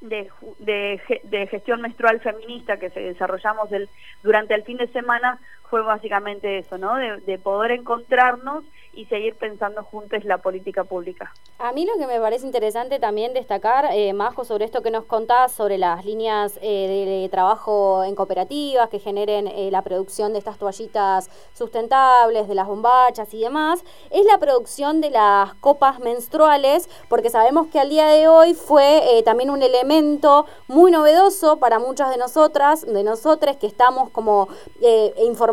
de, 0.00 0.30
de, 0.58 1.46
gestión 1.48 1.82
menstrual 1.82 2.20
feminista 2.20 2.78
que 2.78 2.90
se 2.90 3.00
desarrollamos 3.00 3.70
el, 3.72 3.88
durante 4.22 4.54
el 4.54 4.62
fin 4.64 4.78
de 4.78 4.88
semana 4.88 5.38
fue 5.70 5.82
básicamente 5.82 6.58
eso, 6.58 6.76
¿no? 6.76 6.96
De, 6.96 7.38
poder 7.38 7.70
encontrarnos 7.70 8.64
y 8.92 9.04
seguir 9.06 9.36
pensando 9.36 9.84
juntos 9.84 10.24
la 10.24 10.38
política 10.38 10.82
pública. 10.82 11.32
A 11.60 11.72
mí 11.72 11.86
lo 11.86 11.96
que 11.96 12.08
me 12.08 12.18
parece 12.18 12.44
interesante 12.44 12.98
también 12.98 13.32
destacar, 13.32 13.86
eh, 13.92 14.12
Majo, 14.12 14.44
sobre 14.44 14.64
esto 14.64 14.82
que 14.82 14.90
nos 14.90 15.04
contás, 15.04 15.52
sobre 15.52 15.78
las 15.78 16.04
líneas 16.04 16.58
eh, 16.60 17.22
de, 17.22 17.28
trabajo 17.28 18.02
en 18.02 18.16
cooperativas 18.16 18.88
que 18.88 18.98
generen 18.98 19.46
eh, 19.46 19.70
la 19.70 19.82
producción 19.82 20.32
de 20.32 20.40
estas 20.40 20.58
toallitas 20.58 21.30
sustentables, 21.52 22.48
de 22.48 22.54
las 22.56 22.66
bombachas 22.66 23.32
y 23.32 23.40
demás, 23.40 23.84
es 24.10 24.26
la 24.26 24.38
producción 24.38 25.00
de 25.00 25.10
las 25.10 25.54
copas 25.54 26.00
menstruales, 26.00 26.90
porque 27.08 27.30
sabemos 27.30 27.68
que 27.68 27.78
al 27.78 27.90
día 27.90 28.06
de 28.06 28.26
hoy 28.26 28.54
fue 28.54 29.18
eh, 29.18 29.22
también 29.22 29.50
un 29.50 29.62
elemento 29.62 30.46
muy 30.66 30.90
novedoso 30.90 31.58
para 31.58 31.78
muchas 31.78 32.10
de 32.10 32.16
nosotras, 32.16 32.84
de 32.84 33.04
nosotras 33.04 33.56
que 33.56 33.68
estamos 33.68 34.10
como 34.10 34.48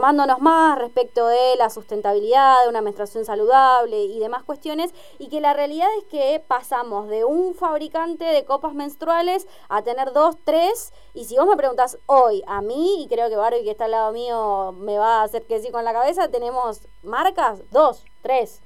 informando 0.08 0.39
más 0.39 0.80
respecto 0.80 1.28
de 1.28 1.55
la 1.58 1.70
sustentabilidad, 1.70 2.64
de 2.64 2.70
una 2.70 2.82
menstruación 2.82 3.26
saludable 3.26 4.05
y 4.05 4.20
demás 4.20 4.43
cuestiones, 4.43 4.93
y 5.20 5.28
que 5.30 5.41
la 5.41 5.53
realidad 5.53 5.88
es 5.97 6.05
que 6.05 6.41
pasamos 6.47 7.10
de 7.10 7.26
un 7.26 7.53
fabricante 7.53 8.24
de 8.24 8.45
copas 8.45 8.74
menstruales 8.74 9.47
a 9.68 9.82
tener 9.82 10.14
dos, 10.14 10.38
tres, 10.45 10.93
y 11.14 11.26
si 11.26 11.36
vos 11.36 11.47
me 11.47 11.58
preguntas 11.58 11.99
hoy 12.05 12.41
a 12.47 12.62
mí, 12.62 13.03
y 13.03 13.08
creo 13.10 13.30
que 13.30 13.36
Barbie 13.36 13.66
que 13.66 13.72
está 13.72 13.86
al 13.86 13.91
lado 13.91 14.14
mío 14.14 14.72
me 14.78 14.97
va 14.97 15.20
a 15.20 15.24
hacer 15.24 15.45
que 15.45 15.60
sí 15.60 15.72
con 15.72 15.84
la 15.84 15.91
cabeza, 15.91 16.30
tenemos 16.30 16.88
marcas, 17.03 17.70
dos, 17.72 18.05
tres. 18.22 18.62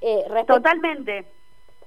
Eh, 0.00 0.24
Totalmente. 0.46 1.26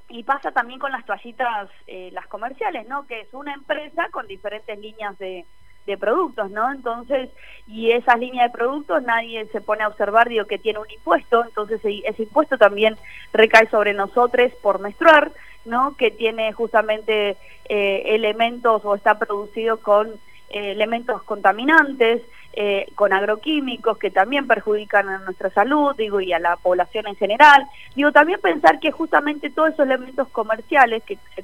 Y 0.10 0.22
pasa 0.22 0.52
también 0.52 0.80
con 0.80 0.91
las 0.91 1.04
toallitas, 1.06 1.72
eh, 1.88 2.12
las 2.12 2.28
comerciales, 2.28 2.88
¿no? 2.88 3.08
Que 3.08 3.22
es 3.22 3.34
una 3.34 3.56
empresa 3.56 4.10
con 4.12 4.28
diferentes 4.28 4.78
líneas 4.78 5.18
de, 5.18 5.48
de 5.86 5.98
productos, 5.98 6.50
¿no? 6.52 6.72
Entonces, 6.72 7.30
y 7.68 7.92
esas 7.92 8.20
líneas 8.20 8.52
de 8.52 8.58
productos 8.58 9.04
nadie 9.04 9.46
se 9.48 9.62
pone 9.62 9.84
a 9.84 9.88
observar, 9.88 10.30
digo, 10.30 10.46
que 10.46 10.58
tiene 10.58 10.80
un 10.80 10.90
impuesto, 10.90 11.44
entonces 11.44 11.82
ese 11.84 12.24
impuesto 12.24 12.58
también 12.58 12.98
recae 13.34 13.70
sobre 13.70 13.94
nosotros 13.94 14.52
por 14.62 14.80
menstruar, 14.80 15.32
¿no? 15.66 15.96
Que 15.98 16.12
tiene 16.12 16.54
justamente 16.54 17.38
eh, 17.70 18.04
elementos 18.08 18.84
o 18.86 18.96
está 18.96 19.20
producido 19.20 19.78
con 19.78 20.08
eh, 20.50 20.72
elementos 20.72 21.24
contaminantes, 21.24 22.22
eh, 22.56 22.86
con 22.93 23.14
agroquímicos 23.14 23.97
que 23.97 24.12
también 24.12 24.45
perjudican 24.45 25.10
a 25.10 25.18
nuestra 25.20 25.49
salud, 25.49 25.95
digo, 25.95 26.22
y 26.22 26.34
a 26.34 26.39
la 26.39 26.56
población 26.56 27.08
en 27.08 27.16
general. 27.16 27.68
Digo, 27.95 28.12
también 28.12 28.39
pensar 28.39 28.80
que 28.80 28.91
justamente 28.91 29.49
todos 29.49 29.70
esos 29.70 29.88
elementos 29.88 30.28
comerciales 30.30 31.01
que 31.04 31.18
se, 31.36 31.43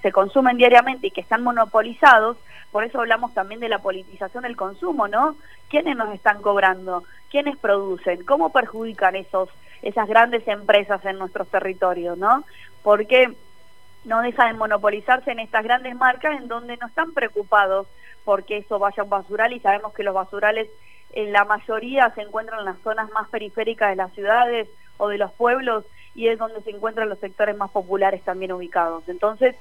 se 0.00 0.12
consumen 0.12 0.56
diariamente 0.56 1.08
y 1.08 1.10
que 1.10 1.22
están 1.22 1.42
monopolizados, 1.42 2.36
por 2.70 2.84
eso 2.84 3.00
hablamos 3.00 3.34
también 3.34 3.60
de 3.60 3.68
la 3.68 3.80
politización 3.80 4.44
del 4.44 4.56
consumo, 4.56 5.08
¿no? 5.08 5.36
¿Quiénes 5.68 5.96
nos 5.96 6.14
están 6.14 6.40
cobrando? 6.40 7.02
¿Quiénes 7.30 7.56
producen? 7.56 8.24
¿Cómo 8.24 8.52
perjudican 8.52 9.16
esos, 9.16 9.48
esas 9.82 10.06
grandes 10.08 10.46
empresas 10.46 11.04
en 11.04 11.18
nuestros 11.18 11.48
territorios, 11.48 12.16
¿no? 12.16 12.44
Porque 12.84 13.34
no 14.04 14.22
deja 14.22 14.46
de 14.46 14.54
monopolizarse 14.54 15.32
en 15.32 15.40
estas 15.40 15.64
grandes 15.64 15.96
marcas 15.96 16.40
en 16.40 16.46
donde 16.46 16.76
no 16.76 16.86
están 16.86 17.12
preocupados 17.12 17.88
porque 18.28 18.58
eso 18.58 18.78
vaya 18.78 19.00
a 19.00 19.04
un 19.04 19.08
basural 19.08 19.54
y 19.54 19.60
sabemos 19.60 19.94
que 19.94 20.02
los 20.02 20.12
basurales 20.12 20.68
en 21.14 21.32
la 21.32 21.46
mayoría 21.46 22.12
se 22.14 22.20
encuentran 22.20 22.58
en 22.58 22.66
las 22.66 22.78
zonas 22.80 23.08
más 23.12 23.26
periféricas 23.30 23.88
de 23.88 23.96
las 23.96 24.12
ciudades 24.12 24.68
o 24.98 25.08
de 25.08 25.16
los 25.16 25.32
pueblos 25.32 25.86
y 26.14 26.28
es 26.28 26.38
donde 26.38 26.60
se 26.60 26.68
encuentran 26.68 27.08
los 27.08 27.18
sectores 27.20 27.56
más 27.56 27.70
populares 27.70 28.22
también 28.24 28.52
ubicados. 28.52 29.08
Entonces, 29.08 29.56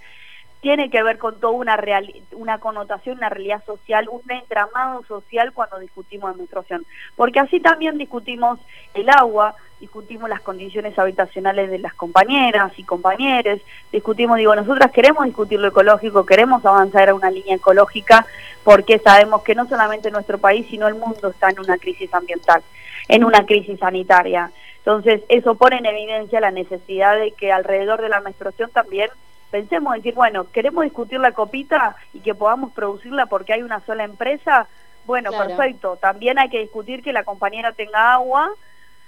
tiene 0.60 0.90
que 0.90 1.02
ver 1.02 1.18
con 1.18 1.40
toda 1.40 1.54
una, 1.54 1.78
real, 1.78 2.14
una 2.34 2.60
connotación, 2.60 3.20
una 3.20 3.30
realidad 3.30 3.64
social, 3.64 4.10
un 4.12 4.30
entramado 4.30 5.02
social 5.06 5.54
cuando 5.54 5.80
discutimos 5.80 6.34
de 6.34 6.40
menstruación. 6.40 6.86
Porque 7.16 7.40
así 7.40 7.62
también 7.62 7.98
discutimos 7.98 8.60
el 8.94 9.08
agua, 9.10 9.56
discutimos 9.80 10.30
las 10.30 10.42
condiciones 10.42 10.98
habitacionales 10.98 11.70
de 11.70 11.80
las 11.80 11.94
compañeras 11.94 12.72
y 12.78 12.84
compañeros, 12.84 13.60
discutimos, 13.92 14.38
digo, 14.38 14.56
nosotras 14.56 14.92
queremos 14.92 15.26
discutir 15.26 15.60
lo 15.60 15.68
ecológico, 15.68 16.26
queremos 16.26 16.66
avanzar 16.66 17.10
a 17.10 17.16
una 17.16 17.30
línea 17.30 17.56
ecológica 17.56 18.26
porque 18.64 19.00
sabemos 19.00 19.44
que 19.44 19.56
no 19.56 19.68
solamente 19.68 20.12
nuestro 20.12 20.38
país, 20.40 20.66
sino 20.70 20.88
el 20.88 20.96
mundo 20.96 21.30
está 21.30 21.50
en 21.50 21.60
una 21.60 21.78
crisis 21.78 22.14
ambiental, 22.14 22.62
en 23.08 23.24
una 23.24 23.46
crisis 23.46 23.80
sanitaria. 23.80 24.52
Entonces, 24.80 25.22
eso 25.30 25.56
pone 25.56 25.78
en 25.78 25.86
evidencia 25.86 26.40
la 26.40 26.52
necesidad 26.52 27.18
de 27.18 27.32
que 27.32 27.52
alrededor 27.52 28.02
de 28.02 28.10
la 28.10 28.22
menstruación 28.22 28.72
también 28.72 29.10
pensemos 29.52 29.94
decir, 29.96 30.14
bueno, 30.16 30.50
queremos 30.52 30.84
discutir 30.84 31.20
la 31.20 31.32
copita 31.32 31.96
y 32.14 32.20
que 32.20 32.36
podamos 32.36 32.74
producirla 32.74 33.28
porque 33.28 33.54
hay 33.54 33.62
una 33.62 33.82
sola 33.82 34.04
empresa, 34.04 34.68
bueno, 35.06 35.30
Claro. 35.30 35.48
perfecto. 35.48 35.98
También 35.98 36.38
hay 36.40 36.50
que 36.50 36.60
discutir 36.60 37.02
que 37.02 37.14
la 37.14 37.24
compañera 37.24 37.72
tenga 37.72 38.14
agua 38.14 38.50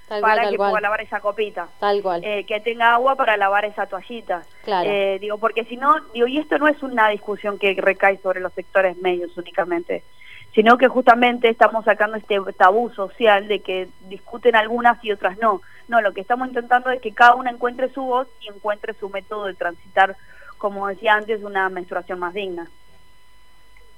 Tal 0.10 0.22
para 0.22 0.49
que 0.49 0.57
cual. 0.57 0.72
pueda 0.72 0.82
lavar 0.82 1.01
esa 1.01 1.20
copita. 1.22 1.70
Tal 1.80 2.01
cual. 2.01 2.22
Eh, 2.24 2.43
que 2.45 2.60
tenga 2.60 2.93
agua 2.95 3.16
para 3.16 3.38
lavar 3.38 3.64
esa 3.66 3.86
toallita. 3.86 4.41
Claro. 4.64 4.89
Eh, 4.89 5.20
digo, 5.22 5.38
porque 5.38 5.64
si 5.66 5.78
no, 5.78 5.95
digo, 6.14 6.28
y 6.28 6.39
esto 6.39 6.57
no 6.57 6.68
es 6.68 6.82
una 6.82 7.10
discusión 7.10 7.60
que 7.60 7.76
recae 7.76 8.18
sobre 8.18 8.41
los 8.41 8.51
sectores 8.53 8.97
medios 8.97 9.38
únicamente, 9.38 10.03
sino 10.55 10.78
que 10.80 10.88
justamente 10.88 11.47
estamos 11.47 11.86
sacando 11.86 12.18
este 12.18 12.39
tabú 12.57 12.89
social 12.89 13.47
de 13.47 13.60
que 13.60 13.88
discuten 14.10 14.55
algunas 14.55 15.01
y 15.03 15.12
otras 15.12 15.38
no. 15.38 15.62
No, 15.88 16.01
lo 16.01 16.12
que 16.14 16.22
estamos 16.22 16.47
intentando 16.47 16.89
es 16.89 16.99
que 17.01 17.14
cada 17.14 17.36
una 17.36 17.51
encuentre 17.51 17.89
su 17.89 18.01
voz 18.01 18.28
y 18.41 18.47
encuentre 18.47 18.95
su 18.95 19.10
método 19.10 19.45
de 19.45 19.53
transitar, 19.53 20.16
como 20.57 20.88
decía 20.88 21.14
antes, 21.14 21.43
una 21.43 21.70
menstruación 21.70 22.20
más 22.20 22.34
digna. 22.34 22.68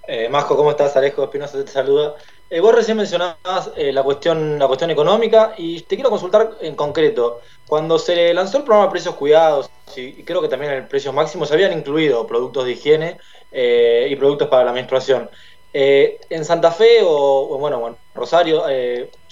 Eh, 0.08 0.30
Masco, 0.30 0.56
¿cómo 0.56 0.72
estás? 0.72 0.96
Alejo 0.98 1.24
Espinosa 1.24 1.64
te 1.64 1.72
saluda. 1.72 2.16
Eh, 2.50 2.60
vos 2.60 2.76
recién 2.76 2.98
mencionabas 2.98 3.72
eh, 3.78 3.94
la 3.94 4.04
cuestión 4.04 4.60
la 4.60 4.68
cuestión 4.68 4.90
económica 4.90 5.54
y 5.58 5.80
te 5.82 5.96
quiero 5.96 6.10
consultar 6.10 6.58
en 6.60 6.76
concreto. 6.76 7.40
Cuando 7.68 7.98
se 7.98 8.34
lanzó 8.34 8.58
el 8.58 8.64
programa 8.64 8.92
precios 8.92 9.16
cuidados, 9.16 9.70
y, 9.96 10.24
creo 10.24 10.42
que 10.42 10.48
también 10.48 10.74
el 10.74 10.88
precio 10.88 11.14
máximo 11.14 11.46
se 11.46 11.54
habían 11.54 11.72
incluido 11.72 12.28
productos 12.28 12.66
de 12.66 12.72
higiene 12.74 13.18
eh, 13.52 14.08
y 14.10 14.16
productos 14.16 14.48
para 14.50 14.66
la 14.66 14.74
menstruación. 14.74 15.30
Eh, 15.74 16.20
en 16.30 16.44
Santa 16.44 16.72
Fe 16.72 17.02
o, 17.04 17.54
o, 17.54 17.58
bueno, 17.58 17.88
en 17.88 17.96
Rosario, 18.14 18.66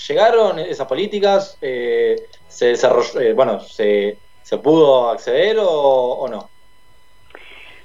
¿llegaron 0.08 0.60
esas 0.60 0.88
políticas? 0.88 1.58
¿Se 1.60 2.66
desarrolló, 2.66 3.36
bueno, 3.36 3.60
se, 3.60 4.18
se 4.44 4.58
pudo 4.60 5.10
acceder 5.10 5.58
o 5.60 6.26
no? 6.30 6.50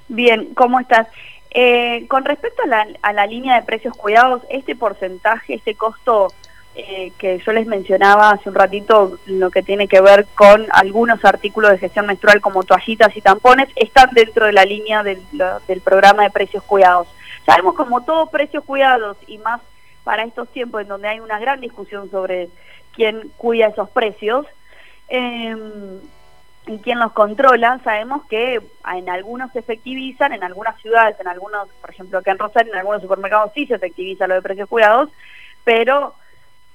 Bien, 0.08 0.54
¿cómo 0.54 0.78
estás? 0.78 1.08
Eh, 1.56 2.06
con 2.08 2.24
respecto 2.24 2.62
a 2.64 3.12
la, 3.12 3.26
línea 3.28 3.54
de 3.54 3.62
precios 3.62 3.96
cuidados, 3.96 4.42
este 4.50 4.74
porcentaje, 4.74 5.54
este 5.54 5.76
costo 5.76 6.32
eh, 6.74 7.12
que 7.16 7.38
yo 7.38 7.52
les 7.52 7.68
mencionaba 7.68 8.30
hace 8.30 8.48
un 8.48 8.56
ratito, 8.56 9.20
lo 9.26 9.52
que 9.52 9.62
tiene 9.62 9.86
que 9.86 10.00
ver 10.00 10.26
con 10.34 10.66
algunos 10.72 11.24
artículos 11.24 11.70
de 11.70 11.78
gestión 11.78 12.06
menstrual 12.06 12.40
como 12.40 12.64
toallitas 12.64 13.16
y 13.16 13.20
tampones, 13.20 13.68
están 13.76 14.10
dentro 14.14 14.46
de 14.46 14.52
la 14.52 14.64
línea 14.64 15.04
del, 15.04 15.22
programa 15.84 16.24
de 16.24 16.30
precios 16.30 16.64
cuidados. 16.64 17.06
Sabemos 17.46 17.76
como 17.76 18.04
todos 18.04 18.30
precios 18.30 18.64
cuidados 18.64 19.16
y 19.28 19.38
más 19.38 19.60
para 20.02 20.24
estos 20.24 20.48
tiempos 20.48 20.82
en 20.82 20.88
donde 20.88 21.06
hay 21.06 21.20
una 21.20 21.38
gran 21.38 21.60
discusión 21.60 22.10
sobre 22.10 22.48
quién 22.96 23.30
cuida 23.36 23.68
esos 23.68 23.88
precios, 23.90 24.44
eh, 25.08 25.54
y 26.66 26.78
quién 26.78 26.98
los 26.98 27.12
controla, 27.12 27.78
sabemos 27.84 28.24
que 28.26 28.60
en 28.94 29.08
algunos 29.08 29.52
se 29.52 29.58
efectivizan, 29.58 30.32
en 30.32 30.42
algunas 30.42 30.80
ciudades, 30.80 31.18
en 31.20 31.28
algunos, 31.28 31.68
por 31.80 31.90
ejemplo 31.90 32.18
acá 32.18 32.30
en 32.30 32.38
Rosario, 32.38 32.72
en 32.72 32.78
algunos 32.78 33.02
supermercados 33.02 33.52
sí 33.54 33.66
se 33.66 33.74
efectiviza 33.74 34.26
lo 34.26 34.34
de 34.34 34.42
precios 34.42 34.68
cuidados, 34.68 35.10
pero 35.62 36.14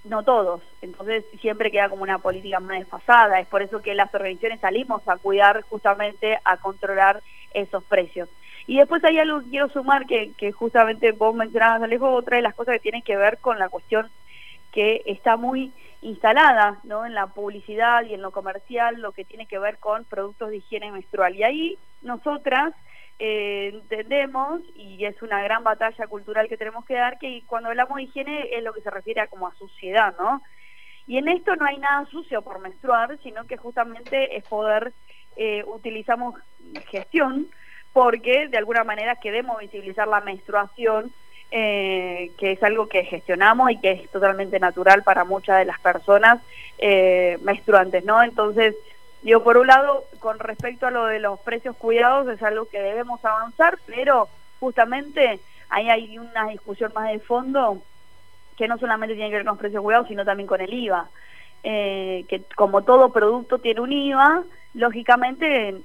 no 0.04 0.24
todos. 0.24 0.62
Entonces 0.82 1.26
siempre 1.42 1.72
queda 1.72 1.90
como 1.90 2.04
una 2.04 2.20
política 2.20 2.60
más 2.60 2.80
desfasada. 2.80 3.40
Es 3.40 3.48
por 3.48 3.62
eso 3.62 3.82
que 3.82 3.96
las 3.96 4.14
organizaciones 4.14 4.60
salimos 4.60 5.02
a 5.08 5.18
cuidar 5.18 5.62
justamente, 5.64 6.40
a 6.44 6.58
controlar 6.58 7.22
esos 7.54 7.84
precios. 7.84 8.30
Y 8.68 8.78
después 8.78 9.04
hay 9.04 9.18
algo 9.18 9.42
que 9.42 9.50
quiero 9.50 9.70
sumar 9.70 10.06
que, 10.06 10.34
que 10.38 10.52
justamente 10.52 11.12
vos 11.12 11.34
mencionabas, 11.34 11.82
Alejo, 11.82 12.12
otra 12.12 12.38
de 12.38 12.44
las 12.44 12.54
cosas 12.54 12.76
que 12.76 12.82
tienen 12.82 13.02
que 13.02 13.18
ver 13.18 13.40
con 13.40 13.58
la 13.58 13.70
cuestión 13.70 14.10
que 14.72 15.02
está 15.06 15.38
muy 15.38 15.74
instalada 16.02 16.80
¿no? 16.84 17.06
en 17.06 17.14
la 17.14 17.28
publicidad 17.28 18.04
y 18.04 18.14
en 18.14 18.22
lo 18.22 18.32
comercial, 18.32 19.02
lo 19.02 19.12
que 19.12 19.26
tiene 19.26 19.46
que 19.46 19.60
ver 19.60 19.78
con 19.80 20.06
productos 20.06 20.50
de 20.50 20.58
higiene 20.58 20.92
menstrual. 20.92 21.36
Y 21.36 21.44
ahí 21.44 21.78
nosotras 22.02 22.74
eh, 23.20 23.72
entendemos, 23.74 24.62
y 24.76 25.04
es 25.04 25.22
una 25.22 25.44
gran 25.44 25.64
batalla 25.64 26.08
cultural 26.08 26.48
que 26.48 26.58
tenemos 26.58 26.86
que 26.86 26.94
dar, 26.94 27.20
que 27.20 27.44
cuando 27.48 27.70
hablamos 27.70 27.98
de 27.98 28.04
higiene 28.04 28.50
es 28.52 28.64
lo 28.64 28.74
que 28.74 28.82
se 28.82 28.90
refiere 28.90 29.22
a 29.22 29.28
como 29.28 29.48
a 29.48 29.56
suciedad, 29.56 30.16
¿no? 30.18 30.42
Y 31.06 31.18
en 31.18 31.28
esto 31.28 31.56
no 31.56 31.66
hay 31.66 31.78
nada 31.78 32.06
sucio 32.06 32.42
por 32.44 32.60
menstruar, 32.60 33.18
sino 33.24 33.46
que 33.46 33.58
justamente 33.58 34.38
es 34.38 34.44
poder, 34.48 34.94
eh, 35.36 35.64
utilizamos 35.66 36.36
gestión, 36.88 37.48
porque 37.92 38.48
de 38.48 38.58
alguna 38.58 38.84
manera 38.84 39.16
queremos 39.16 39.60
visibilizar 39.60 40.08
la 40.08 40.22
menstruación 40.22 41.12
eh, 41.52 42.32
que 42.38 42.52
es 42.52 42.64
algo 42.64 42.88
que 42.88 43.06
gestionamos 43.06 43.72
y 43.72 43.80
que 43.80 43.92
es 43.92 44.10
totalmente 44.12 44.60
natural 44.60 45.04
para 45.04 45.24
muchas 45.24 45.58
de 45.58 45.66
las 45.66 45.80
personas 45.80 46.42
eh, 46.78 47.40
menstruantes, 47.42 48.06
¿no? 48.06 48.22
Entonces, 48.22 48.76
digo, 49.24 49.44
por 49.44 49.58
un 49.58 49.68
lado, 49.68 50.06
con 50.20 50.38
respecto 50.38 50.86
a 50.86 50.92
lo 50.92 51.06
de 51.06 51.20
los 51.20 51.40
precios 51.40 51.76
cuidados, 51.76 52.28
es 52.28 52.44
algo 52.44 52.70
que 52.70 52.80
debemos 52.80 53.24
avanzar, 53.26 53.80
pero 53.88 54.30
justamente 54.60 55.40
ahí 55.70 55.90
hay 55.90 56.20
una 56.20 56.48
discusión 56.50 56.92
más 56.94 57.12
de 57.12 57.20
fondo 57.20 57.82
que 58.56 58.68
no 58.68 58.78
solamente 58.78 59.16
tiene 59.16 59.30
que 59.30 59.38
ver 59.38 59.46
con 59.46 59.54
los 59.54 59.60
precios 59.60 59.82
cuidados, 59.82 60.08
sino 60.08 60.26
también 60.26 60.46
con 60.46 60.62
el 60.62 60.74
IVA. 60.74 61.10
Eh, 61.64 62.26
que 62.30 62.44
como 62.56 62.84
todo 62.84 63.12
producto 63.12 63.58
tiene 63.58 63.82
un 63.82 63.92
IVA, 63.92 64.44
lógicamente, 64.76 65.82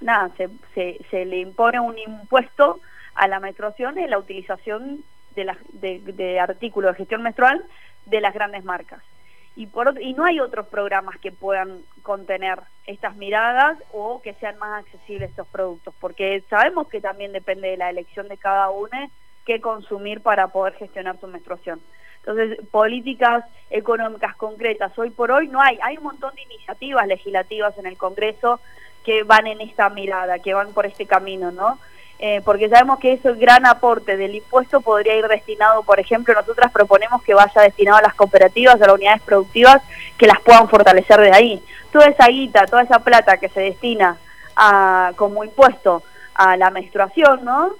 nada, 0.00 0.30
se, 0.36 0.48
se, 0.74 1.00
se 1.10 1.24
le 1.24 1.38
impone 1.40 1.80
un 1.80 1.98
impuesto 1.98 2.80
a 3.18 3.28
la 3.28 3.40
menstruación 3.40 3.98
en 3.98 4.10
la 4.10 4.18
utilización 4.18 5.04
de, 5.34 5.44
las 5.44 5.58
de, 5.72 6.00
de 6.00 6.40
artículos 6.40 6.92
de 6.92 6.98
gestión 6.98 7.22
menstrual 7.22 7.64
de 8.06 8.20
las 8.20 8.32
grandes 8.32 8.64
marcas. 8.64 9.02
Y, 9.56 9.66
por, 9.66 10.00
y 10.00 10.12
no 10.12 10.24
hay 10.24 10.38
otros 10.38 10.68
programas 10.68 11.18
que 11.18 11.32
puedan 11.32 11.80
contener 12.02 12.60
estas 12.86 13.16
miradas 13.16 13.76
o 13.92 14.22
que 14.22 14.34
sean 14.34 14.56
más 14.58 14.84
accesibles 14.84 15.30
estos 15.30 15.48
productos, 15.48 15.94
porque 16.00 16.44
sabemos 16.48 16.86
que 16.88 17.00
también 17.00 17.32
depende 17.32 17.68
de 17.68 17.76
la 17.76 17.90
elección 17.90 18.28
de 18.28 18.36
cada 18.36 18.70
uno 18.70 19.10
qué 19.44 19.60
consumir 19.60 20.20
para 20.20 20.48
poder 20.48 20.74
gestionar 20.74 21.18
su 21.18 21.26
menstruación. 21.26 21.80
Entonces, 22.18 22.58
políticas 22.70 23.44
económicas 23.70 24.36
concretas 24.36 24.96
hoy 24.98 25.10
por 25.10 25.32
hoy 25.32 25.48
no 25.48 25.60
hay. 25.60 25.78
Hay 25.82 25.96
un 25.96 26.04
montón 26.04 26.34
de 26.36 26.42
iniciativas 26.42 27.06
legislativas 27.06 27.76
en 27.78 27.86
el 27.86 27.96
Congreso 27.96 28.60
que 29.04 29.22
van 29.24 29.46
en 29.46 29.60
esta 29.60 29.88
mirada, 29.88 30.38
que 30.38 30.54
van 30.54 30.72
por 30.72 30.86
este 30.86 31.06
camino, 31.06 31.50
¿no? 31.50 31.78
Eh, 32.20 32.40
porque 32.44 32.68
sabemos 32.68 32.98
que 32.98 33.12
ese 33.12 33.32
gran 33.34 33.64
aporte 33.64 34.16
del 34.16 34.34
impuesto 34.34 34.80
podría 34.80 35.14
ir 35.14 35.28
destinado, 35.28 35.84
por 35.84 36.00
ejemplo, 36.00 36.34
nosotras 36.34 36.72
proponemos 36.72 37.22
que 37.22 37.32
vaya 37.32 37.62
destinado 37.62 37.98
a 37.98 38.02
las 38.02 38.14
cooperativas, 38.14 38.74
a 38.74 38.86
las 38.86 38.94
unidades 38.94 39.22
productivas, 39.22 39.80
que 40.16 40.26
las 40.26 40.40
puedan 40.40 40.68
fortalecer 40.68 41.20
de 41.20 41.30
ahí. 41.32 41.62
Toda 41.92 42.06
esa 42.06 42.26
guita, 42.26 42.66
toda 42.66 42.82
esa 42.82 42.98
plata 42.98 43.36
que 43.36 43.48
se 43.48 43.60
destina 43.60 44.16
a, 44.56 45.12
como 45.14 45.44
impuesto 45.44 46.02
a 46.34 46.56
la 46.56 46.70
menstruación, 46.70 47.44
¿no? 47.44 47.70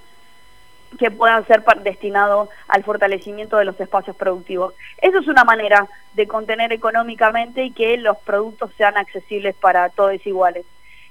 que 0.99 1.11
puedan 1.11 1.47
ser 1.47 1.65
par- 1.65 1.83
destinado 1.83 2.49
al 2.67 2.83
fortalecimiento 2.83 3.59
de 3.59 3.67
los 3.67 3.79
espacios 3.79 4.17
productivos. 4.17 4.73
Eso 5.03 5.19
es 5.19 5.29
una 5.29 5.45
manera 5.45 5.87
de 6.15 6.27
contener 6.27 6.73
económicamente 6.73 7.63
y 7.65 7.73
que 7.73 7.99
los 7.99 8.17
productos 8.19 8.71
sean 8.79 8.97
accesibles 8.97 9.55
para 9.55 9.91
todos 9.91 10.25
iguales. 10.27 10.65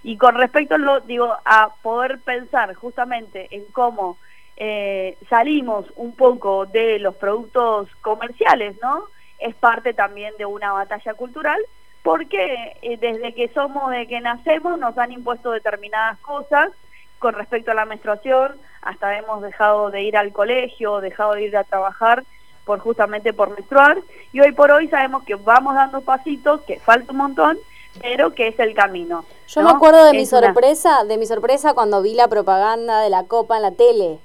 Y 0.08 0.16
con 0.16 0.36
respecto 0.36 0.76
a 0.76 0.78
lo, 0.78 1.02
digo, 1.02 1.36
a 1.44 1.74
poder 1.82 2.22
pensar 2.22 2.74
justamente 2.76 3.50
en 3.52 3.66
cómo 3.74 4.18
eh, 4.56 5.18
salimos 5.30 5.86
un 5.98 6.16
poco 6.16 6.66
de 6.66 6.98
los 7.00 7.16
productos 7.16 7.90
comerciales, 8.00 8.78
¿no? 8.82 9.04
Es 9.38 9.54
parte 9.56 9.94
también 9.94 10.34
de 10.38 10.46
una 10.46 10.72
batalla 10.72 11.14
cultural, 11.14 11.60
porque 12.04 12.78
eh, 12.82 12.96
desde 13.02 13.34
que 13.34 13.50
somos, 13.50 13.92
de 13.92 14.08
que 14.08 14.22
nacemos, 14.22 14.80
nos 14.80 14.98
han 14.98 15.12
impuesto 15.12 15.52
determinadas 15.52 16.18
cosas 16.20 16.72
con 17.20 17.34
respecto 17.34 17.72
a 17.72 17.76
la 17.76 17.84
menstruación, 17.84 18.56
hasta 18.84 19.18
hemos 19.18 19.42
dejado 19.42 19.92
de 19.92 20.04
ir 20.04 20.16
al 20.16 20.32
colegio, 20.32 21.02
dejado 21.02 21.34
de 21.34 21.48
ir 21.48 21.58
a 21.58 21.66
trabajar 21.66 22.24
por 22.64 22.80
justamente 22.80 23.34
por 23.34 23.50
menstruar, 23.50 23.98
y 24.32 24.40
hoy 24.40 24.54
por 24.54 24.72
hoy 24.72 24.88
sabemos 24.88 25.26
que 25.26 25.36
vamos 25.36 25.76
dando 25.76 26.00
pasitos, 26.00 26.62
que 26.62 26.80
falta 26.80 27.12
un 27.12 27.18
montón, 27.18 27.58
pero 28.02 28.34
que 28.34 28.48
es 28.50 28.60
el 28.60 28.74
camino. 28.74 29.26
Yo 29.48 29.62
¿no? 29.62 29.70
me 29.70 29.76
acuerdo 29.76 30.04
de 30.06 30.12
mi 30.14 30.20
una- 30.20 30.26
sorpresa, 30.28 31.04
de 31.04 31.18
mi 31.18 31.26
sorpresa 31.26 31.74
cuando 31.74 32.02
vi 32.02 32.14
la 32.14 32.28
propaganda 32.28 33.02
de 33.02 33.10
la 33.10 33.26
copa 33.26 33.58
en 33.58 33.62
la 33.64 33.72
tele. 33.72 34.20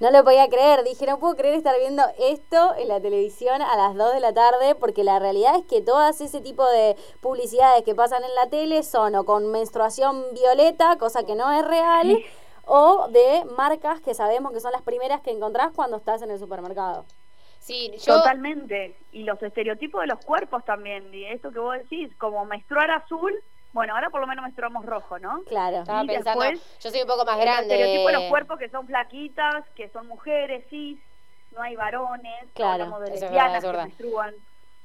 No 0.00 0.12
lo 0.12 0.22
podía 0.22 0.48
creer, 0.48 0.84
dije, 0.84 1.06
no 1.06 1.18
puedo 1.18 1.34
creer 1.34 1.54
estar 1.54 1.76
viendo 1.76 2.04
esto 2.20 2.72
en 2.78 2.86
la 2.86 3.00
televisión 3.00 3.60
a 3.60 3.76
las 3.76 3.96
2 3.96 4.12
de 4.14 4.20
la 4.20 4.32
tarde, 4.32 4.76
porque 4.76 5.02
la 5.02 5.18
realidad 5.18 5.56
es 5.56 5.64
que 5.64 5.80
todas 5.80 6.20
ese 6.20 6.40
tipo 6.40 6.64
de 6.68 6.96
publicidades 7.20 7.82
que 7.82 7.96
pasan 7.96 8.22
en 8.22 8.32
la 8.36 8.48
tele 8.48 8.84
son 8.84 9.16
o 9.16 9.24
con 9.24 9.50
menstruación 9.50 10.24
violeta, 10.34 10.96
cosa 10.98 11.24
que 11.24 11.34
no 11.34 11.50
es 11.50 11.66
real, 11.66 12.16
o 12.64 13.08
de 13.08 13.44
marcas 13.56 14.00
que 14.00 14.14
sabemos 14.14 14.52
que 14.52 14.60
son 14.60 14.70
las 14.70 14.82
primeras 14.82 15.20
que 15.20 15.32
encontrás 15.32 15.70
cuando 15.74 15.96
estás 15.96 16.22
en 16.22 16.30
el 16.30 16.38
supermercado. 16.38 17.04
Sí, 17.58 17.92
yo... 18.04 18.14
Totalmente. 18.16 18.96
Y 19.12 19.24
los 19.24 19.42
estereotipos 19.42 20.00
de 20.00 20.06
los 20.06 20.24
cuerpos 20.24 20.64
también. 20.64 21.12
Y 21.12 21.24
esto 21.26 21.50
que 21.50 21.58
vos 21.58 21.76
decís, 21.78 22.10
como 22.16 22.44
menstruar 22.44 22.90
azul, 22.90 23.34
bueno, 23.72 23.94
ahora 23.94 24.08
por 24.10 24.20
lo 24.20 24.26
menos 24.26 24.42
menstruamos 24.42 24.86
rojo, 24.86 25.18
¿no? 25.18 25.42
Claro. 25.44 25.78
Estaba 25.78 26.04
Y 26.04 26.06
pensando, 26.06 26.40
después, 26.44 26.80
yo 26.80 26.90
soy 26.90 27.02
un 27.02 27.06
poco 27.08 27.24
más 27.24 27.36
el 27.36 27.42
grande. 27.42 27.74
estereotipo 27.74 28.06
de 28.08 28.12
los 28.14 28.22
cuerpos 28.30 28.58
que 28.58 28.68
son 28.70 28.86
flaquitas, 28.86 29.64
que 29.76 29.88
son 29.90 30.06
mujeres, 30.06 30.64
cis, 30.70 30.98
no 31.52 31.62
hay 31.62 31.76
varones, 31.76 32.44
Claro, 32.54 32.72
hablamos 32.84 33.00
de 33.00 33.06
eso 33.06 33.14
es 33.16 33.20
lesbianas 33.22 33.52
verdad, 33.52 33.56
es 33.58 33.62
que 33.62 33.66
verdad. 33.68 33.84
menstruan. 34.24 34.34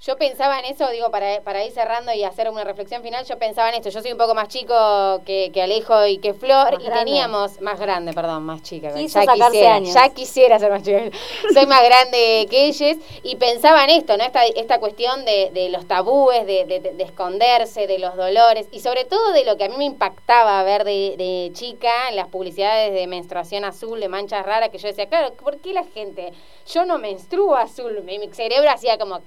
Yo 0.05 0.17
pensaba 0.17 0.59
en 0.59 0.65
eso, 0.65 0.89
digo, 0.89 1.09
para, 1.11 1.39
para 1.43 1.63
ir 1.63 1.71
cerrando 1.71 2.11
y 2.11 2.25
hacer 2.25 2.49
una 2.49 2.65
reflexión 2.65 3.01
final, 3.01 3.23
yo 3.23 3.37
pensaba 3.39 3.69
en 3.69 3.75
esto. 3.75 3.89
Yo 3.89 4.01
soy 4.01 4.11
un 4.11 4.17
poco 4.17 4.35
más 4.35 4.49
chico 4.49 5.21
que, 5.25 5.49
que 5.53 5.61
Alejo 5.61 6.05
y 6.07 6.17
que 6.17 6.33
Flor, 6.33 6.73
Más 6.73 6.81
y 6.81 6.85
grande. 6.87 7.05
teníamos, 7.05 7.61
más 7.61 7.79
grande, 7.79 8.11
perdón, 8.11 8.43
más 8.43 8.61
chica. 8.63 8.93
Quiso 8.93 9.21
ya 9.21 9.31
quisiera, 9.33 9.75
años. 9.75 9.93
ya 9.93 10.09
quisiera 10.09 10.59
ser 10.59 10.71
más 10.71 10.83
chica. 10.83 11.03
soy 11.53 11.65
más 11.67 11.81
grande 11.85 12.47
que 12.49 12.65
ellos, 12.65 12.97
y 13.23 13.37
pensaba 13.37 13.85
en 13.85 13.91
esto, 13.91 14.17
¿no? 14.17 14.25
Esta, 14.25 14.45
esta 14.45 14.77
cuestión 14.81 15.23
de, 15.23 15.51
de 15.53 15.69
los 15.69 15.87
tabúes, 15.87 16.45
de, 16.45 16.65
de- 16.65 16.81
de 16.81 17.03
esconderse, 17.03 17.87
de 17.87 17.97
los 17.99 18.17
dolores, 18.17 18.67
y 18.73 18.81
sobre 18.81 19.05
todo 19.05 19.31
de 19.31 19.45
lo 19.45 19.55
que 19.55 19.63
a 19.63 19.69
mí 19.69 19.77
me 19.77 19.85
impactaba 19.85 20.61
ver 20.63 20.83
de, 20.83 21.15
de 21.17 21.51
chica 21.53 22.09
en 22.09 22.17
las 22.17 22.27
publicidades 22.27 22.91
de 22.91 23.07
menstruación 23.07 23.63
azul, 23.63 24.01
de 24.01 24.09
manchas 24.09 24.45
raras, 24.45 24.67
que 24.67 24.79
yo 24.79 24.89
decía, 24.89 25.07
claro, 25.07 25.31
¿por 25.35 25.59
qué 25.59 25.71
la 25.71 25.85
gente? 25.85 26.33
Yo 26.67 26.85
no 26.85 26.97
menstruo 26.97 27.55
azul, 27.55 28.01
mi, 28.03 28.19
mi 28.19 28.27
cerebro 28.33 28.69
hacía 28.69 28.97
como... 28.97 29.21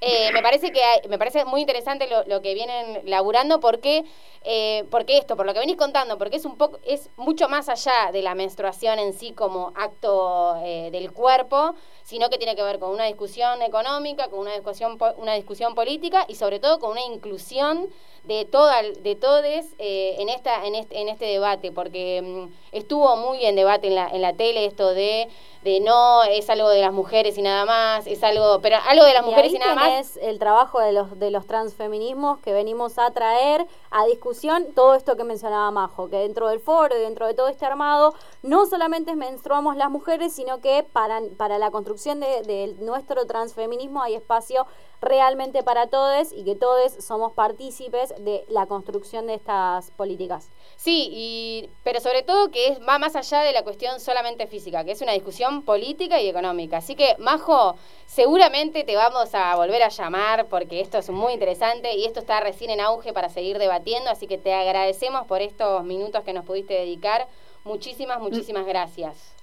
Eh, 0.00 0.32
me 0.32 0.42
parece 0.42 0.70
que 0.70 0.82
hay- 0.82 1.08
me 1.08 1.18
parece 1.18 1.44
muy 1.46 1.62
interesante 1.62 2.06
lo, 2.26 2.42
que 2.42 2.52
vienen 2.52 3.00
laburando 3.08 3.58
porque 3.60 4.04
eh, 4.42 4.84
porque 4.90 5.16
esto 5.16 5.34
por 5.36 5.46
lo 5.46 5.54
que 5.54 5.60
venís 5.60 5.76
contando 5.76 6.18
porque 6.18 6.36
es 6.36 6.44
un 6.44 6.56
poco 6.58 6.78
es 6.84 7.08
mucho 7.16 7.48
más 7.48 7.70
allá 7.70 8.10
de 8.12 8.20
la 8.20 8.34
menstruación 8.34 8.98
en 8.98 9.14
sí 9.14 9.32
como 9.32 9.72
acto 9.76 10.56
eh, 10.62 10.90
del 10.92 11.12
cuerpo 11.12 11.74
sino 12.02 12.28
que 12.28 12.36
tiene 12.36 12.54
que 12.54 12.62
ver 12.62 12.78
con 12.78 12.90
una 12.90 13.04
discusión 13.06 13.62
económica 13.62 14.28
con 14.28 14.40
una 14.40 14.52
discusión 14.52 14.98
una 15.16 15.34
discusión 15.34 15.74
política 15.74 16.26
y 16.28 16.34
sobre 16.34 16.60
todo 16.60 16.78
con 16.80 16.90
una 16.90 17.02
inclusión 17.04 17.88
de 18.24 18.44
toda 18.46 18.82
de 18.82 19.14
todes 19.16 19.66
eh, 19.78 20.16
en 20.18 20.28
esta 20.28 20.64
en 20.64 20.74
este 20.74 21.00
en 21.00 21.08
este 21.08 21.26
debate 21.26 21.72
porque 21.72 22.22
mm, 22.22 22.52
estuvo 22.72 23.16
muy 23.16 23.44
en 23.44 23.54
debate 23.54 23.88
en 23.88 23.94
la 23.94 24.08
en 24.08 24.22
la 24.22 24.32
tele 24.32 24.64
esto 24.64 24.94
de 24.94 25.28
de 25.62 25.80
no 25.80 26.24
es 26.24 26.48
algo 26.50 26.68
de 26.68 26.80
las 26.80 26.92
mujeres 26.92 27.38
y 27.38 27.42
nada 27.42 27.64
más 27.64 28.06
es 28.06 28.22
algo 28.22 28.60
pero 28.60 28.76
algo 28.86 29.04
de 29.04 29.14
las 29.14 29.24
mujeres 29.24 29.52
y, 29.52 29.58
nada 29.58 29.74
más. 29.74 29.84
tenés 29.84 30.16
el 30.18 30.38
trabajo 30.38 30.80
de 30.80 30.92
los, 30.92 31.18
de 31.18 31.30
los 31.30 31.46
transfeminismos 31.46 32.38
que 32.40 32.52
venimos 32.52 32.98
a 32.98 33.10
traer 33.10 33.66
a 33.90 34.04
discusión 34.06 34.66
todo 34.74 34.94
esto 34.94 35.16
que 35.16 35.24
mencionaba 35.24 35.70
Majo, 35.70 36.10
que 36.10 36.16
dentro 36.16 36.48
del 36.48 36.60
foro 36.60 36.96
y 36.96 37.00
dentro 37.00 37.26
de 37.26 37.34
todo 37.34 37.48
este 37.48 37.64
armado, 37.64 38.12
no 38.42 38.66
solamente 38.66 39.14
menstruamos 39.14 39.76
las 39.76 39.88
mujeres, 39.88 40.32
sino 40.32 40.60
que 40.60 40.82
para, 40.82 41.20
para 41.36 41.58
la 41.58 41.70
construcción 41.70 42.20
de, 42.20 42.42
de 42.42 42.74
nuestro 42.80 43.24
transfeminismo 43.26 44.02
hay 44.02 44.14
espacio 44.14 44.66
realmente 45.00 45.62
para 45.62 45.88
todos 45.88 46.32
y 46.32 46.44
que 46.44 46.54
todos 46.54 46.92
somos 46.92 47.32
partícipes 47.32 48.14
de 48.18 48.44
la 48.48 48.66
construcción 48.66 49.26
de 49.26 49.34
estas 49.34 49.90
políticas. 49.92 50.50
Sí, 50.76 51.08
y, 51.12 51.70
pero 51.82 52.00
sobre 52.00 52.22
todo 52.22 52.50
que 52.50 52.68
es, 52.68 52.80
va 52.80 52.98
más 52.98 53.16
allá 53.16 53.40
de 53.40 53.52
la 53.52 53.62
cuestión 53.62 54.00
solamente 54.00 54.46
física, 54.46 54.84
que 54.84 54.92
es 54.92 55.02
una 55.02 55.12
discusión 55.12 55.62
política 55.62 56.20
y 56.20 56.28
económica. 56.28 56.78
Así 56.78 56.94
que, 56.94 57.16
Majo, 57.18 57.76
seguramente 58.06 58.84
te 58.84 58.96
vamos 58.96 59.34
a 59.34 59.56
volver 59.56 59.82
a 59.82 59.88
llamar 59.88 60.46
porque 60.48 60.80
esto 60.80 60.98
es 60.98 61.10
muy 61.10 61.32
interesante 61.34 61.94
y 61.94 62.04
esto 62.04 62.20
está 62.20 62.40
recién 62.40 62.70
en 62.70 62.80
auge 62.80 63.12
para 63.12 63.28
seguir 63.28 63.58
debatiendo, 63.58 64.10
así 64.10 64.26
que 64.26 64.38
te 64.38 64.52
agradecemos 64.52 65.26
por 65.26 65.42
estos 65.42 65.84
minutos 65.84 66.24
que 66.24 66.32
nos 66.32 66.44
pudiste 66.44 66.74
dedicar. 66.74 67.28
Muchísimas, 67.64 68.20
muchísimas 68.20 68.66
gracias. 68.66 69.33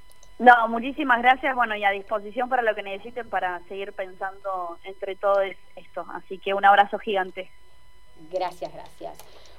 No, 0.42 0.68
muchísimas 0.70 1.22
gracias, 1.22 1.56
bueno, 1.56 1.76
y 1.76 1.84
a 1.84 1.92
disposición 1.92 2.50
para 2.50 2.64
lo 2.64 2.74
que 2.74 2.82
necesiten 2.82 3.30
para 3.30 3.60
seguir 3.68 3.94
pensando 3.94 4.80
entre 4.84 5.16
todos 5.16 5.44
esto. 5.76 6.04
Así 6.16 6.40
que 6.40 6.56
un 6.56 6.66
abrazo 6.66 6.98
gigante. 6.98 7.52
Gracias, 8.32 8.74
gracias. 8.74 9.14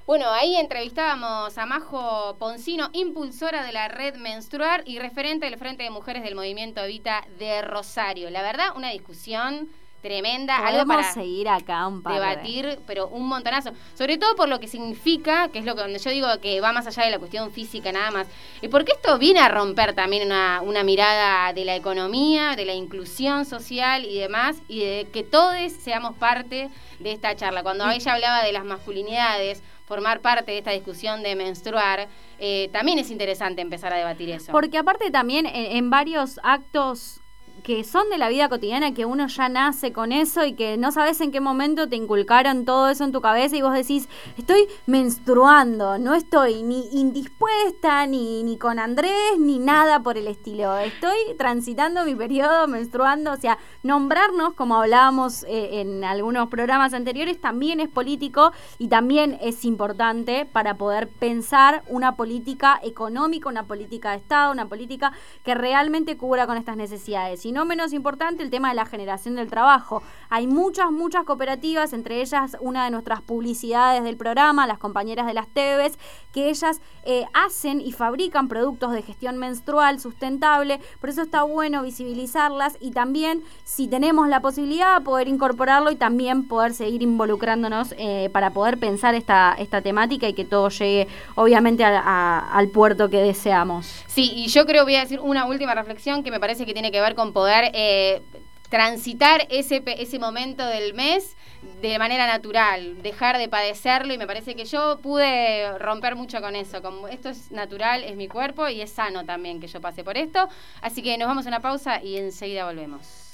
Bueno, 0.08 0.28
ahí 0.32 0.56
entrevistábamos 0.56 1.56
a 1.56 1.66
Majo 1.66 2.34
Poncino, 2.36 2.90
impulsora 2.94 3.62
de 3.62 3.70
la 3.70 3.86
red 3.86 4.16
menstruar 4.16 4.82
y 4.84 4.98
referente 4.98 5.46
del 5.46 5.56
Frente 5.56 5.84
de 5.84 5.90
Mujeres 5.90 6.24
del 6.24 6.34
Movimiento 6.34 6.82
Evita 6.82 7.22
de 7.38 7.62
Rosario. 7.62 8.28
La 8.30 8.42
verdad, 8.42 8.70
una 8.74 8.90
discusión 8.90 9.68
tremenda, 10.02 10.56
algo 10.66 10.84
para 10.84 11.12
seguir 11.12 11.48
acá 11.48 11.86
un 11.86 12.02
par 12.02 12.12
de- 12.14 12.18
debatir, 12.20 12.78
pero 12.86 13.06
un 13.08 13.26
montonazo. 13.28 13.70
Sobre 13.94 14.18
todo 14.18 14.34
por 14.36 14.48
lo 14.48 14.58
que 14.60 14.66
significa, 14.68 15.48
que 15.48 15.60
es 15.60 15.64
lo 15.64 15.74
que 15.74 15.82
donde 15.82 15.98
yo 16.00 16.10
digo 16.10 16.26
que 16.42 16.60
va 16.60 16.72
más 16.72 16.86
allá 16.86 17.04
de 17.04 17.10
la 17.12 17.18
cuestión 17.18 17.52
física 17.52 17.92
nada 17.92 18.10
más. 18.10 18.26
Y 18.60 18.68
porque 18.68 18.92
esto 18.92 19.16
viene 19.18 19.40
a 19.40 19.48
romper 19.48 19.94
también 19.94 20.26
una, 20.26 20.60
una 20.62 20.82
mirada 20.82 21.52
de 21.52 21.64
la 21.64 21.76
economía, 21.76 22.56
de 22.56 22.64
la 22.64 22.74
inclusión 22.74 23.44
social 23.44 24.04
y 24.04 24.18
demás, 24.18 24.56
y 24.68 24.80
de 24.80 25.08
que 25.12 25.22
todos 25.22 25.54
seamos 25.72 26.16
parte 26.16 26.68
de 26.98 27.12
esta 27.12 27.34
charla. 27.36 27.62
Cuando 27.62 27.88
ella 27.88 28.12
hablaba 28.12 28.42
de 28.42 28.52
las 28.52 28.64
masculinidades, 28.64 29.62
formar 29.86 30.20
parte 30.20 30.52
de 30.52 30.58
esta 30.58 30.70
discusión 30.72 31.22
de 31.22 31.36
menstruar, 31.36 32.08
eh, 32.38 32.68
también 32.72 32.98
es 32.98 33.10
interesante 33.10 33.62
empezar 33.62 33.92
a 33.92 33.96
debatir 33.96 34.30
eso. 34.30 34.50
Porque 34.52 34.78
aparte 34.78 35.10
también 35.10 35.46
en, 35.46 35.76
en 35.76 35.90
varios 35.90 36.40
actos 36.42 37.20
que 37.62 37.84
son 37.84 38.10
de 38.10 38.18
la 38.18 38.28
vida 38.28 38.48
cotidiana, 38.48 38.92
que 38.92 39.04
uno 39.04 39.28
ya 39.28 39.48
nace 39.48 39.92
con 39.92 40.12
eso 40.12 40.44
y 40.44 40.54
que 40.54 40.76
no 40.76 40.90
sabes 40.92 41.20
en 41.20 41.30
qué 41.30 41.40
momento 41.40 41.88
te 41.88 41.96
inculcaron 41.96 42.64
todo 42.64 42.88
eso 42.88 43.04
en 43.04 43.12
tu 43.12 43.20
cabeza 43.20 43.56
y 43.56 43.62
vos 43.62 43.72
decís, 43.72 44.08
estoy 44.36 44.66
menstruando, 44.86 45.98
no 45.98 46.14
estoy 46.14 46.62
ni 46.62 46.88
indispuesta, 46.92 48.06
ni, 48.06 48.42
ni 48.42 48.56
con 48.58 48.78
Andrés, 48.78 49.38
ni 49.38 49.58
nada 49.58 50.00
por 50.00 50.18
el 50.18 50.26
estilo. 50.26 50.76
Estoy 50.78 51.16
transitando 51.38 52.04
mi 52.04 52.14
periodo 52.14 52.66
menstruando, 52.66 53.32
o 53.32 53.36
sea, 53.36 53.58
nombrarnos, 53.82 54.54
como 54.54 54.76
hablábamos 54.76 55.44
eh, 55.44 55.80
en 55.80 56.04
algunos 56.04 56.48
programas 56.48 56.94
anteriores, 56.94 57.40
también 57.40 57.80
es 57.80 57.88
político 57.88 58.52
y 58.78 58.88
también 58.88 59.38
es 59.40 59.64
importante 59.64 60.46
para 60.46 60.76
poder 60.76 61.08
pensar 61.08 61.84
una 61.88 62.16
política 62.16 62.80
económica, 62.82 63.48
una 63.48 63.64
política 63.64 64.10
de 64.10 64.16
Estado, 64.16 64.52
una 64.52 64.68
política 64.68 65.12
que 65.44 65.54
realmente 65.54 66.16
cubra 66.16 66.46
con 66.46 66.56
estas 66.56 66.76
necesidades. 66.76 67.40
No 67.52 67.64
menos 67.64 67.92
importante 67.92 68.42
el 68.42 68.50
tema 68.50 68.70
de 68.70 68.74
la 68.74 68.86
generación 68.86 69.36
del 69.36 69.48
trabajo. 69.48 70.02
Hay 70.30 70.46
muchas, 70.46 70.90
muchas 70.90 71.24
cooperativas, 71.24 71.92
entre 71.92 72.20
ellas 72.20 72.56
una 72.60 72.84
de 72.84 72.90
nuestras 72.90 73.20
publicidades 73.20 74.02
del 74.02 74.16
programa, 74.16 74.66
las 74.66 74.78
compañeras 74.78 75.26
de 75.26 75.34
las 75.34 75.46
TVs, 75.48 75.98
que 76.32 76.48
ellas 76.48 76.80
eh, 77.04 77.26
hacen 77.34 77.80
y 77.80 77.92
fabrican 77.92 78.48
productos 78.48 78.92
de 78.92 79.02
gestión 79.02 79.36
menstrual 79.36 80.00
sustentable. 80.00 80.80
Por 81.00 81.10
eso 81.10 81.22
está 81.22 81.42
bueno 81.42 81.82
visibilizarlas 81.82 82.78
y 82.80 82.92
también, 82.92 83.42
si 83.64 83.88
tenemos 83.88 84.28
la 84.28 84.40
posibilidad, 84.40 85.02
poder 85.02 85.28
incorporarlo 85.28 85.90
y 85.90 85.96
también 85.96 86.48
poder 86.48 86.72
seguir 86.72 87.02
involucrándonos 87.02 87.94
eh, 87.98 88.30
para 88.32 88.50
poder 88.50 88.78
pensar 88.78 89.14
esta, 89.14 89.54
esta 89.58 89.82
temática 89.82 90.26
y 90.28 90.32
que 90.32 90.44
todo 90.44 90.70
llegue, 90.70 91.08
obviamente, 91.34 91.84
al 91.84 92.68
puerto 92.68 93.10
que 93.10 93.18
deseamos. 93.18 94.04
Sí, 94.06 94.32
y 94.34 94.48
yo 94.48 94.64
creo, 94.66 94.84
voy 94.84 94.96
a 94.96 95.00
decir 95.00 95.20
una 95.20 95.46
última 95.46 95.74
reflexión 95.74 96.22
que 96.22 96.30
me 96.30 96.40
parece 96.40 96.64
que 96.64 96.72
tiene 96.72 96.90
que 96.90 97.00
ver 97.00 97.14
con 97.14 97.32
poder 97.32 97.41
eh, 97.48 98.22
transitar 98.68 99.46
ese, 99.50 99.82
ese 99.86 100.18
momento 100.18 100.64
del 100.64 100.94
mes 100.94 101.36
de 101.80 101.98
manera 101.98 102.26
natural, 102.26 103.02
dejar 103.02 103.38
de 103.38 103.48
padecerlo 103.48 104.14
y 104.14 104.18
me 104.18 104.26
parece 104.26 104.54
que 104.54 104.64
yo 104.64 104.98
pude 105.02 105.78
romper 105.78 106.16
mucho 106.16 106.40
con 106.40 106.56
eso, 106.56 106.80
como 106.80 107.08
esto 107.08 107.28
es 107.28 107.50
natural, 107.50 108.02
es 108.04 108.16
mi 108.16 108.28
cuerpo 108.28 108.68
y 108.68 108.80
es 108.80 108.90
sano 108.90 109.24
también 109.24 109.60
que 109.60 109.66
yo 109.66 109.80
pase 109.80 110.04
por 110.04 110.16
esto, 110.16 110.48
así 110.80 111.02
que 111.02 111.16
nos 111.18 111.28
vamos 111.28 111.46
a 111.46 111.48
una 111.48 111.60
pausa 111.60 112.02
y 112.02 112.16
enseguida 112.16 112.64
volvemos. 112.64 113.28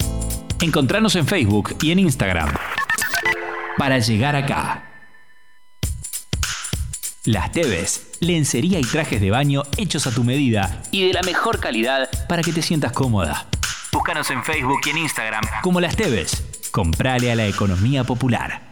Encontranos 0.61 1.15
en 1.15 1.25
Facebook 1.25 1.77
y 1.81 1.91
en 1.91 1.99
Instagram. 1.99 2.53
Para 3.77 3.99
llegar 3.99 4.35
acá. 4.35 4.85
Las 7.23 7.51
Teves, 7.51 8.17
lencería 8.19 8.79
y 8.79 8.83
trajes 8.83 9.21
de 9.21 9.31
baño 9.31 9.63
hechos 9.77 10.05
a 10.07 10.11
tu 10.11 10.23
medida 10.23 10.81
y 10.91 11.07
de 11.07 11.13
la 11.13 11.21
mejor 11.21 11.59
calidad 11.59 12.09
para 12.27 12.41
que 12.41 12.51
te 12.51 12.61
sientas 12.61 12.91
cómoda. 12.91 13.47
Búscanos 13.91 14.29
en 14.29 14.43
Facebook 14.43 14.81
y 14.85 14.89
en 14.91 14.97
Instagram 14.99 15.43
como 15.61 15.81
Las 15.81 15.95
Teves. 15.95 16.43
Comprale 16.71 17.31
a 17.31 17.35
la 17.35 17.47
economía 17.47 18.03
popular. 18.03 18.69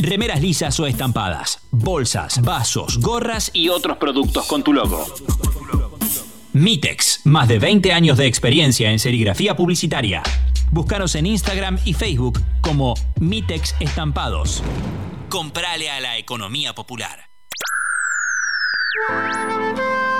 Remeras 0.00 0.40
lisas 0.40 0.78
o 0.80 0.86
estampadas, 0.86 1.60
bolsas, 1.70 2.40
vasos, 2.42 2.98
gorras 2.98 3.50
y 3.52 3.68
otros 3.68 3.96
productos 3.96 4.46
con 4.46 4.62
tu 4.62 4.72
logo. 4.72 5.04
Mitex, 6.52 7.22
más 7.24 7.48
de 7.48 7.58
20 7.58 7.92
años 7.92 8.18
de 8.18 8.26
experiencia 8.26 8.90
en 8.90 8.98
serigrafía 8.98 9.56
publicitaria. 9.56 10.22
Búscanos 10.70 11.14
en 11.14 11.26
Instagram 11.26 11.78
y 11.84 11.94
Facebook 11.94 12.40
como 12.60 12.94
Mitex 13.20 13.74
Estampados. 13.80 14.62
Comprale 15.28 15.90
a 15.90 16.00
la 16.00 16.16
economía 16.16 16.74
popular. 16.74 17.26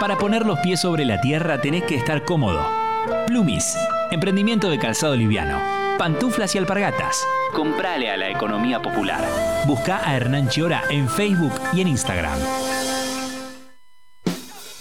Para 0.00 0.18
poner 0.18 0.44
los 0.44 0.58
pies 0.60 0.80
sobre 0.80 1.04
la 1.04 1.20
tierra 1.20 1.60
tenés 1.60 1.84
que 1.84 1.94
estar 1.94 2.24
cómodo. 2.24 2.91
Plumis, 3.26 3.76
emprendimiento 4.10 4.70
de 4.70 4.78
calzado 4.78 5.16
liviano. 5.16 5.60
Pantuflas 5.98 6.54
y 6.54 6.58
alpargatas. 6.58 7.26
Comprale 7.52 8.10
a 8.10 8.16
la 8.16 8.30
economía 8.30 8.80
popular. 8.80 9.24
Busca 9.66 10.00
a 10.08 10.16
Hernán 10.16 10.48
Chiora 10.48 10.82
en 10.88 11.08
Facebook 11.08 11.52
y 11.72 11.80
en 11.80 11.88
Instagram. 11.88 12.38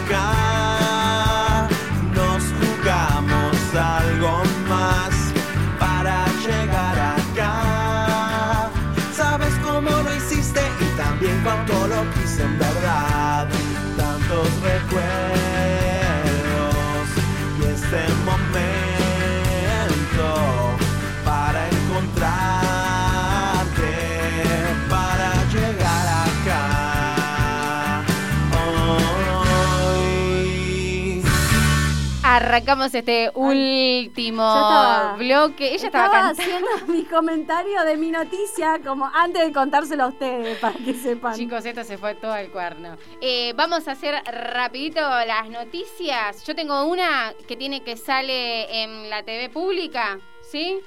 Arrancamos 32.50 32.94
este 32.94 33.32
último 33.34 34.42
estaba- 34.46 35.16
bloque. 35.16 35.74
Ella 35.74 35.86
estaba, 35.86 36.10
cantando. 36.12 36.40
haciendo 36.42 36.68
mi 36.86 37.02
comentario 37.02 37.82
de 37.82 37.96
mi 37.96 38.12
noticia 38.12 38.78
como 38.86 39.04
antes 39.12 39.44
de 39.46 39.52
contárselo 39.52 40.04
a 40.04 40.06
ustedes 40.06 40.56
para 40.58 40.76
que 40.78 40.94
sepan. 40.94 41.34
Chicos, 41.34 41.64
esto 41.66 41.82
se 41.82 41.98
fue 41.98 42.14
todo 42.14 42.32
al 42.32 42.48
cuerno. 42.52 42.96
Eh, 43.20 43.52
vamos 43.56 43.88
a 43.88 43.92
hacer 43.92 44.14
rapidito 44.52 45.00
las 45.00 45.48
noticias. 45.48 46.44
Yo 46.46 46.54
tengo 46.54 46.84
una 46.84 47.34
que 47.48 47.56
tiene 47.56 47.82
que 47.82 47.96
sale 47.96 48.82
en 48.84 49.10
la 49.10 49.24
TV 49.24 49.48
pública, 49.50 50.20
¿sí? 50.48 50.78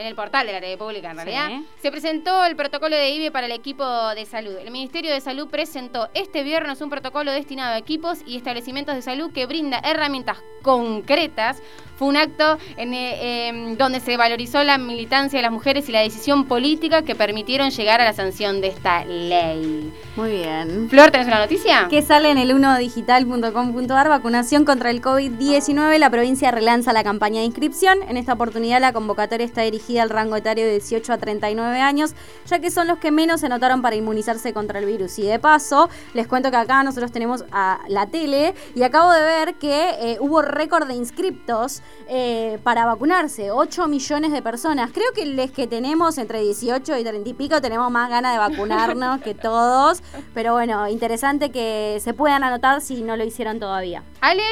En 0.00 0.06
el 0.06 0.14
portal 0.14 0.46
de 0.46 0.54
la 0.54 0.60
TV 0.60 0.78
pública, 0.78 1.10
en 1.10 1.16
realidad. 1.16 1.48
Sí. 1.48 1.66
Se 1.82 1.90
presentó 1.90 2.42
el 2.46 2.56
protocolo 2.56 2.96
de 2.96 3.10
IBE 3.10 3.30
para 3.30 3.44
el 3.44 3.52
equipo 3.52 3.84
de 4.14 4.24
salud. 4.24 4.56
El 4.56 4.70
Ministerio 4.70 5.12
de 5.12 5.20
Salud 5.20 5.48
presentó 5.48 6.08
este 6.14 6.42
viernes 6.42 6.80
un 6.80 6.88
protocolo 6.88 7.30
destinado 7.32 7.74
a 7.74 7.78
equipos 7.78 8.20
y 8.26 8.38
establecimientos 8.38 8.94
de 8.94 9.02
salud 9.02 9.30
que 9.30 9.44
brinda 9.44 9.78
herramientas 9.84 10.38
concretas. 10.62 11.62
Fue 12.00 12.08
un 12.08 12.16
acto 12.16 12.56
en, 12.78 12.94
eh, 12.94 13.48
em, 13.48 13.76
donde 13.76 14.00
se 14.00 14.16
valorizó 14.16 14.64
la 14.64 14.78
militancia 14.78 15.38
de 15.38 15.42
las 15.42 15.52
mujeres 15.52 15.86
y 15.90 15.92
la 15.92 16.00
decisión 16.00 16.46
política 16.46 17.02
que 17.02 17.14
permitieron 17.14 17.68
llegar 17.68 18.00
a 18.00 18.04
la 18.04 18.14
sanción 18.14 18.62
de 18.62 18.68
esta 18.68 19.04
ley. 19.04 19.92
Muy 20.16 20.30
bien. 20.30 20.88
Flor, 20.88 21.10
¿tenés 21.10 21.26
una 21.26 21.40
noticia? 21.40 21.88
Que 21.90 22.00
sale 22.00 22.30
en 22.30 22.38
el 22.38 22.54
1digital.com.ar, 22.54 24.08
vacunación 24.08 24.64
contra 24.64 24.88
el 24.88 25.02
COVID-19. 25.02 25.98
La 25.98 26.08
provincia 26.08 26.50
relanza 26.50 26.94
la 26.94 27.04
campaña 27.04 27.40
de 27.40 27.44
inscripción. 27.44 27.98
En 28.08 28.16
esta 28.16 28.32
oportunidad 28.32 28.80
la 28.80 28.94
convocatoria 28.94 29.44
está 29.44 29.60
dirigida 29.60 30.02
al 30.02 30.08
rango 30.08 30.36
etario 30.36 30.64
de 30.64 30.70
18 30.70 31.12
a 31.12 31.18
39 31.18 31.80
años, 31.82 32.14
ya 32.46 32.60
que 32.60 32.70
son 32.70 32.86
los 32.86 32.96
que 32.96 33.10
menos 33.10 33.40
se 33.40 33.46
anotaron 33.46 33.82
para 33.82 33.96
inmunizarse 33.96 34.54
contra 34.54 34.78
el 34.78 34.86
virus. 34.86 35.18
Y 35.18 35.26
de 35.26 35.38
paso, 35.38 35.90
les 36.14 36.26
cuento 36.26 36.50
que 36.50 36.56
acá 36.56 36.82
nosotros 36.82 37.12
tenemos 37.12 37.44
a 37.52 37.80
la 37.88 38.06
tele 38.06 38.54
y 38.74 38.84
acabo 38.84 39.12
de 39.12 39.20
ver 39.20 39.54
que 39.56 39.90
eh, 40.00 40.16
hubo 40.18 40.40
récord 40.40 40.88
de 40.88 40.94
inscriptos 40.94 41.82
eh, 42.08 42.58
para 42.62 42.86
vacunarse. 42.86 43.50
8 43.50 43.88
millones 43.88 44.32
de 44.32 44.42
personas. 44.42 44.90
Creo 44.92 45.12
que 45.14 45.26
los 45.26 45.50
que 45.50 45.66
tenemos 45.66 46.18
entre 46.18 46.40
18 46.40 46.98
y 46.98 47.04
30 47.04 47.28
y 47.28 47.34
pico 47.34 47.60
tenemos 47.60 47.90
más 47.90 48.10
ganas 48.10 48.32
de 48.32 48.38
vacunarnos 48.38 49.20
que 49.20 49.34
todos. 49.34 50.02
Pero 50.34 50.52
bueno, 50.52 50.88
interesante 50.88 51.50
que 51.50 51.98
se 52.00 52.14
puedan 52.14 52.44
anotar 52.44 52.80
si 52.80 53.02
no 53.02 53.16
lo 53.16 53.24
hicieron 53.24 53.60
todavía. 53.60 54.02
¿Ale? 54.20 54.42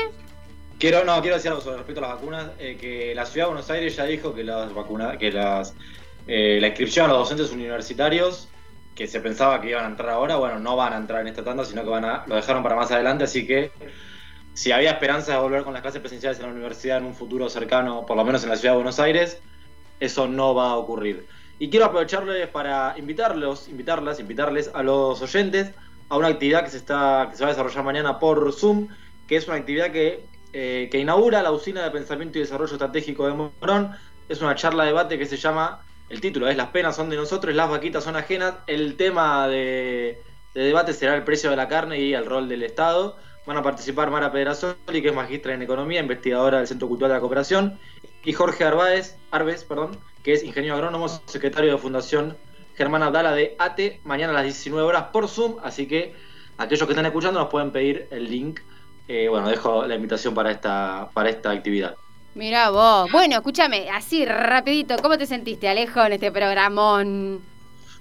Quiero, 0.78 1.04
no, 1.04 1.20
quiero 1.20 1.36
decir 1.36 1.50
algo 1.50 1.60
sobre 1.60 1.78
respecto 1.78 2.04
a 2.04 2.08
las 2.08 2.16
vacunas, 2.16 2.50
eh, 2.58 2.76
que 2.80 3.12
la 3.14 3.26
ciudad 3.26 3.46
de 3.46 3.52
Buenos 3.52 3.70
Aires 3.70 3.96
ya 3.96 4.04
dijo 4.04 4.32
que 4.32 4.44
las 4.44 4.72
vacunas, 4.72 5.16
que 5.16 5.32
las 5.32 5.74
eh, 6.28 6.58
la 6.60 6.68
inscripción 6.68 7.06
a 7.06 7.08
los 7.14 7.20
docentes 7.20 7.50
universitarios, 7.52 8.48
que 8.94 9.06
se 9.06 9.18
pensaba 9.20 9.60
que 9.62 9.70
iban 9.70 9.86
a 9.86 9.88
entrar 9.88 10.10
ahora, 10.10 10.36
bueno, 10.36 10.58
no 10.58 10.76
van 10.76 10.92
a 10.92 10.98
entrar 10.98 11.22
en 11.22 11.28
esta 11.28 11.42
tanda, 11.42 11.64
sino 11.64 11.82
que 11.82 11.88
van 11.88 12.04
a, 12.04 12.24
lo 12.26 12.36
dejaron 12.36 12.62
para 12.62 12.76
más 12.76 12.90
adelante, 12.92 13.24
así 13.24 13.46
que 13.46 13.72
si 14.58 14.72
había 14.72 14.90
esperanza 14.90 15.34
de 15.34 15.38
volver 15.38 15.62
con 15.62 15.72
las 15.72 15.82
clases 15.82 16.00
presenciales 16.00 16.40
en 16.40 16.46
la 16.46 16.50
universidad 16.50 16.98
en 16.98 17.04
un 17.04 17.14
futuro 17.14 17.48
cercano, 17.48 18.04
por 18.04 18.16
lo 18.16 18.24
menos 18.24 18.42
en 18.42 18.48
la 18.48 18.56
ciudad 18.56 18.72
de 18.72 18.78
Buenos 18.78 18.98
Aires, 18.98 19.40
eso 20.00 20.26
no 20.26 20.52
va 20.52 20.70
a 20.70 20.76
ocurrir. 20.76 21.28
Y 21.60 21.70
quiero 21.70 21.86
aprovecharles 21.86 22.48
para 22.48 22.96
invitarlos, 22.98 23.68
invitarlas, 23.68 24.18
invitarles 24.18 24.68
a 24.74 24.82
los 24.82 25.22
oyentes 25.22 25.70
a 26.08 26.16
una 26.16 26.26
actividad 26.26 26.64
que 26.64 26.70
se 26.70 26.78
está, 26.78 27.28
que 27.30 27.36
se 27.36 27.44
va 27.44 27.50
a 27.50 27.52
desarrollar 27.52 27.84
mañana 27.84 28.18
por 28.18 28.52
Zoom, 28.52 28.88
que 29.28 29.36
es 29.36 29.46
una 29.46 29.58
actividad 29.58 29.92
que, 29.92 30.24
eh, 30.52 30.88
que 30.90 30.98
inaugura 30.98 31.40
la 31.40 31.52
usina 31.52 31.84
de 31.84 31.92
pensamiento 31.92 32.38
y 32.38 32.40
desarrollo 32.40 32.72
estratégico 32.72 33.28
de 33.28 33.34
Morón. 33.34 33.92
Es 34.28 34.42
una 34.42 34.56
charla 34.56 34.82
de 34.82 34.88
debate 34.88 35.20
que 35.20 35.26
se 35.26 35.36
llama, 35.36 35.84
el 36.08 36.20
título 36.20 36.48
es 36.48 36.56
Las 36.56 36.70
penas 36.70 36.96
son 36.96 37.10
de 37.10 37.16
nosotros, 37.16 37.54
las 37.54 37.70
vaquitas 37.70 38.02
son 38.02 38.16
ajenas. 38.16 38.54
El 38.66 38.96
tema 38.96 39.46
de, 39.46 40.20
de 40.52 40.62
debate 40.62 40.94
será 40.94 41.14
el 41.14 41.22
precio 41.22 41.48
de 41.48 41.54
la 41.54 41.68
carne 41.68 42.00
y 42.00 42.12
el 42.12 42.26
rol 42.26 42.48
del 42.48 42.64
Estado. 42.64 43.16
Van 43.48 43.56
a 43.56 43.62
participar 43.62 44.10
Mara 44.10 44.30
Pedrasoli, 44.30 45.00
que 45.00 45.08
es 45.08 45.14
magistra 45.14 45.54
en 45.54 45.62
Economía, 45.62 46.00
investigadora 46.00 46.58
del 46.58 46.66
Centro 46.66 46.86
Cultural 46.86 47.12
de 47.12 47.14
la 47.14 47.20
Cooperación, 47.20 47.78
y 48.22 48.34
Jorge 48.34 48.62
Arbáez, 48.62 49.16
Arbes, 49.30 49.64
perdón, 49.64 49.96
que 50.22 50.34
es 50.34 50.44
ingeniero 50.44 50.74
agrónomo, 50.74 51.08
secretario 51.08 51.72
de 51.72 51.78
Fundación 51.78 52.36
Germán 52.76 53.02
Abdala 53.02 53.32
de 53.32 53.56
ATE, 53.58 54.02
mañana 54.04 54.34
a 54.34 54.34
las 54.34 54.44
19 54.44 54.86
horas 54.86 55.04
por 55.14 55.28
Zoom, 55.28 55.56
así 55.62 55.88
que 55.88 56.14
aquellos 56.58 56.86
que 56.86 56.92
están 56.92 57.06
escuchando 57.06 57.40
nos 57.40 57.48
pueden 57.48 57.70
pedir 57.70 58.06
el 58.10 58.30
link. 58.30 58.60
Eh, 59.08 59.28
bueno, 59.30 59.48
dejo 59.48 59.86
la 59.86 59.94
invitación 59.94 60.34
para 60.34 60.50
esta, 60.50 61.08
para 61.14 61.30
esta 61.30 61.50
actividad. 61.50 61.96
Mirá 62.34 62.68
vos. 62.68 63.10
Bueno, 63.10 63.36
escúchame, 63.36 63.88
así 63.88 64.26
rapidito, 64.26 64.94
¿cómo 65.00 65.16
te 65.16 65.24
sentiste, 65.24 65.70
Alejo, 65.70 66.04
en 66.04 66.12
este 66.12 66.30
programón? 66.30 67.40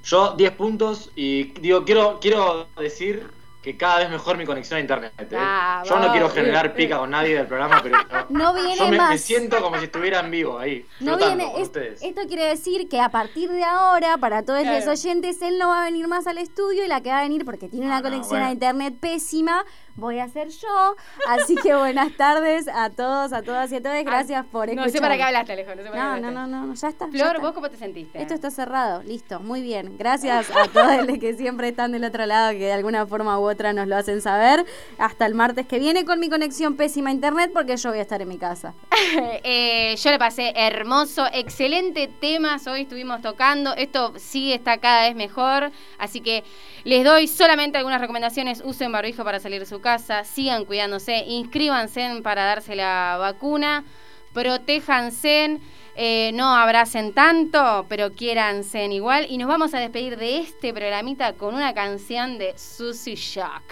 Yo 0.03 0.33
10 0.35 0.51
puntos 0.51 1.09
y 1.15 1.53
digo, 1.61 1.85
quiero, 1.85 2.19
quiero 2.19 2.67
decir 2.77 3.36
que 3.68 3.76
cada 3.76 3.99
vez 3.99 4.09
mejor 4.09 4.38
mi 4.38 4.45
conexión 4.45 4.78
a 4.78 4.80
internet. 4.80 5.11
¿eh? 5.20 5.36
Ah, 5.38 5.84
yo 5.86 5.99
no 5.99 6.09
quiero 6.13 6.30
generar 6.30 6.74
pica 6.76 6.97
con 6.99 7.09
nadie 7.09 7.36
del 7.36 7.47
programa, 7.47 7.82
pero 7.84 7.97
yo, 8.01 8.26
No 8.30 8.53
viene 8.53 8.78
yo 8.78 8.88
me, 8.88 9.18
siento 9.18 9.61
como 9.61 9.78
si 9.78 9.84
estuviera 9.86 10.22
en 10.22 10.32
vivo 10.32 10.57
ahí. 10.57 10.86
No 11.01 11.18
viene, 11.18 11.43
con 11.51 11.55
es- 11.61 11.68
ustedes. 11.68 12.01
esto 12.01 12.22
quiere 12.30 12.45
decir 12.45 12.88
que 12.88 13.01
a 13.01 13.09
partir 13.09 13.49
de 13.51 13.65
ahora, 13.65 14.18
para 14.20 14.43
todos 14.43 14.61
Claro. 14.61 14.78
los 14.86 14.88
oyentes, 14.88 15.41
él 15.41 15.57
no 15.59 15.68
va 15.68 15.82
a 15.82 15.84
venir 15.84 16.07
más 16.07 16.28
al 16.28 16.38
estudio 16.38 16.86
y 16.86 16.88
la 16.88 17.01
que 17.01 17.09
va 17.09 17.20
a 17.20 17.24
venir 17.24 17.43
porque 17.43 17.68
tiene 17.68 17.88
una 17.88 18.01
conexión 18.01 18.39
bueno. 18.39 18.45
a 18.47 18.51
internet 18.53 18.93
pésima, 19.01 19.65
voy 19.97 20.19
a 20.19 20.29
ser 20.29 20.47
yo. 20.49 20.95
Así 21.27 21.55
que 21.55 21.75
buenas 21.75 22.15
tardes 22.15 22.67
a 22.73 22.89
todos, 22.89 23.33
a 23.33 23.41
todas 23.41 23.71
y 23.71 23.75
a 23.75 23.81
todas. 23.81 24.03
Gracias 24.05 24.45
por 24.45 24.69
escuchar. 24.69 24.85
No 24.85 24.91
sé 24.91 25.01
para 25.01 25.17
qué 25.17 25.23
hablaste, 25.23 25.53
Alejo, 25.53 25.75
no 25.75 25.83
sé 25.83 25.89
para 25.89 26.09
No, 26.09 26.15
qué 26.15 26.21
no, 26.21 26.31
no, 26.31 26.47
no, 26.67 26.73
ya 26.73 26.87
está. 26.87 27.05
ya 27.07 27.11
Flor, 27.11 27.27
está. 27.27 27.39
¿vos 27.41 27.51
cómo 27.53 27.69
te 27.69 27.77
sentiste? 27.77 28.21
Esto 28.21 28.33
está 28.33 28.49
cerrado, 28.51 29.03
listo, 29.03 29.39
muy 29.39 29.61
bien. 29.61 29.97
Gracias 29.97 30.49
a 30.51 30.67
todos 30.67 31.05
los 31.05 31.17
que 31.17 31.33
siempre 31.35 31.67
están 31.69 31.91
del 31.91 32.03
otro 32.05 32.25
lado, 32.25 32.51
que 32.51 32.59
de 32.59 32.73
alguna 32.73 33.05
forma 33.05 33.37
u 33.39 33.49
otra 33.49 33.73
nos 33.73 33.87
lo 33.87 33.97
hacen 33.97 34.21
saber. 34.21 34.63
Hasta 34.97 35.25
el 35.25 35.33
martes 35.35 35.67
que 35.67 35.79
viene 35.79 36.05
con 36.05 36.19
mi 36.19 36.29
conexión 36.29 36.75
pésima 36.77 37.09
a 37.09 37.13
internet 37.13 37.51
porque 37.53 37.75
yo 37.75 37.89
voy 37.89 37.99
a 37.99 38.03
estar 38.03 38.21
en 38.21 38.29
mi 38.29 38.37
casa. 38.37 38.73
Eh, 39.43 39.95
yo 39.97 40.11
le 40.11 40.19
pasé 40.19 40.51
hermoso, 40.55 41.25
excelente 41.31 42.07
temas 42.19 42.67
hoy 42.67 42.81
estuvimos 42.81 43.21
tocando. 43.21 43.73
Esto 43.75 44.13
sí 44.17 44.51
está 44.53 44.77
cada 44.77 45.03
vez 45.07 45.15
mejor, 45.15 45.71
así 45.97 46.21
que 46.21 46.43
les 46.88 47.03
doy 47.03 47.27
solamente 47.27 47.77
algunas 47.77 47.99
recomendaciones. 47.99 48.61
Usen 48.63 48.93
barbijo 48.93 49.25
para 49.25 49.41
salir 49.41 49.59
de 49.59 49.65
su 49.65 49.81
casa, 49.81 50.23
sigan 50.23 50.63
cuidándose, 50.63 51.17
inscríbanse 51.27 52.21
para 52.23 52.45
darse 52.45 52.77
la 52.77 53.17
vacuna, 53.19 53.83
protéjanse. 54.31 55.59
eh, 55.97 56.31
no 56.33 56.55
abracen 56.55 57.13
tanto, 57.13 57.85
pero 57.89 58.13
quiéranse 58.13 58.85
igual. 58.85 59.25
Y 59.29 59.38
nos 59.38 59.49
vamos 59.49 59.73
a 59.73 59.79
despedir 59.79 60.15
de 60.15 60.38
este 60.38 60.73
programita 60.73 61.33
con 61.33 61.55
una 61.55 61.73
canción 61.73 62.38
de 62.38 62.57
Susie 62.57 63.15
Shock. 63.17 63.63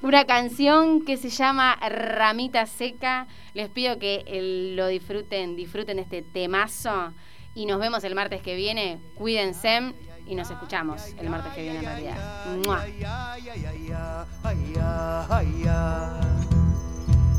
Una 0.00 0.24
canción 0.24 1.04
que 1.04 1.16
se 1.16 1.30
llama 1.30 1.74
Ramita 1.80 2.66
Seca. 2.66 3.26
Les 3.54 3.68
pido 3.70 3.98
que 3.98 4.72
lo 4.76 4.86
disfruten, 4.86 5.56
disfruten 5.56 5.98
este 5.98 6.22
temazo. 6.22 7.12
Y 7.56 7.66
nos 7.66 7.80
vemos 7.80 8.04
el 8.04 8.14
martes 8.14 8.40
que 8.40 8.54
viene. 8.54 9.00
Cuídense 9.16 9.94
y 10.26 10.34
nos 10.34 10.50
escuchamos 10.50 11.02
el 11.18 11.28
martes 11.28 11.52
que 11.52 11.62
viene 11.62 11.78
en 11.78 11.84
realidad. 11.84 12.16
¡Mua! 12.64 12.84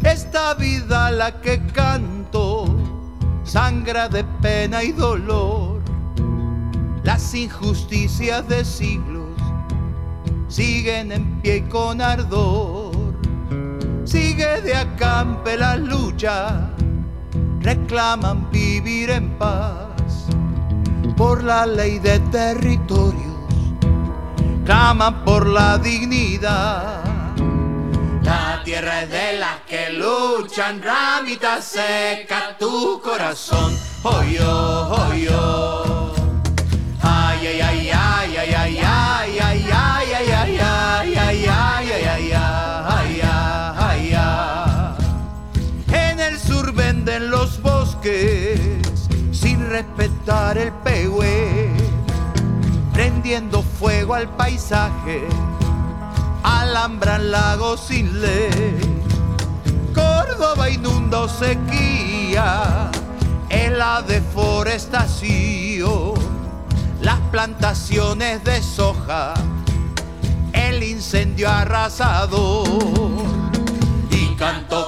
Esta 0.04 0.54
vida 0.54 1.12
la 1.12 1.42
que 1.42 1.66
canto 1.68 2.66
sangra 3.44 4.08
de 4.08 4.24
pena 4.42 4.84
y 4.84 4.92
dolor. 4.92 5.82
Las 7.04 7.34
injusticias 7.34 8.48
de 8.48 8.64
siglos 8.66 9.40
siguen 10.48 11.12
en 11.12 11.42
pie 11.42 11.58
y 11.58 11.62
con 11.64 12.02
ardor. 12.02 12.94
Sigue 14.04 14.62
de 14.62 14.76
acampe 14.76 15.58
la 15.58 15.76
lucha, 15.76 16.70
reclaman 17.62 18.50
vivir 18.52 19.10
en 19.10 19.30
paz 19.38 19.95
por 21.16 21.44
la 21.44 21.66
ley 21.66 22.00
de 22.00 22.20
territorios, 22.20 23.36
claman 24.66 25.24
por 25.24 25.48
la 25.48 25.78
dignidad. 25.78 27.04
La 28.24 28.62
tierra 28.64 29.04
es 29.04 29.10
de 29.10 29.34
las 29.40 29.60
que 29.68 29.92
luchan, 29.92 30.82
ramita 30.82 31.62
seca 31.62 32.58
tu 32.58 33.00
corazón. 33.02 33.78
Hoy 34.04 34.38
yo, 34.40 34.90
hoy. 34.90 35.28
Ay, 37.02 37.48
ay, 37.48 37.62
ay, 37.62 37.62
ay, 37.62 37.92
ay, 37.94 38.05
respetar 49.76 50.58
el 50.58 50.72
pehue, 50.72 51.70
prendiendo 52.94 53.62
fuego 53.62 54.14
al 54.14 54.30
paisaje, 54.30 55.28
alambran 56.44 57.30
lagos 57.30 57.82
sin 57.82 58.22
ley. 58.22 59.04
Córdoba 59.94 60.70
inunda 60.70 61.24
o 61.24 61.28
sequía, 61.28 62.90
en 63.50 63.78
la 63.78 64.02
deforestación, 64.02 66.14
las 67.02 67.20
plantaciones 67.30 68.42
de 68.46 68.64
soja, 68.64 69.34
el 70.54 70.84
incendio 70.84 71.50
arrasador. 71.50 73.35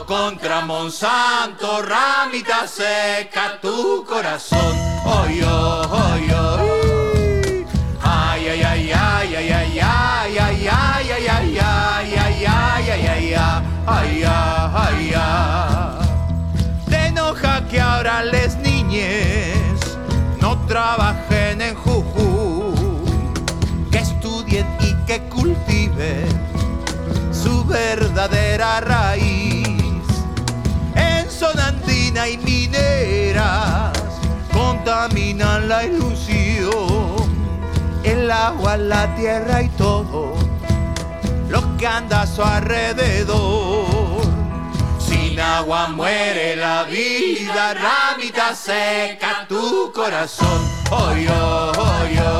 Contra 0.07 0.61
Monsanto, 0.61 1.81
ramita 1.81 2.67
seca 2.67 3.59
tu 3.59 4.05
corazón. 4.05 4.75
Oy, 5.03 5.41
oy, 5.41 6.31
oy. 6.31 7.65
Ay, 8.01 8.47
ay, 8.47 8.63
ay, 8.63 8.91
ay, 8.93 9.35
ay, 9.35 9.51
ay, 9.51 9.79
ay, 9.79 9.79
ay, 9.87 10.69
ay, 10.69 11.11
ay, 11.11 11.19
ay, 11.19 11.57
ay, 11.57 12.15
ay, 12.17 12.45
ay, 12.47 12.91
ay, 12.91 13.33
ay, 13.33 13.33
ay, 13.85 14.23
ay, 14.23 15.13
ay. 15.15 16.07
Te 16.87 17.07
enoja 17.07 17.67
que 17.67 17.81
ahora 17.81 18.23
les 18.23 18.55
niñes 18.57 19.79
no 20.39 20.57
trabajen 20.67 21.61
en 21.61 21.75
Jujuy, 21.75 22.75
que 23.91 23.97
estudien 23.97 24.67
y 24.79 24.93
que 25.05 25.19
cultiven 25.29 26.27
su 27.31 27.65
verdadera 27.65 28.79
raíz. 28.81 29.46
Zona 31.37 31.67
andina 31.67 32.27
y 32.27 32.37
mineras 32.39 33.91
contaminan 34.51 35.69
la 35.69 35.85
ilusión, 35.85 36.71
el 38.03 38.31
agua, 38.31 38.75
la 38.75 39.13
tierra 39.15 39.61
y 39.61 39.69
todo 39.69 40.33
lo 41.47 41.77
que 41.77 41.85
anda 41.85 42.23
a 42.23 42.25
su 42.25 42.41
alrededor. 42.41 43.85
Sin 44.97 45.39
agua 45.39 45.89
muere 45.89 46.55
la 46.55 46.85
vida, 46.85 47.75
ramita 47.75 48.55
seca 48.55 49.45
tu 49.47 49.91
corazón. 49.93 50.59
Ay, 50.89 51.27
ay, 51.29 52.31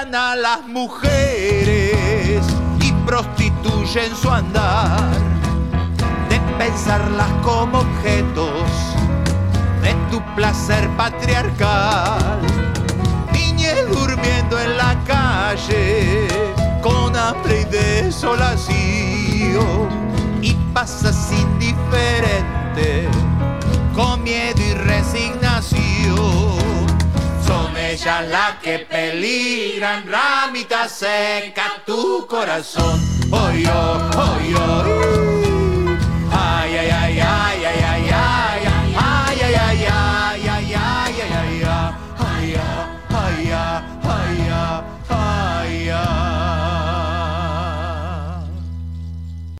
A 0.00 0.36
las 0.36 0.64
mujeres 0.68 2.46
y 2.80 2.92
prostituyen 3.04 4.14
su 4.14 4.30
andar 4.30 5.10
de 6.28 6.38
pensarlas 6.56 7.26
como 7.42 7.80
objetos 7.80 8.70
de 9.82 9.96
tu 10.08 10.22
placer 10.36 10.88
patriarcal. 10.90 12.38
Niñez 13.32 13.88
durmiendo 13.88 14.60
en 14.60 14.76
la 14.76 14.96
calle 15.04 16.28
con 16.80 17.16
hambre 17.16 17.62
y 17.62 17.64
desolación 17.64 18.68
y 20.40 20.54
pasas 20.72 21.32
indiferente 21.32 23.08
con 23.96 24.22
miedo 24.22 24.62
y 24.62 24.74
resignación 24.74 26.57
ella 27.98 28.22
la 28.22 28.58
que 28.62 28.78
peligra 28.78 30.02
ramita 30.06 30.88
seca 30.88 31.82
tu 31.84 32.26
corazón. 32.28 33.00
Oy, 33.30 33.66
oh, 33.66 34.10
oh, 34.16 34.38
oh, 34.56 34.84
ay, 36.30 36.76
ay, 36.76 36.90
ay, 36.90 37.20
ay, 37.20 37.64
ay. 37.64 37.77